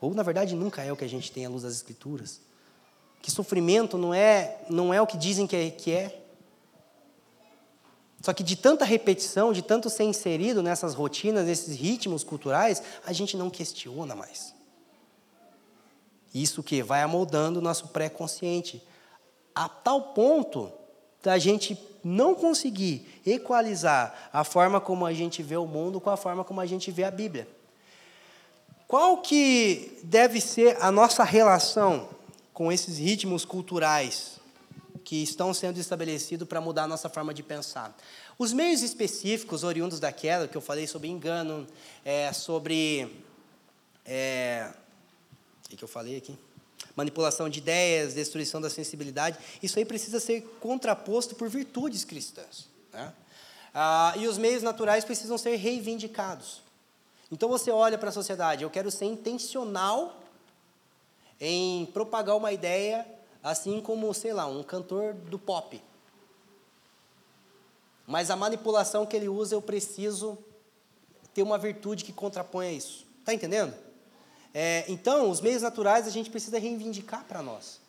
ou 0.00 0.14
na 0.14 0.22
verdade 0.22 0.54
nunca 0.54 0.82
é 0.82 0.92
o 0.92 0.96
que 0.96 1.04
a 1.04 1.08
gente 1.08 1.32
tem 1.32 1.46
à 1.46 1.48
luz 1.48 1.62
das 1.62 1.72
Escrituras. 1.72 2.40
Que 3.20 3.30
sofrimento 3.30 3.96
não 3.96 4.12
é, 4.12 4.60
não 4.68 4.92
é 4.92 5.00
o 5.00 5.06
que 5.06 5.16
dizem 5.16 5.46
que 5.46 5.56
é. 5.56 5.70
Que 5.70 5.92
é. 5.92 6.20
Só 8.20 8.32
que 8.32 8.42
de 8.42 8.54
tanta 8.54 8.84
repetição, 8.84 9.52
de 9.52 9.62
tanto 9.62 9.90
ser 9.90 10.04
inserido 10.04 10.62
nessas 10.62 10.94
rotinas, 10.94 11.46
nesses 11.46 11.76
ritmos 11.76 12.22
culturais, 12.22 12.82
a 13.04 13.12
gente 13.12 13.36
não 13.36 13.50
questiona 13.50 14.14
mais. 14.14 14.54
Isso 16.32 16.62
que 16.62 16.82
vai 16.82 17.02
amoldando 17.02 17.58
o 17.58 17.62
nosso 17.62 17.88
pré-consciente, 17.88 18.82
a 19.54 19.68
tal 19.68 20.14
ponto 20.14 20.72
da 21.22 21.38
gente 21.38 21.74
não 22.04 22.34
conseguir 22.34 23.20
equalizar 23.24 24.28
a 24.32 24.44
forma 24.44 24.80
como 24.80 25.06
a 25.06 25.12
gente 25.12 25.42
vê 25.42 25.56
o 25.56 25.66
mundo 25.66 26.00
com 26.00 26.10
a 26.10 26.16
forma 26.16 26.44
como 26.44 26.60
a 26.60 26.66
gente 26.66 26.90
vê 26.90 27.04
a 27.04 27.10
Bíblia. 27.10 27.48
Qual 28.86 29.18
que 29.18 29.98
deve 30.04 30.40
ser 30.40 30.76
a 30.80 30.92
nossa 30.92 31.24
relação 31.24 32.08
com 32.52 32.70
esses 32.70 32.98
ritmos 32.98 33.44
culturais 33.44 34.34
que 35.04 35.22
estão 35.22 35.52
sendo 35.52 35.78
estabelecidos 35.78 36.48
para 36.48 36.60
mudar 36.60 36.84
a 36.84 36.88
nossa 36.88 37.10
forma 37.10 37.34
de 37.34 37.42
pensar. 37.42 37.94
Os 38.38 38.52
meios 38.52 38.82
específicos 38.82 39.62
oriundos 39.62 40.00
da 40.00 40.10
queda, 40.10 40.48
que 40.48 40.56
eu 40.56 40.62
falei 40.62 40.86
sobre 40.86 41.08
engano, 41.08 41.66
é, 42.04 42.32
sobre. 42.32 43.22
É, 44.06 44.72
o 45.70 45.76
que 45.76 45.84
eu 45.84 45.88
falei 45.88 46.16
aqui? 46.16 46.36
Manipulação 46.96 47.48
de 47.48 47.58
ideias, 47.58 48.14
destruição 48.14 48.60
da 48.60 48.70
sensibilidade, 48.70 49.38
isso 49.62 49.78
aí 49.78 49.84
precisa 49.84 50.20
ser 50.20 50.42
contraposto 50.60 51.34
por 51.34 51.48
virtudes 51.48 52.04
cristãs. 52.04 52.68
Né? 52.92 53.12
Ah, 53.74 54.14
e 54.16 54.28
os 54.28 54.38
meios 54.38 54.62
naturais 54.62 55.04
precisam 55.04 55.36
ser 55.36 55.56
reivindicados. 55.56 56.62
Então 57.32 57.48
você 57.48 57.70
olha 57.70 57.98
para 57.98 58.10
a 58.10 58.12
sociedade, 58.12 58.62
eu 58.62 58.70
quero 58.70 58.90
ser 58.90 59.06
intencional 59.06 60.20
em 61.40 61.86
propagar 61.86 62.36
uma 62.36 62.52
ideia 62.52 63.04
assim 63.42 63.80
como, 63.80 64.12
sei 64.14 64.32
lá, 64.32 64.46
um 64.46 64.62
cantor 64.62 65.12
do 65.12 65.38
pop. 65.38 65.82
Mas 68.06 68.30
a 68.30 68.36
manipulação 68.36 69.04
que 69.04 69.16
ele 69.16 69.28
usa, 69.28 69.54
eu 69.54 69.60
preciso 69.60 70.38
ter 71.34 71.42
uma 71.42 71.58
virtude 71.58 72.04
que 72.04 72.12
contraponha 72.12 72.72
isso. 72.72 73.06
Está 73.20 73.34
entendendo? 73.34 73.74
É, 74.54 74.84
então, 74.86 75.28
os 75.28 75.40
meios 75.40 75.62
naturais 75.62 76.06
a 76.06 76.10
gente 76.10 76.30
precisa 76.30 76.60
reivindicar 76.60 77.24
para 77.24 77.42
nós, 77.42 77.80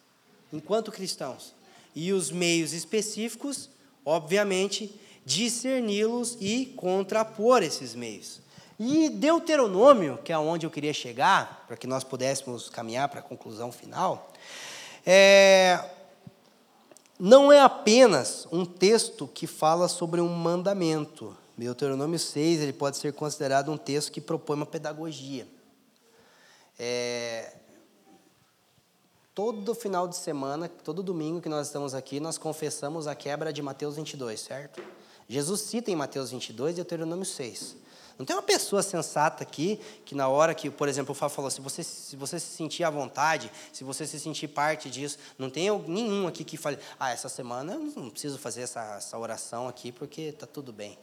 enquanto 0.51 0.91
cristãos. 0.91 1.53
E 1.93 2.11
os 2.11 2.31
meios 2.31 2.73
específicos, 2.73 3.69
obviamente, 4.03 4.99
discerni-los 5.23 6.37
e 6.41 6.65
contrapor 6.75 7.61
esses 7.61 7.93
meios. 7.93 8.41
E 8.79 9.09
Deuteronômio, 9.09 10.19
que 10.23 10.33
é 10.33 10.37
onde 10.37 10.65
eu 10.65 10.71
queria 10.71 10.91
chegar, 10.91 11.63
para 11.67 11.77
que 11.77 11.87
nós 11.87 12.03
pudéssemos 12.03 12.67
caminhar 12.67 13.07
para 13.09 13.19
a 13.19 13.23
conclusão 13.23 13.71
final, 13.71 14.33
é, 15.05 15.79
não 17.17 17.51
é 17.51 17.61
apenas 17.61 18.47
um 18.51 18.65
texto 18.65 19.27
que 19.27 19.47
fala 19.47 19.87
sobre 19.87 20.19
um 20.19 20.27
mandamento. 20.27 21.37
Deuteronômio 21.57 22.19
6 22.19 22.59
ele 22.59 22.73
pode 22.73 22.97
ser 22.97 23.13
considerado 23.13 23.71
um 23.71 23.77
texto 23.77 24.11
que 24.11 24.19
propõe 24.19 24.57
uma 24.57 24.65
pedagogia. 24.65 25.47
É, 26.77 27.53
todo 29.33 29.75
final 29.75 30.07
de 30.07 30.15
semana, 30.15 30.69
todo 30.69 31.03
domingo 31.03 31.41
que 31.41 31.49
nós 31.49 31.67
estamos 31.67 31.93
aqui, 31.93 32.19
nós 32.19 32.37
confessamos 32.37 33.07
a 33.07 33.15
quebra 33.15 33.51
de 33.51 33.61
Mateus 33.61 33.95
22, 33.95 34.39
certo? 34.39 34.81
Jesus 35.27 35.61
cita 35.61 35.91
em 35.91 35.95
Mateus 35.95 36.31
22 36.31 36.73
e 36.73 36.75
Deuteronômio 36.75 37.25
6. 37.25 37.75
Não 38.17 38.25
tem 38.25 38.33
uma 38.33 38.41
pessoa 38.41 38.81
sensata 38.81 39.43
aqui 39.43 39.79
que 40.05 40.15
na 40.15 40.29
hora 40.29 40.55
que, 40.55 40.69
por 40.69 40.87
exemplo, 40.87 41.11
o 41.11 41.15
Fábio 41.15 41.35
falou, 41.35 41.51
se 41.51 41.59
você, 41.59 41.83
se 41.83 42.15
você 42.15 42.39
se 42.39 42.55
sentir 42.55 42.85
à 42.85 42.89
vontade, 42.89 43.51
se 43.73 43.83
você 43.83 44.07
se 44.07 44.17
sentir 44.19 44.47
parte 44.47 44.89
disso, 44.89 45.17
não 45.37 45.49
tem 45.49 45.69
nenhum 45.87 46.25
aqui 46.25 46.45
que 46.45 46.55
fale, 46.55 46.79
ah, 46.97 47.11
essa 47.11 47.27
semana 47.27 47.73
eu 47.73 47.79
não 47.79 48.09
preciso 48.09 48.37
fazer 48.37 48.61
essa, 48.61 48.95
essa 48.95 49.17
oração 49.17 49.67
aqui 49.67 49.91
porque 49.91 50.21
está 50.21 50.47
tudo 50.47 50.71
bem. 50.71 50.97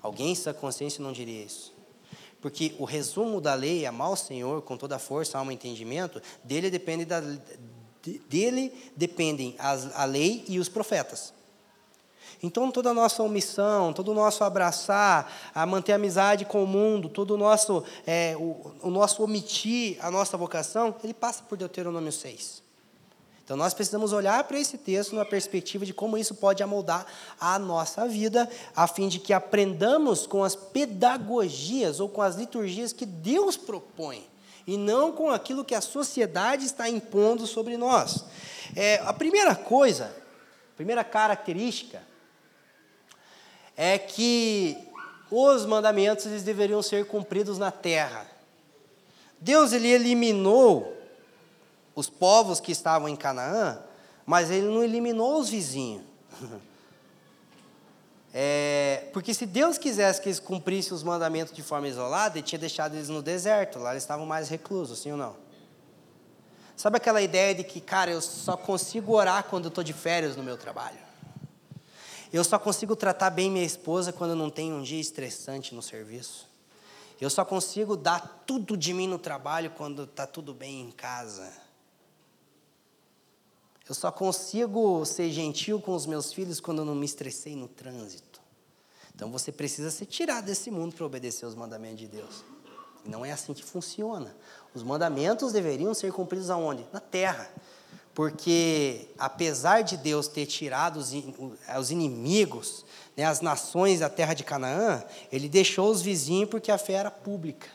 Alguém 0.00 0.30
em 0.30 0.34
sua 0.36 0.54
consciência 0.54 1.02
não 1.02 1.12
diria 1.12 1.44
isso. 1.44 1.79
Porque 2.40 2.74
o 2.78 2.84
resumo 2.84 3.40
da 3.40 3.54
lei, 3.54 3.84
amar 3.84 4.10
o 4.10 4.16
Senhor 4.16 4.62
com 4.62 4.76
toda 4.76 4.96
a 4.96 4.98
força, 4.98 5.38
alma 5.38 5.52
e 5.52 5.54
entendimento, 5.54 6.22
dele 6.42 6.70
depende 6.70 7.04
da, 7.04 7.20
dele 8.28 8.72
dependem 8.96 9.54
a 9.58 10.04
lei 10.04 10.44
e 10.48 10.58
os 10.58 10.68
profetas. 10.68 11.34
Então, 12.42 12.70
toda 12.70 12.90
a 12.90 12.94
nossa 12.94 13.22
omissão, 13.22 13.92
todo 13.92 14.12
o 14.12 14.14
nosso 14.14 14.42
abraçar, 14.42 15.30
a 15.54 15.66
manter 15.66 15.92
a 15.92 15.96
amizade 15.96 16.46
com 16.46 16.64
o 16.64 16.66
mundo, 16.66 17.08
todo 17.08 17.32
o 17.32 17.36
nosso, 17.36 17.84
é, 18.06 18.34
o, 18.38 18.72
o 18.82 18.90
nosso 18.90 19.22
omitir 19.22 19.98
a 20.00 20.10
nossa 20.10 20.36
vocação, 20.38 20.94
ele 21.04 21.12
passa 21.12 21.42
por 21.42 21.58
Deuteronômio 21.58 22.10
6. 22.10 22.62
Então, 23.50 23.58
nós 23.58 23.74
precisamos 23.74 24.12
olhar 24.12 24.44
para 24.44 24.60
esse 24.60 24.78
texto 24.78 25.12
na 25.16 25.24
perspectiva 25.24 25.84
de 25.84 25.92
como 25.92 26.16
isso 26.16 26.36
pode 26.36 26.62
amoldar 26.62 27.04
a 27.40 27.58
nossa 27.58 28.06
vida, 28.06 28.48
a 28.76 28.86
fim 28.86 29.08
de 29.08 29.18
que 29.18 29.32
aprendamos 29.32 30.24
com 30.24 30.44
as 30.44 30.54
pedagogias 30.54 31.98
ou 31.98 32.08
com 32.08 32.22
as 32.22 32.36
liturgias 32.36 32.92
que 32.92 33.04
Deus 33.04 33.56
propõe, 33.56 34.24
e 34.68 34.76
não 34.76 35.10
com 35.10 35.32
aquilo 35.32 35.64
que 35.64 35.74
a 35.74 35.80
sociedade 35.80 36.64
está 36.64 36.88
impondo 36.88 37.44
sobre 37.44 37.76
nós. 37.76 38.24
É, 38.76 39.00
a 39.04 39.12
primeira 39.12 39.56
coisa, 39.56 40.14
a 40.72 40.76
primeira 40.76 41.02
característica, 41.02 42.00
é 43.76 43.98
que 43.98 44.78
os 45.28 45.66
mandamentos 45.66 46.24
eles 46.24 46.44
deveriam 46.44 46.80
ser 46.82 47.04
cumpridos 47.04 47.58
na 47.58 47.72
terra. 47.72 48.30
Deus 49.40 49.72
ele 49.72 49.88
eliminou 49.88 50.99
os 51.94 52.08
povos 52.08 52.60
que 52.60 52.72
estavam 52.72 53.08
em 53.08 53.16
Canaã, 53.16 53.78
mas 54.24 54.50
ele 54.50 54.66
não 54.66 54.82
eliminou 54.82 55.38
os 55.40 55.48
vizinhos. 55.48 56.04
É, 58.32 59.08
porque 59.12 59.34
se 59.34 59.44
Deus 59.44 59.76
quisesse 59.76 60.20
que 60.20 60.28
eles 60.28 60.38
cumprissem 60.38 60.92
os 60.92 61.02
mandamentos 61.02 61.52
de 61.52 61.64
forma 61.64 61.88
isolada, 61.88 62.38
ele 62.38 62.46
tinha 62.46 62.60
deixado 62.60 62.94
eles 62.94 63.08
no 63.08 63.20
deserto, 63.20 63.80
lá 63.80 63.90
eles 63.90 64.04
estavam 64.04 64.24
mais 64.24 64.48
reclusos, 64.48 65.00
sim 65.00 65.10
ou 65.10 65.18
não? 65.18 65.34
Sabe 66.76 66.96
aquela 66.96 67.20
ideia 67.20 67.54
de 67.54 67.64
que, 67.64 67.80
cara, 67.80 68.10
eu 68.10 68.20
só 68.20 68.56
consigo 68.56 69.14
orar 69.14 69.44
quando 69.44 69.64
eu 69.64 69.68
estou 69.68 69.82
de 69.82 69.92
férias 69.92 70.36
no 70.36 70.44
meu 70.44 70.56
trabalho? 70.56 70.98
Eu 72.32 72.44
só 72.44 72.58
consigo 72.58 72.94
tratar 72.94 73.30
bem 73.30 73.50
minha 73.50 73.66
esposa 73.66 74.12
quando 74.12 74.36
não 74.36 74.48
tem 74.48 74.72
um 74.72 74.80
dia 74.80 75.00
estressante 75.00 75.74
no 75.74 75.82
serviço. 75.82 76.48
Eu 77.20 77.28
só 77.28 77.44
consigo 77.44 77.96
dar 77.96 78.44
tudo 78.46 78.76
de 78.76 78.94
mim 78.94 79.08
no 79.08 79.18
trabalho 79.18 79.70
quando 79.76 80.04
está 80.04 80.26
tudo 80.26 80.54
bem 80.54 80.80
em 80.80 80.90
casa. 80.90 81.52
Eu 83.90 83.94
só 83.96 84.12
consigo 84.12 85.04
ser 85.04 85.32
gentil 85.32 85.80
com 85.80 85.96
os 85.96 86.06
meus 86.06 86.32
filhos 86.32 86.60
quando 86.60 86.78
eu 86.78 86.84
não 86.84 86.94
me 86.94 87.04
estressei 87.04 87.56
no 87.56 87.66
trânsito. 87.66 88.40
Então 89.12 89.32
você 89.32 89.50
precisa 89.50 89.90
ser 89.90 90.06
tirado 90.06 90.44
desse 90.44 90.70
mundo 90.70 90.94
para 90.94 91.04
obedecer 91.04 91.44
os 91.44 91.56
mandamentos 91.56 91.98
de 91.98 92.06
Deus. 92.06 92.44
Não 93.04 93.26
é 93.26 93.32
assim 93.32 93.52
que 93.52 93.64
funciona. 93.64 94.32
Os 94.72 94.84
mandamentos 94.84 95.52
deveriam 95.52 95.92
ser 95.92 96.12
cumpridos 96.12 96.50
aonde? 96.50 96.86
Na 96.92 97.00
terra. 97.00 97.50
Porque, 98.14 99.08
apesar 99.18 99.82
de 99.82 99.96
Deus 99.96 100.28
ter 100.28 100.46
tirado 100.46 100.98
os, 101.00 101.10
os 101.76 101.90
inimigos, 101.90 102.84
né, 103.16 103.24
as 103.24 103.40
nações 103.40 103.98
da 103.98 104.08
terra 104.08 104.34
de 104.34 104.44
Canaã, 104.44 105.02
ele 105.32 105.48
deixou 105.48 105.90
os 105.90 106.00
vizinhos 106.00 106.48
porque 106.48 106.70
a 106.70 106.78
fé 106.78 106.92
era 106.92 107.10
pública. 107.10 107.66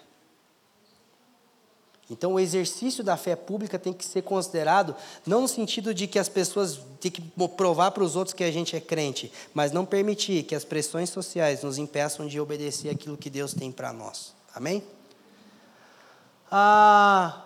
Então, 2.09 2.33
o 2.33 2.39
exercício 2.39 3.03
da 3.03 3.17
fé 3.17 3.35
pública 3.35 3.79
tem 3.79 3.91
que 3.91 4.05
ser 4.05 4.21
considerado 4.21 4.95
não 5.25 5.41
no 5.41 5.47
sentido 5.47 5.93
de 5.93 6.05
que 6.05 6.19
as 6.19 6.29
pessoas 6.29 6.79
têm 6.99 7.11
que 7.11 7.21
provar 7.57 7.91
para 7.91 8.03
os 8.03 8.15
outros 8.15 8.33
que 8.33 8.43
a 8.43 8.51
gente 8.51 8.75
é 8.75 8.79
crente, 8.79 9.31
mas 9.53 9.71
não 9.71 9.85
permitir 9.85 10.43
que 10.43 10.53
as 10.53 10.63
pressões 10.63 11.09
sociais 11.09 11.63
nos 11.63 11.77
impeçam 11.77 12.27
de 12.27 12.39
obedecer 12.39 12.89
aquilo 12.89 13.17
que 13.17 13.29
Deus 13.29 13.53
tem 13.53 13.71
para 13.71 13.91
nós. 13.91 14.33
Amém? 14.53 14.83
Ah, 16.51 17.45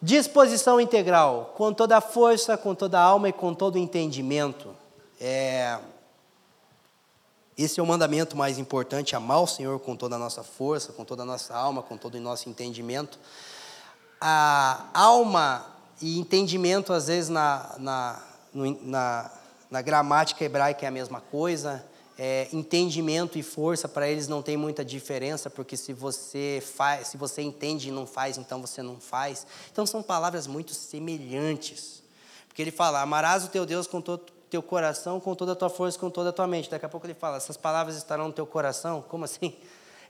Disposição 0.00 0.80
integral, 0.80 1.54
com 1.56 1.72
toda 1.72 1.96
a 1.96 2.00
força, 2.00 2.56
com 2.56 2.72
toda 2.72 3.00
a 3.00 3.02
alma 3.02 3.28
e 3.28 3.32
com 3.32 3.52
todo 3.52 3.74
o 3.74 3.78
entendimento. 3.78 4.72
É, 5.20 5.76
esse 7.56 7.80
é 7.80 7.82
o 7.82 7.86
mandamento 7.86 8.36
mais 8.36 8.58
importante: 8.58 9.16
amar 9.16 9.42
o 9.42 9.46
Senhor 9.48 9.80
com 9.80 9.96
toda 9.96 10.14
a 10.14 10.18
nossa 10.18 10.44
força, 10.44 10.92
com 10.92 11.04
toda 11.04 11.24
a 11.24 11.26
nossa 11.26 11.52
alma, 11.52 11.82
com 11.82 11.96
todo 11.96 12.14
o 12.14 12.20
nosso 12.20 12.48
entendimento. 12.48 13.18
A 14.20 14.86
alma 14.92 15.64
e 16.00 16.18
entendimento, 16.18 16.92
às 16.92 17.06
vezes, 17.06 17.28
na, 17.28 17.74
na, 17.78 18.22
na, 18.54 19.30
na 19.70 19.82
gramática 19.82 20.44
hebraica 20.44 20.84
é 20.84 20.88
a 20.88 20.92
mesma 20.92 21.20
coisa 21.20 21.84
é, 22.18 22.48
entendimento 22.52 23.38
e 23.38 23.42
força 23.44 23.88
para 23.88 24.08
eles 24.08 24.26
não 24.26 24.42
tem 24.42 24.56
muita 24.56 24.84
diferença, 24.84 25.48
porque 25.48 25.76
se 25.76 25.92
você 25.92 26.60
faz, 26.76 27.08
se 27.08 27.16
você 27.16 27.42
entende 27.42 27.88
e 27.88 27.92
não 27.92 28.06
faz, 28.06 28.36
então 28.36 28.60
você 28.60 28.82
não 28.82 28.98
faz. 28.98 29.46
Então 29.70 29.86
são 29.86 30.02
palavras 30.02 30.48
muito 30.48 30.74
semelhantes. 30.74 32.02
Porque 32.48 32.60
ele 32.60 32.72
fala: 32.72 33.00
"Amarás 33.00 33.44
o 33.44 33.48
teu 33.48 33.64
Deus 33.64 33.86
com 33.86 34.00
todo 34.00 34.24
teu 34.50 34.60
coração, 34.60 35.20
com 35.20 35.32
toda 35.34 35.52
a 35.52 35.54
tua 35.54 35.70
força, 35.70 35.96
com 35.96 36.10
toda 36.10 36.30
a 36.30 36.32
tua 36.32 36.48
mente". 36.48 36.68
Daqui 36.68 36.84
a 36.84 36.88
pouco 36.88 37.06
ele 37.06 37.14
fala: 37.14 37.36
"Essas 37.36 37.56
palavras 37.56 37.96
estarão 37.96 38.26
no 38.26 38.32
teu 38.32 38.46
coração". 38.46 39.00
Como 39.08 39.24
assim? 39.24 39.54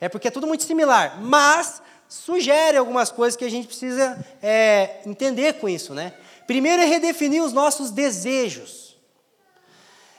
É 0.00 0.08
porque 0.08 0.28
é 0.28 0.30
tudo 0.30 0.46
muito 0.46 0.64
similar, 0.64 1.20
mas 1.20 1.82
sugere 2.08 2.76
algumas 2.76 3.10
coisas 3.10 3.36
que 3.36 3.44
a 3.44 3.50
gente 3.50 3.66
precisa 3.66 4.24
é, 4.42 5.00
entender 5.04 5.54
com 5.54 5.68
isso, 5.68 5.94
né? 5.94 6.14
Primeiro 6.46 6.82
é 6.82 6.86
redefinir 6.86 7.42
os 7.42 7.52
nossos 7.52 7.90
desejos. 7.90 8.96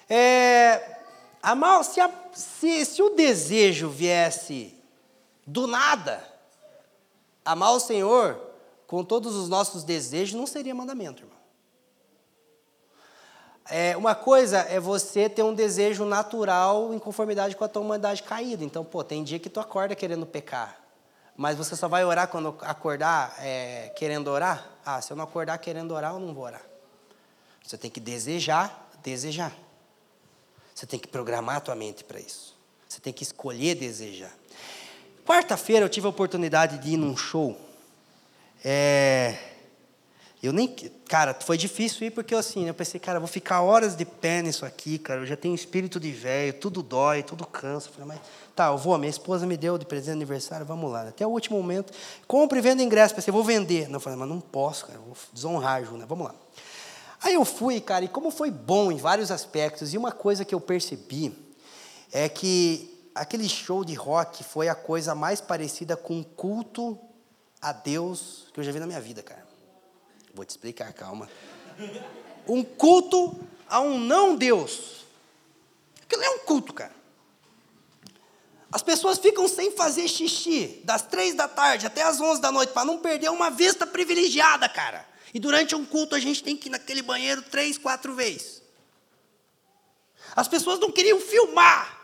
É, 0.07 0.97
Amar, 1.41 1.83
se, 1.85 2.01
a, 2.01 2.11
se, 2.33 2.85
se 2.85 3.01
o 3.01 3.11
desejo 3.11 3.89
viesse 3.89 4.77
do 5.47 5.65
nada, 5.65 6.21
amar 7.45 7.73
o 7.73 7.79
Senhor 7.79 8.39
com 8.85 9.03
todos 9.03 9.35
os 9.35 9.47
nossos 9.47 9.83
desejos 9.83 10.37
não 10.37 10.45
seria 10.45 10.75
mandamento, 10.75 11.23
irmão. 11.23 11.39
É, 13.71 13.95
uma 13.95 14.15
coisa 14.15 14.59
é 14.61 14.79
você 14.79 15.29
ter 15.29 15.43
um 15.43 15.53
desejo 15.53 16.03
natural 16.03 16.93
em 16.93 16.99
conformidade 16.99 17.55
com 17.55 17.63
a 17.63 17.67
tua 17.67 17.83
humanidade 17.83 18.23
caída. 18.23 18.63
Então, 18.63 18.83
pô, 18.83 19.03
tem 19.03 19.23
dia 19.23 19.39
que 19.39 19.49
tu 19.49 19.59
acorda 19.59 19.95
querendo 19.95 20.25
pecar. 20.25 20.88
Mas 21.39 21.57
você 21.57 21.73
só 21.73 21.87
vai 21.87 22.03
orar 22.03 22.27
quando 22.27 22.53
acordar 22.63 23.33
é, 23.39 23.93
querendo 23.95 24.27
orar? 24.27 24.71
Ah, 24.85 25.01
se 25.01 25.09
eu 25.13 25.15
não 25.15 25.23
acordar 25.23 25.57
querendo 25.57 25.93
orar, 25.93 26.11
eu 26.11 26.19
não 26.19 26.33
vou 26.33 26.43
orar. 26.43 26.61
Você 27.65 27.77
tem 27.77 27.89
que 27.89 28.01
desejar, 28.01 28.91
desejar. 29.01 29.53
Você 30.75 30.85
tem 30.85 30.99
que 30.99 31.07
programar 31.07 31.55
a 31.55 31.59
tua 31.61 31.75
mente 31.75 32.03
para 32.03 32.19
isso. 32.19 32.59
Você 32.85 32.99
tem 32.99 33.13
que 33.13 33.23
escolher 33.23 33.75
desejar. 33.75 34.33
Quarta-feira 35.25 35.85
eu 35.85 35.87
tive 35.87 36.07
a 36.07 36.09
oportunidade 36.09 36.77
de 36.77 36.95
ir 36.95 36.97
num 36.97 37.15
show. 37.15 37.57
É, 38.61 39.37
eu 40.41 40.53
nem, 40.53 40.73
cara, 41.07 41.33
foi 41.33 41.57
difícil 41.57 42.07
ir 42.07 42.11
porque 42.11 42.33
assim, 42.33 42.65
eu 42.65 42.73
pensei, 42.73 42.97
cara, 42.97 43.17
eu 43.17 43.21
vou 43.21 43.27
ficar 43.27 43.61
horas 43.61 43.93
de 43.93 44.05
pé 44.05 44.41
nisso 44.41 44.65
aqui, 44.65 44.97
cara. 44.97 45.19
Eu 45.19 45.25
já 45.25 45.35
tenho 45.35 45.53
espírito 45.53 45.99
de 45.99 46.11
velho, 46.11 46.53
tudo 46.53 46.81
dói, 46.81 47.23
tudo 47.23 47.45
cansa. 47.45 47.89
Eu 47.89 47.93
falei, 47.93 48.07
mas 48.07 48.21
tá, 48.55 48.67
eu 48.67 48.77
vou. 48.77 48.97
Minha 48.97 49.09
esposa 49.09 49.45
me 49.45 49.57
deu 49.57 49.77
de 49.77 49.85
presente 49.85 50.05
de 50.05 50.11
aniversário, 50.13 50.65
vamos 50.65 50.89
lá. 50.89 51.09
Até 51.09 51.27
o 51.27 51.29
último 51.29 51.57
momento, 51.57 51.91
compre 52.25 52.59
e 52.59 52.61
venda 52.61 52.81
ingresso. 52.81 53.13
Pensei, 53.13 53.33
vou 53.33 53.43
vender. 53.43 53.89
Não, 53.89 53.95
eu 53.95 53.99
falei, 53.99 54.17
mas 54.17 54.29
não 54.29 54.39
posso, 54.39 54.85
cara, 54.85 54.97
vou 54.99 55.13
desonrar 55.33 55.83
a. 55.83 56.05
Vamos 56.05 56.27
lá. 56.27 56.35
Aí 57.21 57.33
eu 57.33 57.43
fui, 57.43 57.81
cara, 57.81 58.05
e 58.05 58.07
como 58.07 58.31
foi 58.31 58.49
bom 58.49 58.93
em 58.93 58.97
vários 58.97 59.31
aspectos, 59.31 59.93
e 59.93 59.97
uma 59.97 60.13
coisa 60.13 60.45
que 60.45 60.55
eu 60.55 60.61
percebi 60.61 61.35
é 62.13 62.29
que 62.29 62.97
aquele 63.13 63.49
show 63.49 63.83
de 63.83 63.93
rock 63.93 64.41
foi 64.41 64.69
a 64.69 64.75
coisa 64.75 65.13
mais 65.13 65.41
parecida 65.41 65.97
com 65.97 66.19
um 66.19 66.23
culto 66.23 66.97
a 67.61 67.73
Deus 67.73 68.47
que 68.53 68.59
eu 68.61 68.63
já 68.63 68.71
vi 68.71 68.79
na 68.79 68.87
minha 68.87 69.01
vida, 69.01 69.21
cara. 69.21 69.48
Vou 70.33 70.45
te 70.45 70.49
explicar, 70.49 70.91
calma. 70.93 71.29
Um 72.47 72.63
culto 72.63 73.39
a 73.67 73.79
um 73.79 73.97
não 73.97 74.35
Deus. 74.35 75.05
Aquilo 76.01 76.23
é 76.23 76.29
um 76.29 76.39
culto, 76.39 76.73
cara. 76.73 76.99
As 78.71 78.83
pessoas 78.83 79.17
ficam 79.17 79.47
sem 79.47 79.71
fazer 79.71 80.07
xixi 80.07 80.81
das 80.83 81.01
três 81.01 81.33
da 81.33 81.47
tarde 81.47 81.87
até 81.87 82.03
as 82.03 82.21
onze 82.21 82.39
da 82.39 82.51
noite 82.51 82.71
para 82.71 82.85
não 82.85 82.99
perder 82.99 83.29
uma 83.29 83.49
vista 83.49 83.85
privilegiada, 83.87 84.69
cara. 84.69 85.07
E 85.33 85.39
durante 85.39 85.75
um 85.75 85.85
culto 85.85 86.15
a 86.15 86.19
gente 86.19 86.43
tem 86.43 86.55
que 86.55 86.69
ir 86.69 86.71
naquele 86.71 87.01
banheiro 87.01 87.41
três, 87.43 87.77
quatro 87.77 88.13
vezes. 88.13 88.61
As 90.35 90.47
pessoas 90.47 90.79
não 90.79 90.91
queriam 90.91 91.19
filmar. 91.19 91.97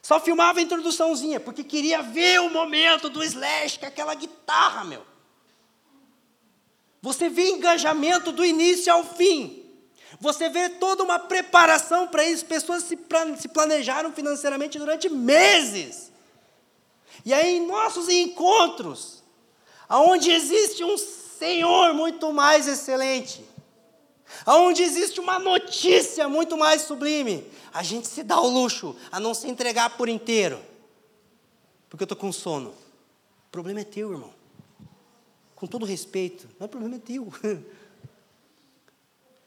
Só 0.00 0.20
filmava 0.20 0.60
a 0.60 0.62
introduçãozinha, 0.62 1.40
porque 1.40 1.64
queria 1.64 2.00
ver 2.00 2.40
o 2.40 2.48
momento 2.48 3.10
do 3.10 3.24
slash, 3.24 3.78
com 3.78 3.86
aquela 3.86 4.14
guitarra, 4.14 4.84
meu. 4.84 5.04
Você 7.06 7.28
vê 7.28 7.50
engajamento 7.50 8.32
do 8.32 8.44
início 8.44 8.92
ao 8.92 9.04
fim. 9.04 9.62
Você 10.18 10.48
vê 10.48 10.68
toda 10.68 11.04
uma 11.04 11.20
preparação 11.20 12.08
para 12.08 12.24
isso. 12.24 12.44
Pessoas 12.44 12.82
se 12.82 12.96
planejaram 13.48 14.10
financeiramente 14.12 14.76
durante 14.76 15.08
meses. 15.08 16.10
E 17.24 17.32
aí, 17.32 17.58
em 17.58 17.66
nossos 17.68 18.08
encontros, 18.08 19.22
aonde 19.88 20.32
existe 20.32 20.82
um 20.82 20.98
Senhor 20.98 21.94
muito 21.94 22.32
mais 22.32 22.66
excelente, 22.66 23.44
aonde 24.44 24.82
existe 24.82 25.20
uma 25.20 25.38
notícia 25.38 26.28
muito 26.28 26.56
mais 26.58 26.82
sublime, 26.82 27.48
a 27.72 27.84
gente 27.84 28.08
se 28.08 28.24
dá 28.24 28.40
o 28.40 28.48
luxo 28.48 28.96
a 29.12 29.20
não 29.20 29.32
se 29.32 29.46
entregar 29.46 29.96
por 29.96 30.08
inteiro, 30.08 30.60
porque 31.88 32.02
eu 32.02 32.06
estou 32.06 32.18
com 32.18 32.32
sono. 32.32 32.70
O 33.46 33.50
problema 33.52 33.78
é 33.78 33.84
teu, 33.84 34.10
irmão. 34.10 34.35
Com 35.56 35.66
todo 35.66 35.86
respeito, 35.86 36.46
não, 36.60 36.66
o 36.66 36.68
problema 36.68 36.96
é 36.96 36.98
teu. 36.98 37.32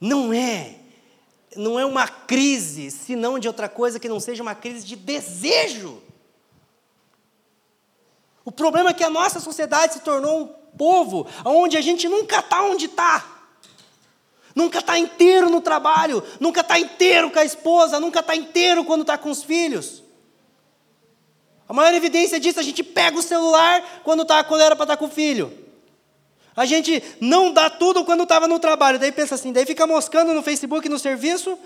Não 0.01 0.31
é, 0.31 0.75
não 1.57 1.77
é 1.77 1.85
uma 1.85 2.07
crise, 2.07 2.89
senão 2.89 3.37
de 3.37 3.49
outra 3.49 3.67
coisa 3.67 3.99
que 3.99 4.07
não 4.07 4.17
seja 4.17 4.41
uma 4.41 4.55
crise 4.55 4.85
de 4.85 4.95
desejo. 4.95 6.01
O 8.45 8.51
problema 8.51 8.91
é 8.91 8.93
que 8.93 9.03
a 9.03 9.09
nossa 9.09 9.41
sociedade 9.41 9.95
se 9.95 9.99
tornou 9.99 10.43
um 10.43 10.47
povo 10.77 11.27
onde 11.43 11.75
a 11.75 11.81
gente 11.81 12.07
nunca 12.07 12.39
está 12.39 12.61
onde 12.63 12.85
está. 12.85 13.41
Nunca 14.55 14.79
está 14.79 14.97
inteiro 14.97 15.49
no 15.49 15.59
trabalho, 15.59 16.23
nunca 16.39 16.61
está 16.61 16.79
inteiro 16.79 17.29
com 17.29 17.39
a 17.39 17.43
esposa, 17.43 17.99
nunca 17.99 18.21
está 18.21 18.35
inteiro 18.37 18.85
quando 18.85 19.01
está 19.01 19.17
com 19.17 19.29
os 19.29 19.43
filhos. 19.43 20.01
A 21.67 21.73
maior 21.73 21.93
evidência 21.93 22.39
disso, 22.39 22.59
a 22.59 22.63
gente 22.63 22.83
pega 22.83 23.17
o 23.17 23.21
celular 23.21 24.01
quando, 24.03 24.23
tá, 24.23 24.43
quando 24.43 24.61
era 24.61 24.77
para 24.77 24.85
estar 24.85 24.95
tá 24.95 24.97
com 24.97 25.05
o 25.05 25.11
filho. 25.11 25.68
A 26.59 26.65
gente 26.65 27.01
não 27.21 27.53
dá 27.53 27.69
tudo 27.69 28.03
quando 28.03 28.23
estava 28.23 28.45
no 28.45 28.59
trabalho. 28.59 28.99
Daí 28.99 29.13
pensa 29.13 29.35
assim, 29.35 29.53
daí 29.53 29.65
fica 29.65 29.87
moscando 29.87 30.33
no 30.33 30.43
Facebook, 30.43 30.89
no 30.89 30.99
serviço. 30.99 31.57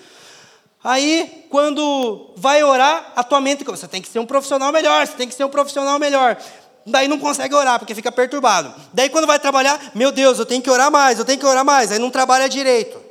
Aí, 0.84 1.48
quando 1.50 2.32
vai 2.36 2.64
orar, 2.64 3.12
a 3.16 3.24
tua 3.24 3.42
mente, 3.42 3.64
você 3.64 3.88
tem 3.88 4.04
que 4.04 4.08
ser 4.08 4.20
um 4.20 4.26
profissional 4.28 4.72
melhor, 4.72 5.08
você 5.08 5.14
tem 5.14 5.28
que 5.28 5.34
ser 5.34 5.46
um 5.46 5.50
profissional 5.50 5.98
melhor 5.98 6.38
daí 6.86 7.08
não 7.08 7.18
consegue 7.18 7.56
orar, 7.56 7.80
porque 7.80 7.96
fica 7.96 8.12
perturbado. 8.12 8.74
Daí 8.94 9.10
quando 9.10 9.26
vai 9.26 9.40
trabalhar, 9.40 9.80
meu 9.96 10.12
Deus, 10.12 10.38
eu 10.38 10.46
tenho 10.46 10.62
que 10.62 10.70
orar 10.70 10.92
mais, 10.92 11.18
eu 11.18 11.24
tenho 11.24 11.40
que 11.40 11.46
orar 11.46 11.64
mais, 11.64 11.92
aí 11.92 11.98
não 11.98 12.12
trabalha 12.12 12.50
direito. 12.50 13.02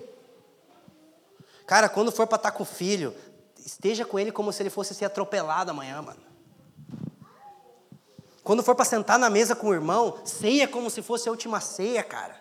Cara, 1.66 1.88
quando 1.88 2.12
for 2.12 2.26
para 2.26 2.36
estar 2.36 2.50
tá 2.50 2.56
com 2.56 2.64
o 2.64 2.66
filho, 2.66 3.14
esteja 3.64 4.04
com 4.04 4.18
ele 4.18 4.30
como 4.30 4.52
se 4.52 4.62
ele 4.62 4.68
fosse 4.68 4.94
ser 4.94 5.06
atropelado 5.06 5.70
amanhã, 5.70 6.02
mano. 6.02 6.31
Quando 8.42 8.62
for 8.62 8.74
para 8.74 8.84
sentar 8.84 9.18
na 9.18 9.30
mesa 9.30 9.54
com 9.54 9.68
o 9.68 9.74
irmão, 9.74 10.18
ceia 10.24 10.66
como 10.66 10.90
se 10.90 11.02
fosse 11.02 11.28
a 11.28 11.32
última 11.32 11.60
ceia, 11.60 12.02
cara. 12.02 12.40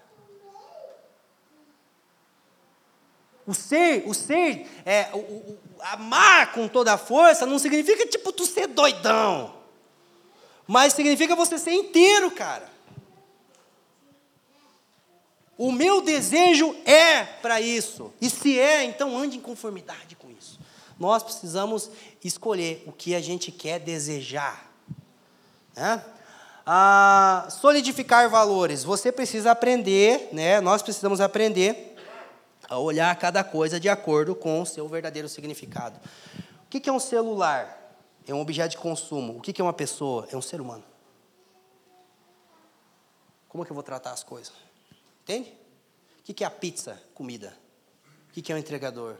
O 3.46 3.54
ser, 3.54 4.04
o 4.08 4.14
ser, 4.14 4.68
é, 4.86 5.10
o, 5.14 5.18
o, 5.18 5.60
amar 5.82 6.54
com 6.54 6.68
toda 6.68 6.94
a 6.94 6.98
força 6.98 7.46
não 7.46 7.60
significa 7.60 8.06
tipo 8.08 8.32
tu 8.32 8.46
ser 8.46 8.68
doidão 8.68 9.62
mas 10.72 10.94
significa 10.94 11.36
você 11.36 11.58
ser 11.58 11.74
inteiro, 11.74 12.32
cara. 12.32 12.72
O 15.58 15.70
meu 15.70 16.02
desejo 16.02 16.74
é 16.86 17.26
para 17.26 17.60
isso. 17.60 18.14
E 18.22 18.30
se 18.30 18.58
é, 18.58 18.86
então 18.86 19.18
ande 19.18 19.36
em 19.36 19.42
conformidade 19.42 20.16
com 20.16 20.32
isso. 20.32 20.58
Nós 20.98 21.24
precisamos 21.24 21.92
escolher 22.24 22.86
o 22.88 22.94
que 22.94 23.14
a 23.14 23.20
gente 23.20 23.52
quer 23.52 23.80
desejar. 23.80 24.71
Né? 25.76 26.04
Ah, 26.66 27.48
solidificar 27.50 28.30
valores. 28.30 28.84
Você 28.84 29.12
precisa 29.12 29.52
aprender, 29.52 30.30
né? 30.32 30.62
nós 30.62 30.82
precisamos 30.82 31.20
aprender 31.20 31.96
a 32.70 32.78
olhar 32.78 33.14
cada 33.18 33.44
coisa 33.44 33.80
de 33.80 33.90
acordo 33.90 34.36
com 34.36 34.62
o 34.62 34.66
seu 34.66 34.88
verdadeiro 34.88 35.28
significado. 35.28 36.00
O 36.66 36.70
que 36.70 36.90
é 36.90 36.94
um 36.94 37.00
celular? 37.00 37.82
é 38.28 38.34
um 38.34 38.42
objeto 38.42 38.72
de 38.72 38.78
consumo. 38.78 39.38
O 39.38 39.42
que 39.42 39.60
é 39.60 39.64
uma 39.64 39.74
pessoa? 39.74 40.28
É 40.32 40.38
um 40.38 40.42
ser 40.42 40.62
humano. 40.62 40.84
Como 43.48 43.64
é 43.64 43.66
que 43.66 43.72
eu 43.72 43.76
vou 43.76 43.84
tratar 43.84 44.12
as 44.12 44.24
coisas? 44.24 44.54
Entende? 45.24 45.54
O 46.20 46.34
que 46.34 46.44
é 46.44 46.48
a 46.48 46.52
pizza? 46.52 47.02
Comida. 47.14 47.54
O 48.30 48.42
que 48.42 48.52
é 48.52 48.56
o 48.56 48.58
um 48.58 48.62
entregador? 48.62 49.18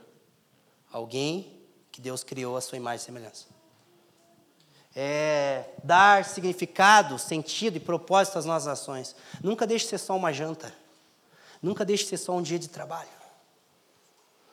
Alguém 0.90 1.60
que 1.90 2.00
Deus 2.00 2.24
criou 2.24 2.56
a 2.56 2.60
sua 2.60 2.78
imagem 2.78 3.02
e 3.02 3.04
semelhança. 3.04 3.46
É 4.94 5.64
dar 5.82 6.24
significado, 6.24 7.18
sentido 7.18 7.76
e 7.76 7.80
propósito 7.80 8.38
às 8.38 8.44
nossas 8.44 8.68
ações. 8.68 9.16
Nunca 9.42 9.66
deixe 9.66 9.84
de 9.86 9.90
ser 9.90 9.98
só 9.98 10.16
uma 10.16 10.32
janta. 10.32 10.72
Nunca 11.62 11.84
deixe 11.84 12.04
de 12.04 12.10
ser 12.10 12.18
só 12.18 12.36
um 12.36 12.42
dia 12.42 12.58
de 12.58 12.68
trabalho. 12.68 13.08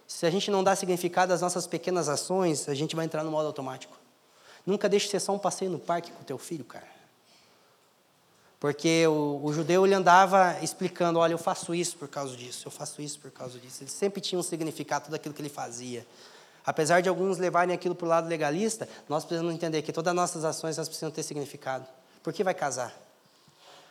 Se 0.07 0.25
a 0.25 0.29
gente 0.29 0.49
não 0.49 0.63
dá 0.63 0.75
significado 0.75 1.33
às 1.33 1.41
nossas 1.41 1.67
pequenas 1.67 2.09
ações, 2.09 2.67
a 2.69 2.73
gente 2.73 2.95
vai 2.95 3.05
entrar 3.05 3.23
no 3.23 3.31
modo 3.31 3.47
automático. 3.47 3.97
Nunca 4.65 4.87
deixe 4.87 5.05
de 5.05 5.11
ser 5.11 5.19
só 5.19 5.33
um 5.33 5.39
passeio 5.39 5.71
no 5.71 5.79
parque 5.79 6.11
com 6.11 6.21
o 6.21 6.25
teu 6.25 6.37
filho, 6.37 6.65
cara. 6.65 6.87
Porque 8.59 9.07
o, 9.07 9.39
o, 9.41 9.53
judeu 9.53 9.85
ele 9.85 9.95
andava 9.95 10.57
explicando, 10.61 11.17
olha, 11.19 11.33
eu 11.33 11.37
faço 11.37 11.73
isso 11.73 11.95
por 11.95 12.09
causa 12.09 12.35
disso, 12.35 12.67
eu 12.67 12.71
faço 12.71 13.01
isso 13.01 13.17
por 13.19 13.31
causa 13.31 13.57
disso. 13.57 13.83
Ele 13.83 13.89
sempre 13.89 14.19
tinha 14.19 14.37
um 14.37 14.43
significado 14.43 15.09
daquilo 15.09 15.33
que 15.33 15.41
ele 15.41 15.49
fazia. 15.49 16.05
Apesar 16.65 17.01
de 17.01 17.09
alguns 17.09 17.37
levarem 17.37 17.73
aquilo 17.73 17.95
para 17.95 18.05
o 18.05 18.09
lado 18.09 18.27
legalista, 18.27 18.87
nós 19.07 19.23
precisamos 19.23 19.53
entender 19.53 19.81
que 19.81 19.91
todas 19.91 20.11
as 20.11 20.15
nossas 20.15 20.43
ações 20.43 20.77
elas 20.77 20.87
precisam 20.87 21.11
ter 21.11 21.23
significado. 21.23 21.85
Por 22.21 22.33
que 22.33 22.43
vai 22.43 22.53
casar? 22.53 22.93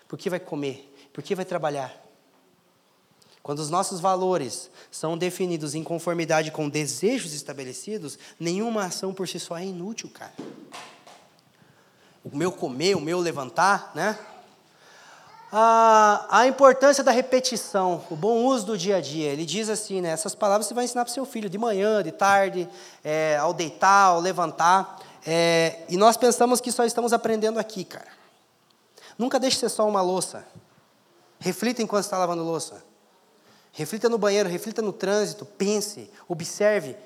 Por 0.06 0.18
que 0.18 0.30
vai 0.30 0.40
comer? 0.40 0.94
Por 1.12 1.22
que 1.22 1.34
vai 1.34 1.44
trabalhar? 1.44 1.94
Quando 3.42 3.60
os 3.60 3.70
nossos 3.70 4.00
valores 4.00 4.70
são 4.90 5.16
definidos 5.16 5.74
em 5.74 5.82
conformidade 5.82 6.50
com 6.50 6.68
desejos 6.68 7.32
estabelecidos, 7.32 8.18
nenhuma 8.38 8.84
ação 8.84 9.14
por 9.14 9.26
si 9.26 9.40
só 9.40 9.56
é 9.56 9.64
inútil, 9.64 10.10
cara 10.10 10.34
o 12.32 12.36
meu 12.36 12.52
comer, 12.52 12.96
o 12.96 13.00
meu 13.00 13.18
levantar, 13.18 13.92
né? 13.94 14.18
A, 15.50 16.26
a 16.30 16.46
importância 16.46 17.02
da 17.02 17.10
repetição, 17.10 18.04
o 18.10 18.16
bom 18.16 18.44
uso 18.44 18.66
do 18.66 18.78
dia 18.78 18.96
a 18.96 19.00
dia. 19.00 19.32
Ele 19.32 19.46
diz 19.46 19.70
assim, 19.70 20.00
né? 20.00 20.10
Essas 20.10 20.34
palavras 20.34 20.66
você 20.66 20.74
vai 20.74 20.84
ensinar 20.84 21.04
para 21.04 21.10
o 21.10 21.14
seu 21.14 21.24
filho 21.24 21.48
de 21.48 21.56
manhã, 21.56 22.02
de 22.02 22.12
tarde, 22.12 22.68
é, 23.02 23.36
ao 23.38 23.54
deitar, 23.54 24.08
ao 24.08 24.20
levantar. 24.20 25.00
É, 25.26 25.84
e 25.88 25.96
nós 25.96 26.16
pensamos 26.16 26.60
que 26.60 26.70
só 26.70 26.84
estamos 26.84 27.12
aprendendo 27.14 27.58
aqui, 27.58 27.84
cara. 27.84 28.08
Nunca 29.16 29.40
deixe 29.40 29.56
ser 29.56 29.70
só 29.70 29.88
uma 29.88 30.02
louça. 30.02 30.46
Reflita 31.38 31.82
enquanto 31.82 32.04
está 32.04 32.18
lavando 32.18 32.42
louça. 32.42 32.84
Reflita 33.72 34.08
no 34.08 34.18
banheiro, 34.18 34.48
reflita 34.48 34.82
no 34.82 34.92
trânsito, 34.92 35.44
pense, 35.44 36.10
observe. 36.28 36.96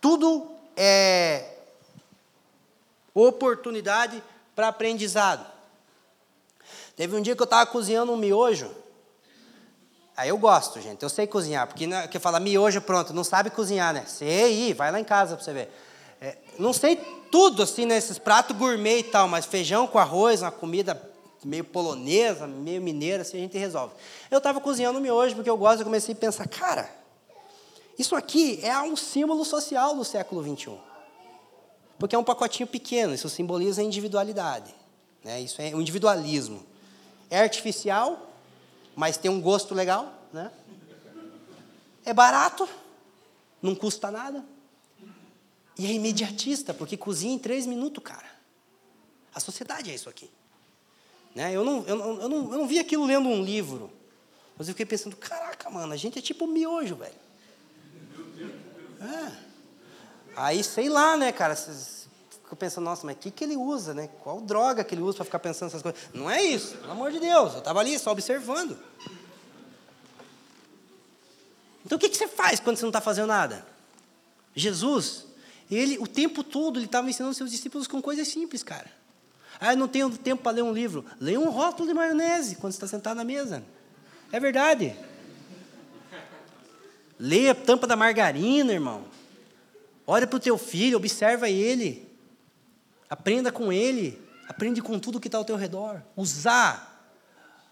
Tudo 0.00 0.50
é 0.76 1.56
oportunidade 3.12 4.22
para 4.54 4.68
aprendizado. 4.68 5.55
Teve 6.96 7.14
um 7.14 7.20
dia 7.20 7.36
que 7.36 7.42
eu 7.42 7.44
estava 7.44 7.66
cozinhando 7.70 8.10
um 8.10 8.16
miojo. 8.16 8.70
Aí 10.16 10.30
eu 10.30 10.38
gosto, 10.38 10.80
gente. 10.80 11.02
Eu 11.02 11.10
sei 11.10 11.26
cozinhar, 11.26 11.66
porque 11.66 11.86
não, 11.86 12.08
que 12.08 12.18
fala 12.18 12.40
miojo 12.40 12.80
pronto, 12.80 13.12
não 13.12 13.22
sabe 13.22 13.50
cozinhar, 13.50 13.92
né? 13.92 14.04
Sei, 14.06 14.72
vai 14.72 14.90
lá 14.90 14.98
em 14.98 15.04
casa 15.04 15.36
para 15.36 15.44
você 15.44 15.52
ver. 15.52 15.70
É, 16.20 16.38
não 16.58 16.72
sei 16.72 16.96
tudo 17.30 17.62
assim 17.62 17.84
nesses 17.84 18.18
pratos 18.18 18.56
gourmet 18.56 19.00
e 19.00 19.02
tal, 19.02 19.28
mas 19.28 19.44
feijão 19.44 19.86
com 19.86 19.98
arroz, 19.98 20.40
uma 20.40 20.50
comida 20.50 21.00
meio 21.44 21.64
polonesa, 21.64 22.46
meio 22.46 22.80
mineira, 22.80 23.22
assim 23.22 23.36
a 23.36 23.40
gente 23.40 23.58
resolve. 23.58 23.94
Eu 24.30 24.38
estava 24.38 24.58
cozinhando 24.58 25.00
miojo 25.00 25.34
porque 25.34 25.50
eu 25.50 25.56
gosto, 25.56 25.80
eu 25.80 25.84
comecei 25.84 26.14
a 26.14 26.18
pensar, 26.18 26.48
cara, 26.48 26.90
isso 27.98 28.16
aqui 28.16 28.58
é 28.62 28.80
um 28.80 28.96
símbolo 28.96 29.44
social 29.44 29.94
do 29.94 30.04
século 30.04 30.42
21. 30.42 30.78
Porque 31.98 32.14
é 32.14 32.18
um 32.18 32.24
pacotinho 32.24 32.66
pequeno, 32.66 33.14
isso 33.14 33.28
simboliza 33.28 33.80
a 33.80 33.84
individualidade. 33.84 34.74
Né? 35.22 35.40
Isso 35.40 35.60
é 35.60 35.74
o 35.74 35.80
individualismo. 35.80 36.64
É 37.30 37.40
artificial, 37.40 38.30
mas 38.94 39.16
tem 39.16 39.30
um 39.30 39.40
gosto 39.40 39.74
legal. 39.74 40.12
Né? 40.32 40.50
É 42.04 42.12
barato, 42.12 42.68
não 43.60 43.74
custa 43.74 44.10
nada. 44.10 44.44
E 45.78 45.86
é 45.86 45.92
imediatista, 45.92 46.72
porque 46.72 46.96
cozinha 46.96 47.34
em 47.34 47.38
três 47.38 47.66
minutos, 47.66 48.02
cara. 48.02 48.26
A 49.34 49.40
sociedade 49.40 49.90
é 49.90 49.94
isso 49.94 50.08
aqui. 50.08 50.30
Né? 51.34 51.52
Eu, 51.52 51.64
não, 51.64 51.84
eu, 51.84 51.96
não, 51.96 52.20
eu, 52.22 52.28
não, 52.28 52.52
eu 52.52 52.58
não 52.58 52.66
vi 52.66 52.78
aquilo 52.78 53.04
lendo 53.04 53.28
um 53.28 53.42
livro. 53.44 53.92
Mas 54.56 54.68
eu 54.68 54.74
fiquei 54.74 54.86
pensando, 54.86 55.14
caraca, 55.16 55.68
mano, 55.68 55.92
a 55.92 55.96
gente 55.96 56.18
é 56.18 56.22
tipo 56.22 56.46
miojo, 56.46 56.96
velho. 56.96 57.14
É. 59.00 59.32
Aí, 60.34 60.64
sei 60.64 60.88
lá, 60.88 61.16
né, 61.16 61.30
cara, 61.32 61.54
fica 62.46 62.54
pensando, 62.54 62.84
nossa, 62.84 63.04
mas 63.04 63.16
o 63.16 63.18
que, 63.18 63.30
que 63.30 63.42
ele 63.42 63.56
usa, 63.56 63.92
né? 63.92 64.08
Qual 64.22 64.40
droga 64.40 64.84
que 64.84 64.94
ele 64.94 65.02
usa 65.02 65.16
para 65.16 65.24
ficar 65.24 65.40
pensando 65.40 65.68
essas 65.68 65.82
coisas? 65.82 66.00
Não 66.14 66.30
é 66.30 66.42
isso, 66.42 66.76
pelo 66.76 66.92
amor 66.92 67.10
de 67.10 67.18
Deus, 67.18 67.54
eu 67.54 67.58
estava 67.58 67.80
ali 67.80 67.98
só 67.98 68.12
observando. 68.12 68.78
Então 71.84 71.96
o 71.96 72.00
que, 72.00 72.08
que 72.08 72.16
você 72.16 72.28
faz 72.28 72.60
quando 72.60 72.76
você 72.76 72.82
não 72.82 72.90
está 72.90 73.00
fazendo 73.00 73.26
nada? 73.26 73.66
Jesus, 74.54 75.26
ele 75.70 75.98
o 75.98 76.06
tempo 76.06 76.44
todo 76.44 76.78
ele 76.78 76.86
estava 76.86 77.10
ensinando 77.10 77.34
seus 77.34 77.50
discípulos 77.50 77.88
com 77.88 78.00
coisas 78.00 78.28
simples, 78.28 78.62
cara. 78.62 78.90
Ah, 79.58 79.72
eu 79.72 79.76
não 79.76 79.88
tenho 79.88 80.08
tempo 80.10 80.42
para 80.42 80.52
ler 80.52 80.62
um 80.62 80.72
livro. 80.72 81.04
Leia 81.20 81.40
um 81.40 81.48
rótulo 81.48 81.88
de 81.88 81.94
maionese 81.94 82.56
quando 82.56 82.72
você 82.72 82.76
está 82.76 82.86
sentado 82.86 83.16
na 83.16 83.24
mesa. 83.24 83.64
É 84.30 84.38
verdade. 84.38 84.94
Leia 87.18 87.52
a 87.52 87.54
tampa 87.54 87.86
da 87.86 87.96
margarina, 87.96 88.72
irmão. 88.72 89.04
Olha 90.06 90.26
para 90.26 90.36
o 90.36 90.40
teu 90.40 90.58
filho, 90.58 90.98
observa 90.98 91.48
ele. 91.48 92.05
Aprenda 93.08 93.52
com 93.52 93.72
ele. 93.72 94.22
Aprende 94.48 94.80
com 94.80 94.98
tudo 94.98 95.20
que 95.20 95.28
está 95.28 95.38
ao 95.38 95.44
teu 95.44 95.56
redor. 95.56 96.02
Usar 96.16 96.96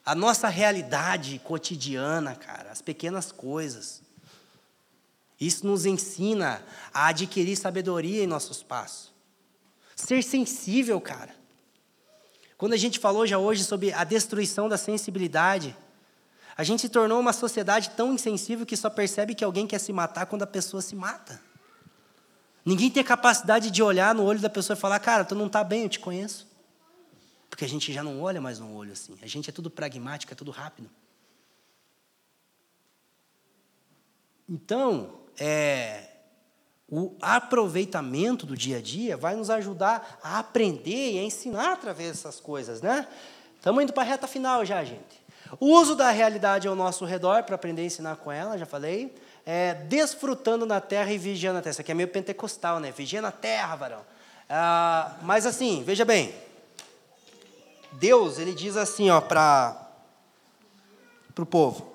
a 0.05 0.15
nossa 0.15 0.49
realidade 0.49 1.41
cotidiana, 1.45 2.35
cara, 2.35 2.71
as 2.71 2.83
pequenas 2.83 3.33
coisas. 3.33 4.03
Isso 5.41 5.67
nos 5.67 5.87
ensina 5.87 6.63
a 6.93 7.09
adquirir 7.09 7.57
sabedoria 7.57 8.23
em 8.23 8.27
nossos 8.27 8.63
passos. 8.63 9.13
Ser 9.97 10.23
sensível, 10.23 11.01
cara. 11.01 11.35
Quando 12.57 12.73
a 12.73 12.77
gente 12.77 12.99
falou 12.99 13.27
já 13.27 13.39
hoje 13.39 13.65
sobre 13.65 13.93
a 13.93 14.05
destruição 14.05 14.69
da 14.69 14.77
sensibilidade, 14.77 15.77
a 16.57 16.63
gente 16.63 16.81
se 16.81 16.89
tornou 16.89 17.19
uma 17.19 17.33
sociedade 17.33 17.91
tão 17.91 18.13
insensível 18.15 18.65
que 18.65 18.77
só 18.77 18.89
percebe 18.89 19.35
que 19.35 19.45
alguém 19.45 19.67
quer 19.67 19.79
se 19.79 19.93
matar 19.93 20.27
quando 20.27 20.43
a 20.43 20.47
pessoa 20.47 20.81
se 20.81 20.95
mata. 20.95 21.41
Ninguém 22.65 22.91
tem 22.91 23.03
a 23.03 23.07
capacidade 23.07 23.71
de 23.71 23.83
olhar 23.83 24.15
no 24.15 24.25
olho 24.25 24.41
da 24.41 24.49
pessoa 24.49 24.77
e 24.77 24.81
falar: 24.81 24.99
Cara, 24.99 25.25
tu 25.25 25.35
não 25.35 25.47
está 25.47 25.63
bem, 25.63 25.83
eu 25.83 25.89
te 25.89 25.99
conheço. 25.99 26.47
Porque 27.51 27.65
a 27.65 27.69
gente 27.69 27.93
já 27.93 28.03
não 28.03 28.21
olha 28.21 28.41
mais 28.41 28.59
no 28.59 28.75
olho 28.75 28.93
assim. 28.93 29.17
A 29.23 29.27
gente 29.27 29.51
é 29.51 29.53
tudo 29.53 29.71
pragmático, 29.71 30.33
é 30.33 30.35
tudo 30.35 30.51
rápido. 30.51 30.91
Então, 34.49 35.21
é, 35.39 36.11
o 36.89 37.15
aproveitamento 37.21 38.45
do 38.45 38.57
dia 38.57 38.79
a 38.79 38.81
dia 38.81 39.17
vai 39.17 39.35
nos 39.37 39.51
ajudar 39.51 40.19
a 40.23 40.39
aprender 40.39 41.13
e 41.13 41.19
a 41.19 41.23
ensinar 41.23 41.73
através 41.73 42.11
dessas 42.11 42.41
coisas, 42.41 42.83
né? 42.83 43.07
Estamos 43.57 43.83
indo 43.83 43.93
para 43.93 44.03
a 44.03 44.07
reta 44.07 44.27
final 44.27 44.65
já, 44.65 44.85
gente. 44.85 45.25
O 45.61 45.67
uso 45.67 45.95
da 45.95 46.11
realidade 46.11 46.67
ao 46.67 46.75
nosso 46.75 47.05
redor 47.05 47.45
para 47.45 47.55
aprender 47.55 47.83
a 47.83 47.87
ensinar 47.87 48.17
com 48.17 48.31
ela, 48.31 48.59
já 48.59 48.67
falei. 48.67 49.15
É, 49.47 49.75
desfrutando 49.75 50.65
na 50.65 50.81
terra 50.81 51.13
e 51.13 51.19
vigiando 51.19 51.57
na 51.57 51.63
terra. 51.63 51.73
Isso 51.73 51.81
aqui 51.81 51.93
é 51.93 51.95
meio 51.95 52.09
pentecostal, 52.09 52.81
né? 52.81 52.91
Vigia 52.91 53.21
na 53.21 53.31
terra, 53.31 53.77
varão. 53.77 54.01
Ah, 54.49 55.13
mas 55.23 55.47
assim, 55.47 55.83
veja 55.85 56.05
bem. 56.05 56.35
Deus, 57.93 58.39
ele 58.39 58.55
diz 58.55 58.77
assim, 58.77 59.11
ó, 59.11 59.21
para 59.21 59.77
o 61.39 61.47
povo. 61.47 61.95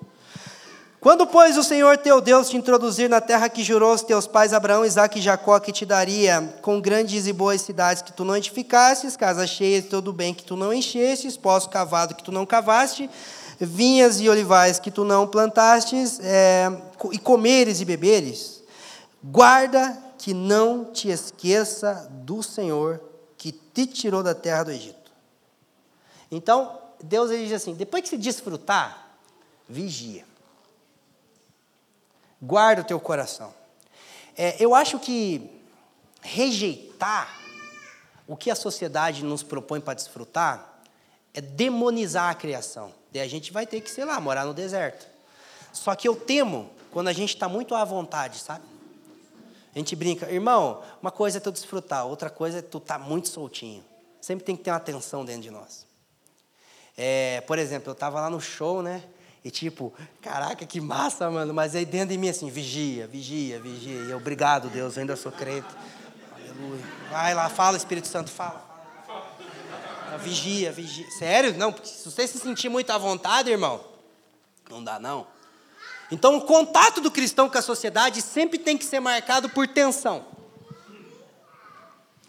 Quando, 1.00 1.26
pois, 1.26 1.56
o 1.56 1.64
Senhor 1.64 1.96
teu 1.96 2.20
Deus 2.20 2.50
te 2.50 2.58
introduzir 2.58 3.08
na 3.08 3.22
terra 3.22 3.48
que 3.48 3.62
jurou 3.62 3.92
aos 3.92 4.02
teus 4.02 4.26
pais 4.26 4.52
Abraão, 4.52 4.84
Isaque 4.84 5.18
e 5.18 5.22
Jacó, 5.22 5.58
que 5.58 5.72
te 5.72 5.86
daria, 5.86 6.54
com 6.60 6.78
grandes 6.78 7.26
e 7.26 7.32
boas 7.32 7.62
cidades 7.62 8.02
que 8.02 8.12
tu 8.12 8.22
não 8.22 8.36
edificastes, 8.36 9.16
casas 9.16 9.48
cheias 9.48 9.86
todo 9.86 10.12
bem 10.12 10.34
que 10.34 10.44
tu 10.44 10.56
não 10.56 10.74
enchestes, 10.74 11.38
poço 11.38 11.70
cavado 11.70 12.14
que 12.14 12.22
tu 12.22 12.30
não 12.30 12.44
cavaste, 12.44 13.08
vinhas 13.60 14.20
e 14.20 14.28
olivais 14.28 14.78
que 14.78 14.90
tu 14.90 15.04
não 15.04 15.26
plantastes, 15.26 16.18
é, 16.20 16.66
e 17.12 17.18
comeres 17.18 17.80
e 17.80 17.84
beberes, 17.84 18.62
guarda 19.22 19.96
que 20.18 20.32
não 20.32 20.84
te 20.84 21.08
esqueça 21.08 22.08
do 22.10 22.42
Senhor 22.42 23.02
que 23.36 23.52
te 23.52 23.86
tirou 23.86 24.22
da 24.22 24.34
terra 24.34 24.64
do 24.64 24.70
Egito. 24.70 25.12
Então, 26.30 26.78
Deus 27.02 27.30
ele 27.30 27.44
diz 27.44 27.54
assim: 27.54 27.74
depois 27.74 28.02
que 28.02 28.08
se 28.08 28.18
desfrutar, 28.18 29.16
vigia 29.68 30.24
guarda 32.40 32.82
o 32.82 32.84
teu 32.84 32.98
coração. 32.98 33.52
É, 34.36 34.56
eu 34.62 34.74
acho 34.74 34.98
que 34.98 35.50
rejeitar 36.22 37.28
o 38.26 38.36
que 38.36 38.50
a 38.50 38.54
sociedade 38.54 39.24
nos 39.24 39.42
propõe 39.42 39.80
para 39.80 39.94
desfrutar 39.94 40.82
é 41.34 41.40
demonizar 41.40 42.30
a 42.30 42.34
criação. 42.34 42.92
Daí 43.12 43.22
a 43.22 43.28
gente 43.28 43.52
vai 43.52 43.66
ter 43.66 43.80
que, 43.80 43.90
sei 43.90 44.04
lá, 44.04 44.20
morar 44.20 44.44
no 44.44 44.54
deserto. 44.54 45.06
Só 45.72 45.94
que 45.94 46.08
eu 46.08 46.16
temo 46.16 46.70
quando 46.90 47.08
a 47.08 47.12
gente 47.12 47.34
está 47.34 47.48
muito 47.48 47.74
à 47.74 47.84
vontade, 47.84 48.38
sabe? 48.38 48.64
A 49.74 49.78
gente 49.78 49.94
brinca, 49.94 50.30
irmão, 50.30 50.82
uma 51.00 51.12
coisa 51.12 51.38
é 51.38 51.40
tu 51.40 51.52
desfrutar, 51.52 52.04
outra 52.06 52.28
coisa 52.28 52.58
é 52.58 52.62
tu 52.62 52.78
estar 52.78 52.98
tá 52.98 53.04
muito 53.04 53.28
soltinho. 53.28 53.84
Sempre 54.20 54.44
tem 54.44 54.56
que 54.56 54.64
ter 54.64 54.70
uma 54.70 54.76
atenção 54.76 55.24
dentro 55.24 55.42
de 55.42 55.50
nós. 55.50 55.86
É, 56.96 57.40
por 57.42 57.58
exemplo, 57.58 57.90
eu 57.90 57.92
estava 57.92 58.20
lá 58.20 58.28
no 58.28 58.40
show, 58.40 58.82
né? 58.82 59.02
E 59.44 59.50
tipo, 59.50 59.94
caraca, 60.20 60.66
que 60.66 60.80
massa, 60.80 61.30
mano. 61.30 61.54
Mas 61.54 61.74
aí 61.74 61.86
dentro 61.86 62.08
de 62.08 62.18
mim 62.18 62.28
assim, 62.28 62.50
vigia, 62.50 63.06
vigia, 63.06 63.58
vigia. 63.60 64.00
E 64.00 64.10
eu, 64.10 64.18
obrigado, 64.18 64.68
Deus, 64.68 64.96
eu 64.96 65.00
ainda 65.02 65.16
sou 65.16 65.32
crente. 65.32 65.68
Aleluia. 66.34 66.84
Vai 67.10 67.34
lá, 67.34 67.48
fala, 67.48 67.76
Espírito 67.76 68.08
Santo, 68.08 68.30
fala. 68.30 68.69
Vigia, 70.18 70.72
vigia. 70.72 71.10
Sério? 71.10 71.56
Não, 71.56 71.72
porque 71.72 71.88
se 71.88 72.04
você 72.04 72.26
se 72.26 72.38
sentir 72.38 72.68
muito 72.68 72.90
à 72.90 72.98
vontade, 72.98 73.50
irmão, 73.50 73.84
não 74.68 74.82
dá 74.82 74.98
não. 74.98 75.26
Então 76.10 76.36
o 76.36 76.42
contato 76.42 77.00
do 77.00 77.10
cristão 77.10 77.48
com 77.48 77.58
a 77.58 77.62
sociedade 77.62 78.20
sempre 78.20 78.58
tem 78.58 78.76
que 78.76 78.84
ser 78.84 79.00
marcado 79.00 79.48
por 79.48 79.66
tensão. 79.68 80.26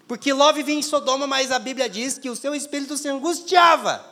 Porque 0.08 0.34
Ló 0.34 0.52
vivia 0.52 0.76
em 0.76 0.82
Sodoma, 0.82 1.26
mas 1.26 1.52
a 1.52 1.60
Bíblia 1.60 1.90
diz 1.90 2.18
que 2.18 2.30
o 2.30 2.36
seu 2.36 2.54
espírito 2.54 2.98
se 2.98 3.08
angustiava 3.08 4.12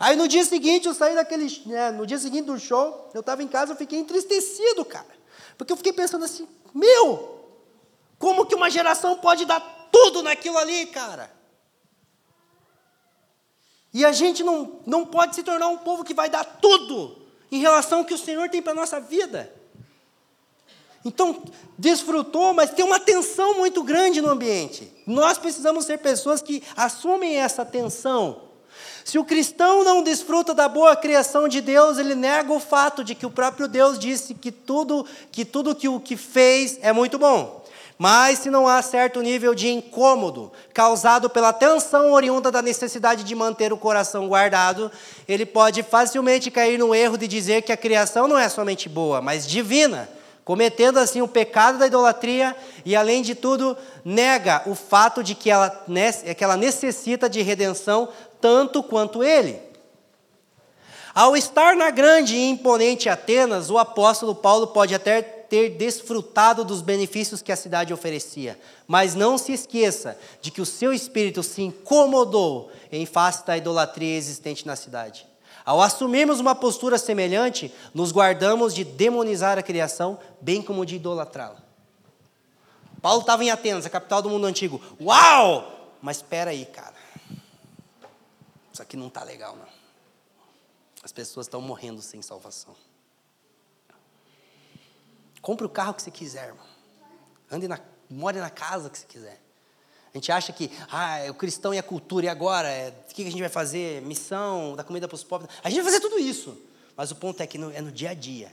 Aí 0.00 0.16
no 0.16 0.26
dia 0.26 0.44
seguinte 0.44 0.86
eu 0.86 0.94
saí 0.94 1.14
daquele. 1.14 1.62
Né, 1.66 1.90
no 1.90 2.06
dia 2.06 2.18
seguinte 2.18 2.46
do 2.46 2.58
show, 2.58 3.10
eu 3.12 3.20
estava 3.20 3.42
em 3.42 3.48
casa, 3.48 3.72
eu 3.72 3.76
fiquei 3.76 3.98
entristecido, 3.98 4.84
cara. 4.84 5.06
Porque 5.56 5.72
eu 5.72 5.76
fiquei 5.76 5.92
pensando 5.92 6.24
assim, 6.24 6.48
meu, 6.74 7.44
como 8.18 8.46
que 8.46 8.54
uma 8.54 8.70
geração 8.70 9.18
pode 9.18 9.44
dar 9.44 9.60
tudo 9.92 10.22
naquilo 10.22 10.56
ali, 10.56 10.86
cara? 10.86 11.30
E 13.92 14.04
a 14.04 14.12
gente 14.12 14.42
não, 14.42 14.80
não 14.86 15.04
pode 15.04 15.34
se 15.34 15.42
tornar 15.42 15.68
um 15.68 15.78
povo 15.78 16.04
que 16.04 16.14
vai 16.14 16.30
dar 16.30 16.44
tudo 16.44 17.16
em 17.50 17.60
relação 17.60 17.98
ao 17.98 18.04
que 18.04 18.14
o 18.14 18.18
Senhor 18.18 18.48
tem 18.48 18.62
para 18.62 18.72
a 18.72 18.76
nossa 18.76 18.98
vida. 19.00 19.52
Então, 21.04 21.42
desfrutou, 21.76 22.54
mas 22.54 22.70
tem 22.70 22.84
uma 22.84 23.00
tensão 23.00 23.54
muito 23.58 23.82
grande 23.82 24.22
no 24.22 24.30
ambiente. 24.30 24.90
Nós 25.06 25.36
precisamos 25.36 25.84
ser 25.84 25.98
pessoas 25.98 26.40
que 26.40 26.62
assumem 26.76 27.36
essa 27.36 27.64
tensão 27.64 28.52
se 29.04 29.18
o 29.18 29.24
cristão 29.24 29.84
não 29.84 30.02
desfruta 30.02 30.54
da 30.54 30.68
boa 30.68 30.94
criação 30.94 31.48
de 31.48 31.60
Deus, 31.60 31.98
ele 31.98 32.14
nega 32.14 32.52
o 32.52 32.60
fato 32.60 33.02
de 33.02 33.14
que 33.14 33.26
o 33.26 33.30
próprio 33.30 33.66
Deus 33.66 33.98
disse 33.98 34.34
que 34.34 34.52
tudo 34.52 35.06
que 35.30 35.44
tudo 35.44 35.74
que 35.74 35.88
o 35.88 35.98
que 35.98 36.16
fez 36.16 36.78
é 36.80 36.92
muito 36.92 37.18
bom. 37.18 37.61
Mas 37.98 38.40
se 38.40 38.50
não 38.50 38.66
há 38.66 38.80
certo 38.82 39.20
nível 39.20 39.54
de 39.54 39.68
incômodo 39.68 40.50
causado 40.74 41.30
pela 41.30 41.52
tensão 41.52 42.12
oriunda 42.12 42.50
da 42.50 42.62
necessidade 42.62 43.22
de 43.22 43.34
manter 43.34 43.72
o 43.72 43.76
coração 43.76 44.28
guardado, 44.28 44.90
ele 45.28 45.46
pode 45.46 45.82
facilmente 45.82 46.50
cair 46.50 46.78
no 46.78 46.94
erro 46.94 47.16
de 47.16 47.28
dizer 47.28 47.62
que 47.62 47.72
a 47.72 47.76
criação 47.76 48.26
não 48.26 48.38
é 48.38 48.48
somente 48.48 48.88
boa, 48.88 49.20
mas 49.20 49.46
divina, 49.46 50.08
cometendo 50.44 50.98
assim 50.98 51.22
o 51.22 51.28
pecado 51.28 51.78
da 51.78 51.86
idolatria 51.86 52.56
e, 52.84 52.96
além 52.96 53.22
de 53.22 53.34
tudo, 53.34 53.76
nega 54.04 54.62
o 54.66 54.74
fato 54.74 55.22
de 55.22 55.34
que 55.34 55.50
ela, 55.50 55.70
que 56.36 56.42
ela 56.42 56.56
necessita 56.56 57.28
de 57.28 57.42
redenção 57.42 58.08
tanto 58.40 58.82
quanto 58.82 59.22
ele. 59.22 59.60
Ao 61.14 61.36
estar 61.36 61.76
na 61.76 61.90
grande 61.90 62.34
e 62.34 62.48
imponente 62.48 63.08
Atenas, 63.08 63.70
o 63.70 63.78
apóstolo 63.78 64.34
Paulo 64.34 64.68
pode 64.68 64.94
até 64.94 65.41
ter 65.52 65.68
desfrutado 65.76 66.64
dos 66.64 66.80
benefícios 66.80 67.42
que 67.42 67.52
a 67.52 67.56
cidade 67.56 67.92
oferecia, 67.92 68.58
mas 68.88 69.14
não 69.14 69.36
se 69.36 69.52
esqueça 69.52 70.18
de 70.40 70.50
que 70.50 70.62
o 70.62 70.66
seu 70.66 70.94
espírito 70.94 71.42
se 71.42 71.60
incomodou 71.60 72.72
em 72.90 73.04
face 73.04 73.44
da 73.44 73.54
idolatria 73.54 74.16
existente 74.16 74.66
na 74.66 74.76
cidade. 74.76 75.26
Ao 75.62 75.82
assumirmos 75.82 76.40
uma 76.40 76.54
postura 76.54 76.96
semelhante, 76.96 77.70
nos 77.92 78.12
guardamos 78.12 78.74
de 78.74 78.82
demonizar 78.82 79.58
a 79.58 79.62
criação, 79.62 80.18
bem 80.40 80.62
como 80.62 80.86
de 80.86 80.96
idolatrá-la. 80.96 81.62
Paulo 83.02 83.20
estava 83.20 83.44
em 83.44 83.50
Atenas, 83.50 83.84
a 83.84 83.90
capital 83.90 84.22
do 84.22 84.30
mundo 84.30 84.46
antigo. 84.46 84.80
Uau! 84.98 85.92
Mas 86.00 86.16
espera 86.16 86.52
aí, 86.52 86.64
cara. 86.64 86.96
Isso 88.72 88.80
aqui 88.80 88.96
não 88.96 89.08
está 89.08 89.22
legal, 89.22 89.54
não. 89.54 89.68
As 91.04 91.12
pessoas 91.12 91.44
estão 91.44 91.60
morrendo 91.60 92.00
sem 92.00 92.22
salvação. 92.22 92.74
Compre 95.42 95.66
o 95.66 95.68
carro 95.68 95.92
que 95.92 96.00
você 96.00 96.10
quiser, 96.10 96.48
irmão. 96.48 96.64
Ande 97.50 97.68
na, 97.68 97.78
more 98.08 98.38
na 98.38 98.48
casa 98.48 98.88
que 98.88 98.98
você 98.98 99.06
quiser. 99.06 99.42
A 100.14 100.16
gente 100.16 100.30
acha 100.30 100.52
que 100.52 100.70
ah, 100.90 101.18
é 101.18 101.30
o 101.30 101.34
cristão 101.34 101.74
e 101.74 101.78
a 101.78 101.82
cultura, 101.82 102.26
e 102.26 102.28
agora? 102.28 102.68
É, 102.68 102.90
o 102.90 103.12
que 103.12 103.22
a 103.22 103.30
gente 103.30 103.40
vai 103.40 103.48
fazer? 103.48 104.00
Missão, 104.02 104.76
dar 104.76 104.84
comida 104.84 105.08
para 105.08 105.14
os 105.14 105.24
pobres. 105.24 105.50
A 105.64 105.68
gente 105.68 105.82
vai 105.82 105.90
fazer 105.90 106.00
tudo 106.00 106.18
isso. 106.18 106.56
Mas 106.96 107.10
o 107.10 107.16
ponto 107.16 107.42
é 107.42 107.46
que 107.46 107.58
no, 107.58 107.72
é 107.72 107.80
no 107.80 107.90
dia 107.90 108.10
a 108.10 108.14
dia. 108.14 108.52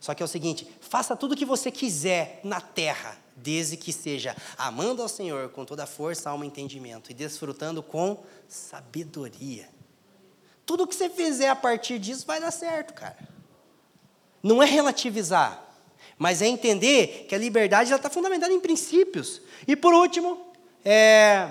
Só 0.00 0.12
que 0.12 0.22
é 0.22 0.26
o 0.26 0.28
seguinte: 0.28 0.68
faça 0.80 1.16
tudo 1.16 1.32
o 1.32 1.36
que 1.36 1.46
você 1.46 1.70
quiser 1.70 2.40
na 2.44 2.60
terra, 2.60 3.16
desde 3.36 3.76
que 3.76 3.92
seja 3.92 4.36
amando 4.58 5.00
ao 5.00 5.08
Senhor 5.08 5.48
com 5.48 5.64
toda 5.64 5.84
a 5.84 5.86
força, 5.86 6.28
alma 6.28 6.44
e 6.44 6.48
entendimento, 6.48 7.10
e 7.10 7.14
desfrutando 7.14 7.82
com 7.82 8.22
sabedoria. 8.46 9.68
Tudo 10.66 10.86
que 10.86 10.94
você 10.94 11.08
fizer 11.08 11.48
a 11.48 11.56
partir 11.56 11.98
disso 11.98 12.26
vai 12.26 12.40
dar 12.40 12.50
certo, 12.50 12.92
cara. 12.94 13.16
Não 14.42 14.62
é 14.62 14.66
relativizar, 14.66 15.63
mas 16.18 16.42
é 16.42 16.46
entender 16.46 17.26
que 17.28 17.34
a 17.34 17.38
liberdade 17.38 17.92
está 17.92 18.08
fundamentada 18.08 18.52
em 18.52 18.60
princípios. 18.60 19.40
E 19.66 19.74
por 19.74 19.92
último, 19.94 20.38
é 20.84 21.48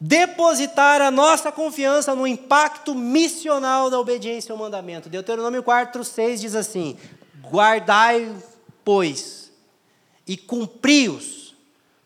depositar 0.00 1.00
a 1.00 1.10
nossa 1.10 1.50
confiança 1.50 2.14
no 2.14 2.26
impacto 2.26 2.94
missional 2.94 3.88
da 3.88 3.98
obediência 3.98 4.52
ao 4.52 4.58
mandamento. 4.58 5.08
Deuteronômio 5.08 5.62
4, 5.62 6.04
6 6.04 6.40
diz 6.40 6.54
assim: 6.54 6.96
Guardai, 7.42 8.30
pois, 8.84 9.50
e 10.26 10.36
cumpri-os, 10.36 11.54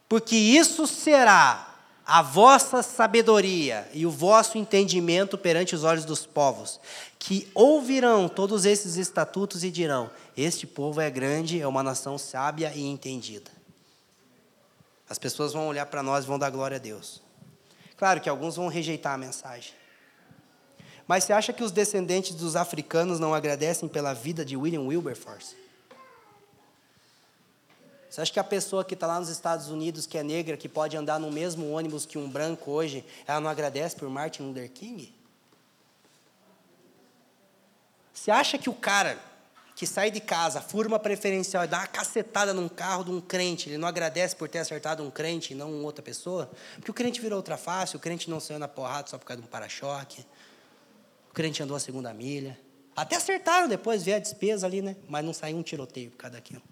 porque 0.09 0.37
isso 0.37 0.87
será 0.87 1.69
a 2.07 2.23
vossa 2.23 2.83
sabedoria 2.83 3.87
e 3.93 4.07
o 4.07 4.11
vosso 4.11 4.57
entendimento 4.57 5.37
perante 5.37 5.75
os 5.75 5.85
olhos 5.85 6.07
dos 6.07 6.25
povos, 6.25 6.81
que 7.19 7.47
ouvirão 7.53 8.29
todos 8.29 8.65
esses 8.65 8.97
estatutos 8.97 9.63
e 9.63 9.71
dirão: 9.71 10.11
Este 10.41 10.69
povo 10.69 11.01
é 11.01 11.11
grande, 11.11 11.61
é 11.61 11.67
uma 11.67 11.83
nação 11.83 12.17
sábia 12.17 12.73
e 12.73 12.87
entendida. 12.87 13.51
As 15.11 15.19
pessoas 15.19 15.53
vão 15.53 15.67
olhar 15.67 15.85
para 15.87 16.01
nós 16.01 16.25
e 16.25 16.29
vão 16.29 16.39
dar 16.39 16.49
glória 16.49 16.77
a 16.77 16.79
Deus. 16.79 17.21
Claro 17.97 18.21
que 18.21 18.29
alguns 18.29 18.55
vão 18.55 18.69
rejeitar 18.69 19.15
a 19.15 19.19
mensagem. 19.19 19.73
Mas 21.09 21.25
você 21.25 21.33
acha 21.33 21.53
que 21.53 21.65
os 21.65 21.73
descendentes 21.73 22.37
dos 22.37 22.55
africanos 22.55 23.19
não 23.19 23.35
agradecem 23.35 23.89
pela 23.89 24.15
vida 24.15 24.45
de 24.45 24.57
William 24.57 24.83
Wilberforce? 24.83 25.57
Você 28.09 28.21
acha 28.21 28.33
que 28.33 28.39
a 28.39 28.45
pessoa 28.45 28.85
que 28.85 28.95
está 28.95 29.09
lá 29.09 29.19
nos 29.19 29.31
Estados 29.31 29.71
Unidos, 29.71 30.07
que 30.07 30.17
é 30.17 30.23
negra, 30.23 30.57
que 30.57 30.69
pode 30.69 30.97
andar 30.97 31.19
no 31.19 31.33
mesmo 31.33 31.69
ônibus 31.73 32.07
que 32.07 32.17
um 32.17 32.31
branco 32.31 32.71
hoje, 32.71 33.05
ela 33.27 33.41
não 33.41 33.51
agradece 33.51 33.97
por 33.97 34.09
Martin 34.09 34.45
Luther 34.45 34.71
King? 34.71 35.13
Você 38.15 38.31
acha 38.31 38.57
que 38.57 38.71
o 38.71 38.75
cara 38.75 39.19
que 39.79 39.87
sai 39.87 40.11
de 40.11 40.19
casa, 40.19 40.61
fura 40.61 40.89
uma 40.89 40.99
preferencial 40.99 41.63
e 41.63 41.69
dá 41.69 41.79
uma 41.79 41.87
cacetada 41.87 42.53
num 42.53 42.69
carro 42.69 43.05
de 43.05 43.13
um 43.13 43.21
crente, 43.21 43.69
ele 43.69 43.79
não 43.79 43.87
agradece 43.87 44.35
por 44.35 44.49
ter 44.49 44.59
acertado 44.59 45.05
um 45.05 45.11
crente 45.11 45.53
e 45.53 45.57
não 45.57 45.85
outra 45.85 46.03
pessoa? 46.03 46.51
Porque 46.75 46.91
o 46.91 46.95
crente 46.95 47.21
virou 47.21 47.37
outra 47.37 47.57
face, 47.57 47.95
o 47.95 48.01
crente 48.01 48.29
não 48.29 48.41
saiu 48.41 48.59
na 48.59 48.67
porrada 48.67 49.07
só 49.09 49.17
por 49.17 49.25
causa 49.25 49.41
de 49.41 49.47
um 49.47 49.49
para-choque, 49.49 50.27
o 51.31 51.33
crente 51.33 51.63
andou 51.63 51.77
a 51.77 51.81
segunda 51.81 52.13
milha. 52.13 52.59
Até 52.97 53.15
acertaram 53.15 53.69
depois, 53.69 54.03
veio 54.03 54.17
a 54.17 54.21
despesa 54.21 54.67
ali, 54.67 54.83
né? 54.83 54.97
Mas 55.09 55.25
não 55.25 55.33
saiu 55.33 55.57
um 55.57 55.63
tiroteio 55.63 56.11
por 56.11 56.17
causa 56.17 56.35
daquilo. 56.35 56.63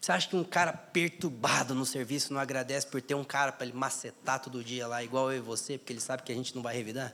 Você 0.00 0.12
acha 0.12 0.28
que 0.28 0.36
um 0.36 0.44
cara 0.44 0.72
perturbado 0.74 1.74
no 1.74 1.84
serviço 1.84 2.32
não 2.32 2.40
agradece 2.40 2.86
por 2.86 3.02
ter 3.02 3.14
um 3.14 3.24
cara 3.24 3.50
para 3.50 3.66
ele 3.66 3.76
macetar 3.76 4.40
todo 4.40 4.62
dia 4.62 4.86
lá, 4.86 5.02
igual 5.02 5.32
eu 5.32 5.38
e 5.38 5.40
você, 5.40 5.76
porque 5.76 5.92
ele 5.92 6.00
sabe 6.00 6.22
que 6.22 6.30
a 6.30 6.36
gente 6.36 6.54
não 6.54 6.62
vai 6.62 6.76
revidar? 6.76 7.12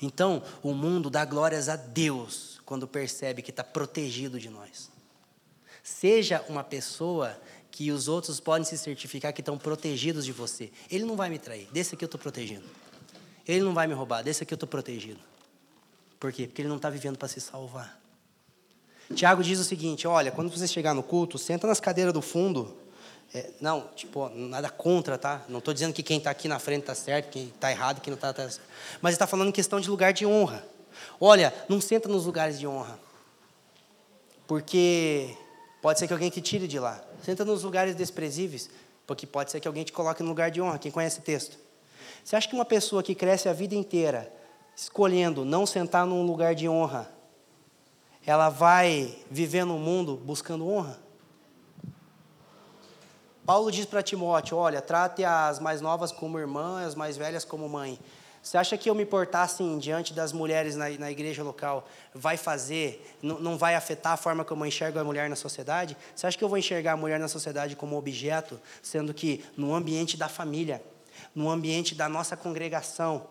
Então, 0.00 0.42
o 0.62 0.72
mundo 0.72 1.08
dá 1.10 1.24
glórias 1.24 1.68
a 1.68 1.76
Deus 1.76 2.60
quando 2.64 2.88
percebe 2.88 3.42
que 3.42 3.50
está 3.50 3.62
protegido 3.62 4.38
de 4.38 4.48
nós. 4.48 4.90
Seja 5.82 6.44
uma 6.48 6.64
pessoa 6.64 7.38
que 7.70 7.90
os 7.90 8.08
outros 8.08 8.40
podem 8.40 8.64
se 8.64 8.78
certificar 8.78 9.32
que 9.32 9.40
estão 9.40 9.58
protegidos 9.58 10.24
de 10.24 10.32
você. 10.32 10.70
Ele 10.90 11.04
não 11.04 11.16
vai 11.16 11.28
me 11.28 11.38
trair, 11.38 11.68
desse 11.72 11.94
aqui 11.94 12.04
eu 12.04 12.06
estou 12.06 12.20
protegido. 12.20 12.64
Ele 13.46 13.62
não 13.62 13.74
vai 13.74 13.86
me 13.86 13.94
roubar, 13.94 14.22
desse 14.22 14.42
aqui 14.42 14.54
eu 14.54 14.56
estou 14.56 14.68
protegido. 14.68 15.20
Por 16.18 16.32
quê? 16.32 16.46
Porque 16.46 16.62
ele 16.62 16.68
não 16.68 16.76
está 16.76 16.88
vivendo 16.88 17.18
para 17.18 17.28
se 17.28 17.40
salvar. 17.40 18.00
Tiago 19.14 19.42
diz 19.42 19.58
o 19.58 19.64
seguinte: 19.64 20.06
olha, 20.06 20.30
quando 20.30 20.50
você 20.50 20.66
chegar 20.66 20.94
no 20.94 21.02
culto, 21.02 21.36
senta 21.36 21.66
nas 21.66 21.80
cadeiras 21.80 22.14
do 22.14 22.22
fundo. 22.22 22.76
É, 23.32 23.50
não, 23.60 23.88
tipo, 23.96 24.28
nada 24.28 24.68
contra, 24.70 25.16
tá? 25.18 25.42
Não 25.48 25.58
estou 25.58 25.72
dizendo 25.72 25.92
que 25.92 26.02
quem 26.02 26.18
está 26.18 26.30
aqui 26.30 26.48
na 26.48 26.58
frente 26.58 26.82
está 26.82 26.94
certo, 26.94 27.30
quem 27.30 27.48
está 27.48 27.70
errado, 27.70 28.00
quem 28.00 28.10
não 28.10 28.16
está. 28.16 28.32
Tá, 28.32 28.48
mas 29.00 29.14
está 29.14 29.26
falando 29.26 29.48
em 29.48 29.52
questão 29.52 29.80
de 29.80 29.88
lugar 29.88 30.12
de 30.12 30.26
honra. 30.26 30.64
Olha, 31.20 31.52
não 31.68 31.80
senta 31.80 32.08
nos 32.08 32.26
lugares 32.26 32.58
de 32.58 32.66
honra. 32.66 32.98
Porque 34.46 35.36
pode 35.80 35.98
ser 35.98 36.06
que 36.06 36.12
alguém 36.12 36.30
te 36.30 36.40
tire 36.40 36.68
de 36.68 36.78
lá. 36.78 37.02
Senta 37.22 37.44
nos 37.44 37.62
lugares 37.62 37.96
desprezíveis, 37.96 38.68
porque 39.06 39.26
pode 39.26 39.50
ser 39.50 39.60
que 39.60 39.68
alguém 39.68 39.84
te 39.84 39.92
coloque 39.92 40.22
no 40.22 40.28
lugar 40.28 40.50
de 40.50 40.60
honra. 40.60 40.78
Quem 40.78 40.92
conhece 40.92 41.18
o 41.18 41.22
texto? 41.22 41.58
Você 42.22 42.36
acha 42.36 42.48
que 42.48 42.54
uma 42.54 42.64
pessoa 42.64 43.02
que 43.02 43.14
cresce 43.14 43.48
a 43.48 43.52
vida 43.52 43.74
inteira 43.74 44.32
escolhendo 44.76 45.44
não 45.44 45.66
sentar 45.66 46.06
num 46.06 46.24
lugar 46.24 46.54
de 46.54 46.68
honra, 46.68 47.10
ela 48.26 48.48
vai 48.48 49.16
viver 49.30 49.64
no 49.64 49.78
mundo 49.78 50.16
buscando 50.16 50.68
honra? 50.68 50.98
Paulo 53.46 53.70
diz 53.70 53.84
para 53.84 54.02
Timóteo: 54.02 54.56
olha, 54.56 54.80
trate 54.80 55.24
as 55.24 55.58
mais 55.58 55.80
novas 55.80 56.10
como 56.10 56.38
irmã, 56.38 56.84
as 56.84 56.94
mais 56.94 57.16
velhas 57.16 57.44
como 57.44 57.68
mãe. 57.68 57.98
Você 58.42 58.58
acha 58.58 58.76
que 58.76 58.90
eu 58.90 58.94
me 58.94 59.06
portar 59.06 59.42
assim 59.42 59.78
diante 59.78 60.12
das 60.12 60.30
mulheres 60.30 60.76
na, 60.76 60.90
na 60.90 61.10
igreja 61.10 61.42
local 61.42 61.88
vai 62.14 62.36
fazer, 62.36 63.16
não, 63.22 63.40
não 63.40 63.56
vai 63.56 63.74
afetar 63.74 64.12
a 64.12 64.16
forma 64.18 64.44
como 64.44 64.64
eu 64.64 64.68
enxergo 64.68 64.98
a 64.98 65.04
mulher 65.04 65.30
na 65.30 65.36
sociedade? 65.36 65.96
Você 66.14 66.26
acha 66.26 66.36
que 66.36 66.44
eu 66.44 66.48
vou 66.48 66.58
enxergar 66.58 66.92
a 66.92 66.96
mulher 66.96 67.18
na 67.18 67.26
sociedade 67.26 67.74
como 67.74 67.96
objeto, 67.96 68.60
sendo 68.82 69.14
que 69.14 69.42
no 69.56 69.74
ambiente 69.74 70.18
da 70.18 70.28
família, 70.28 70.82
no 71.34 71.50
ambiente 71.50 71.94
da 71.94 72.06
nossa 72.06 72.36
congregação, 72.36 73.26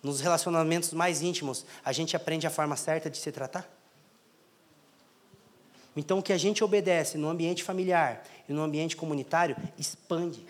nos 0.00 0.20
relacionamentos 0.20 0.92
mais 0.92 1.22
íntimos, 1.22 1.66
a 1.84 1.90
gente 1.90 2.14
aprende 2.14 2.46
a 2.46 2.50
forma 2.50 2.76
certa 2.76 3.10
de 3.10 3.18
se 3.18 3.32
tratar? 3.32 3.75
Então, 5.96 6.18
o 6.18 6.22
que 6.22 6.32
a 6.32 6.38
gente 6.38 6.62
obedece 6.62 7.16
no 7.16 7.28
ambiente 7.28 7.64
familiar 7.64 8.22
e 8.48 8.52
no 8.52 8.62
ambiente 8.62 8.96
comunitário 8.96 9.56
expande. 9.78 10.44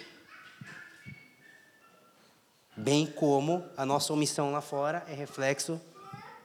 Bem 2.76 3.07
como 3.07 3.64
a 3.76 3.86
nossa 3.86 4.12
omissão 4.12 4.51
lá 4.51 4.61
fora 4.61 5.05
é 5.09 5.14
reflexo 5.14 5.80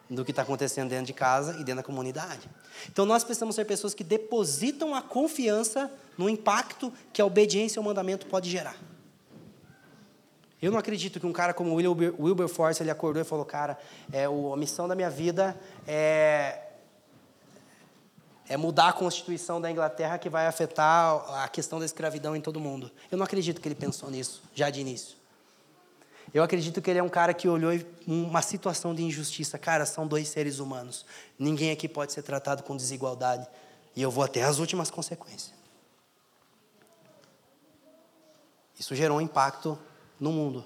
do 0.10 0.24
que 0.24 0.32
está 0.32 0.44
acontecendo 0.44 0.90
dentro 0.90 1.06
de 1.06 1.14
casa 1.14 1.54
e 1.54 1.58
dentro 1.58 1.78
da 1.78 1.84
comunidade. 1.84 2.48
Então, 2.90 3.06
nós 3.06 3.24
precisamos 3.24 3.56
ser 3.56 3.66
pessoas 3.66 3.94
que 3.94 4.04
depositam 4.04 4.94
a 4.94 5.02
confiança 5.02 5.92
no 6.18 6.30
impacto 6.30 6.94
que 7.12 7.22
a 7.22 7.26
obediência 7.26 7.80
ao 7.80 7.84
mandamento 7.84 8.28
pode 8.28 8.50
gerar. 8.50 8.76
Eu 10.62 10.72
não 10.72 10.78
acredito 10.78 11.20
que 11.20 11.26
um 11.26 11.34
cara 11.34 11.56
como 11.56 11.74
Wilbur, 11.74 12.14
Wilberforce 12.20 12.84
ele 12.84 12.92
acordou 12.92 13.20
e 13.22 13.26
falou, 13.26 13.44
cara, 13.44 13.80
é, 14.14 14.26
a 14.26 14.58
missão 14.58 14.88
da 14.88 14.94
minha 14.94 15.10
vida 15.10 15.60
é 15.88 16.71
é 18.52 18.58
mudar 18.58 18.90
a 18.90 18.94
Constituição 18.94 19.62
da 19.62 19.72
Inglaterra 19.72 20.18
que 20.18 20.28
vai 20.28 20.46
afetar 20.46 21.24
a 21.42 21.48
questão 21.48 21.80
da 21.80 21.86
escravidão 21.86 22.36
em 22.36 22.42
todo 22.42 22.60
mundo. 22.60 22.92
Eu 23.10 23.18
não 23.18 23.24
acredito 23.24 23.62
que 23.62 23.68
ele 23.68 23.76
pensou 23.76 24.12
nisso, 24.12 24.44
já 24.54 24.70
de 24.70 24.82
início. 24.82 25.16
Eu 26.34 26.44
acredito 26.44 26.82
que 26.82 26.90
ele 26.90 27.00
é 27.00 27.04
um 27.04 27.08
cara 27.08 27.34
que 27.34 27.48
olhou 27.48 27.72
uma 28.06 28.42
situação 28.42 28.94
de 28.94 29.04
injustiça. 29.04 29.58
Cara, 29.58 29.86
são 29.86 30.06
dois 30.06 30.28
seres 30.28 30.60
humanos. 30.60 31.06
Ninguém 31.40 31.72
aqui 31.72 31.88
pode 31.88 32.12
ser 32.12 32.24
tratado 32.24 32.62
com 32.64 32.76
desigualdade. 32.76 33.48
E 33.96 34.02
eu 34.02 34.12
vou 34.12 34.22
até 34.22 34.44
as 34.44 34.60
últimas 34.60 34.92
consequências. 34.92 35.54
Isso 38.78 38.94
gerou 38.94 39.18
um 39.18 39.22
impacto 39.22 39.80
no 40.20 40.30
mundo. 40.30 40.66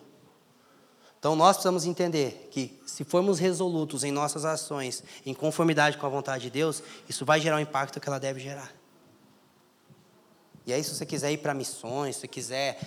Então 1.25 1.35
nós 1.35 1.55
precisamos 1.55 1.87
entender 1.87 2.49
que 2.51 2.79
se 2.85 3.03
formos 3.03 3.39
resolutos 3.39 4.03
em 4.03 4.11
nossas 4.11 4.45
ações, 4.45 5.03
em 5.25 5.33
conformidade 5.33 5.97
com 5.97 6.05
a 6.05 6.09
vontade 6.09 6.43
de 6.43 6.49
Deus, 6.51 6.83
isso 7.09 7.25
vai 7.25 7.41
gerar 7.41 7.55
o 7.55 7.59
impacto 7.59 7.99
que 7.99 8.07
ela 8.07 8.19
deve 8.19 8.39
gerar. 8.39 8.71
E 10.67 10.71
aí, 10.71 10.83
se 10.83 10.93
você 10.93 11.03
quiser 11.03 11.31
ir 11.31 11.39
para 11.39 11.51
missões, 11.51 12.13
se 12.13 12.21
você 12.21 12.27
quiser, 12.27 12.79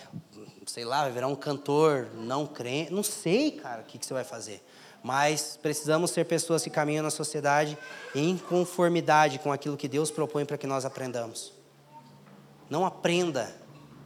sei 0.66 0.84
lá, 0.84 1.08
virar 1.08 1.26
um 1.26 1.34
cantor 1.34 2.10
não 2.14 2.46
crente, 2.46 2.92
não 2.92 3.02
sei, 3.02 3.50
cara, 3.50 3.82
o 3.82 3.84
que, 3.84 3.98
que 3.98 4.06
você 4.06 4.14
vai 4.14 4.22
fazer. 4.22 4.64
Mas 5.02 5.58
precisamos 5.60 6.12
ser 6.12 6.24
pessoas 6.24 6.62
que 6.62 6.70
caminham 6.70 7.02
na 7.02 7.10
sociedade 7.10 7.76
em 8.14 8.38
conformidade 8.38 9.40
com 9.40 9.52
aquilo 9.52 9.76
que 9.76 9.88
Deus 9.88 10.12
propõe 10.12 10.44
para 10.44 10.56
que 10.56 10.66
nós 10.68 10.84
aprendamos. 10.84 11.52
Não 12.70 12.86
aprenda 12.86 13.52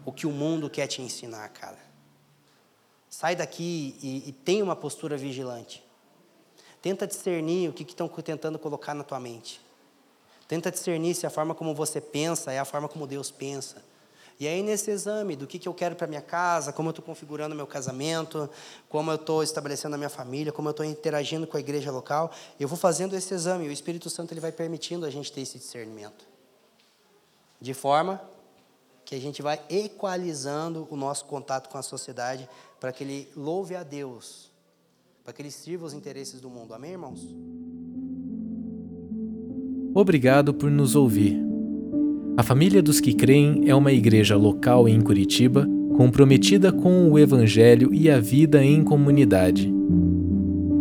o 0.07 0.11
que 0.11 0.27
o 0.27 0.31
mundo 0.31 0.71
quer 0.71 0.87
te 0.87 1.03
ensinar, 1.03 1.51
cara. 1.51 1.92
Sai 3.13 3.37
daqui 3.37 3.95
e, 4.03 4.31
e 4.31 4.33
tenha 4.33 4.65
uma 4.65 4.75
postura 4.75 5.19
vigilante. 5.19 5.85
Tenta 6.81 7.07
discernir 7.07 7.69
o 7.69 7.73
que 7.75 7.83
estão 7.83 8.09
tentando 8.09 8.59
colocar 8.59 8.95
na 8.95 9.05
tua 9.05 9.21
mente. 9.21 9.61
Tenta 10.49 10.71
discernir 10.71 11.15
se 11.15 11.27
a 11.27 11.31
forma 11.31 11.55
como 11.55 11.75
você 11.75 12.01
pensa 12.01 12.53
é 12.53 12.59
a 12.59 12.65
forma 12.65 12.89
como 12.89 13.07
Deus 13.07 13.31
pensa. 13.31 13.85
E 14.41 14.49
aí, 14.49 14.63
nesse 14.63 14.91
exame 14.91 15.37
do 15.37 15.47
que, 15.47 15.59
que 15.59 15.69
eu 15.69 15.75
quero 15.75 15.95
para 15.95 16.07
minha 16.07 16.23
casa, 16.23 16.73
como 16.73 16.89
eu 16.89 16.93
estou 16.93 17.05
configurando 17.05 17.55
meu 17.55 17.67
casamento, 17.67 18.49
como 18.89 19.11
eu 19.11 19.17
estou 19.17 19.43
estabelecendo 19.43 19.95
a 19.95 19.99
minha 19.99 20.09
família, 20.09 20.51
como 20.51 20.69
eu 20.69 20.73
estou 20.73 20.87
interagindo 20.87 21.47
com 21.47 21.59
a 21.59 21.61
igreja 21.61 21.93
local, 21.93 22.31
eu 22.59 22.67
vou 22.67 22.79
fazendo 22.79 23.15
esse 23.15 23.35
exame. 23.35 23.69
O 23.69 23.73
Espírito 23.73 24.09
Santo 24.09 24.33
ele 24.33 24.41
vai 24.41 24.53
permitindo 24.53 25.05
a 25.05 25.11
gente 25.11 25.31
ter 25.31 25.43
esse 25.43 25.59
discernimento. 25.59 26.25
De 27.61 27.75
forma 27.75 28.32
que 29.13 29.17
a 29.17 29.21
gente 29.21 29.43
vai 29.43 29.61
equalizando 29.69 30.89
o 30.91 30.97
nosso 30.97 31.27
contato 31.27 31.69
com 31.69 31.77
a 31.77 31.83
sociedade 31.83 32.49
para 32.81 32.91
que 32.91 33.05
ele 33.05 33.29
louve 33.37 33.77
a 33.77 33.83
Deus, 33.83 34.51
para 35.23 35.35
que 35.35 35.43
ele 35.43 35.51
sirva 35.51 35.85
os 35.85 35.93
interesses 35.93 36.41
do 36.41 36.49
mundo. 36.49 36.73
Amém, 36.73 36.93
irmãos? 36.93 37.21
Obrigado 39.95 40.55
por 40.55 40.71
nos 40.71 40.97
ouvir. 40.97 41.39
A 42.39 42.43
Família 42.43 42.83
dos 42.83 43.01
que 43.01 43.13
Creem 43.13 43.69
é 43.69 43.75
uma 43.75 43.93
igreja 43.93 44.35
local 44.35 44.89
em 44.89 44.99
Curitiba 45.03 45.69
comprometida 45.95 46.73
com 46.73 47.11
o 47.11 47.19
Evangelho 47.19 47.93
e 47.93 48.11
a 48.11 48.19
vida 48.19 48.65
em 48.65 48.83
comunidade. 48.83 49.71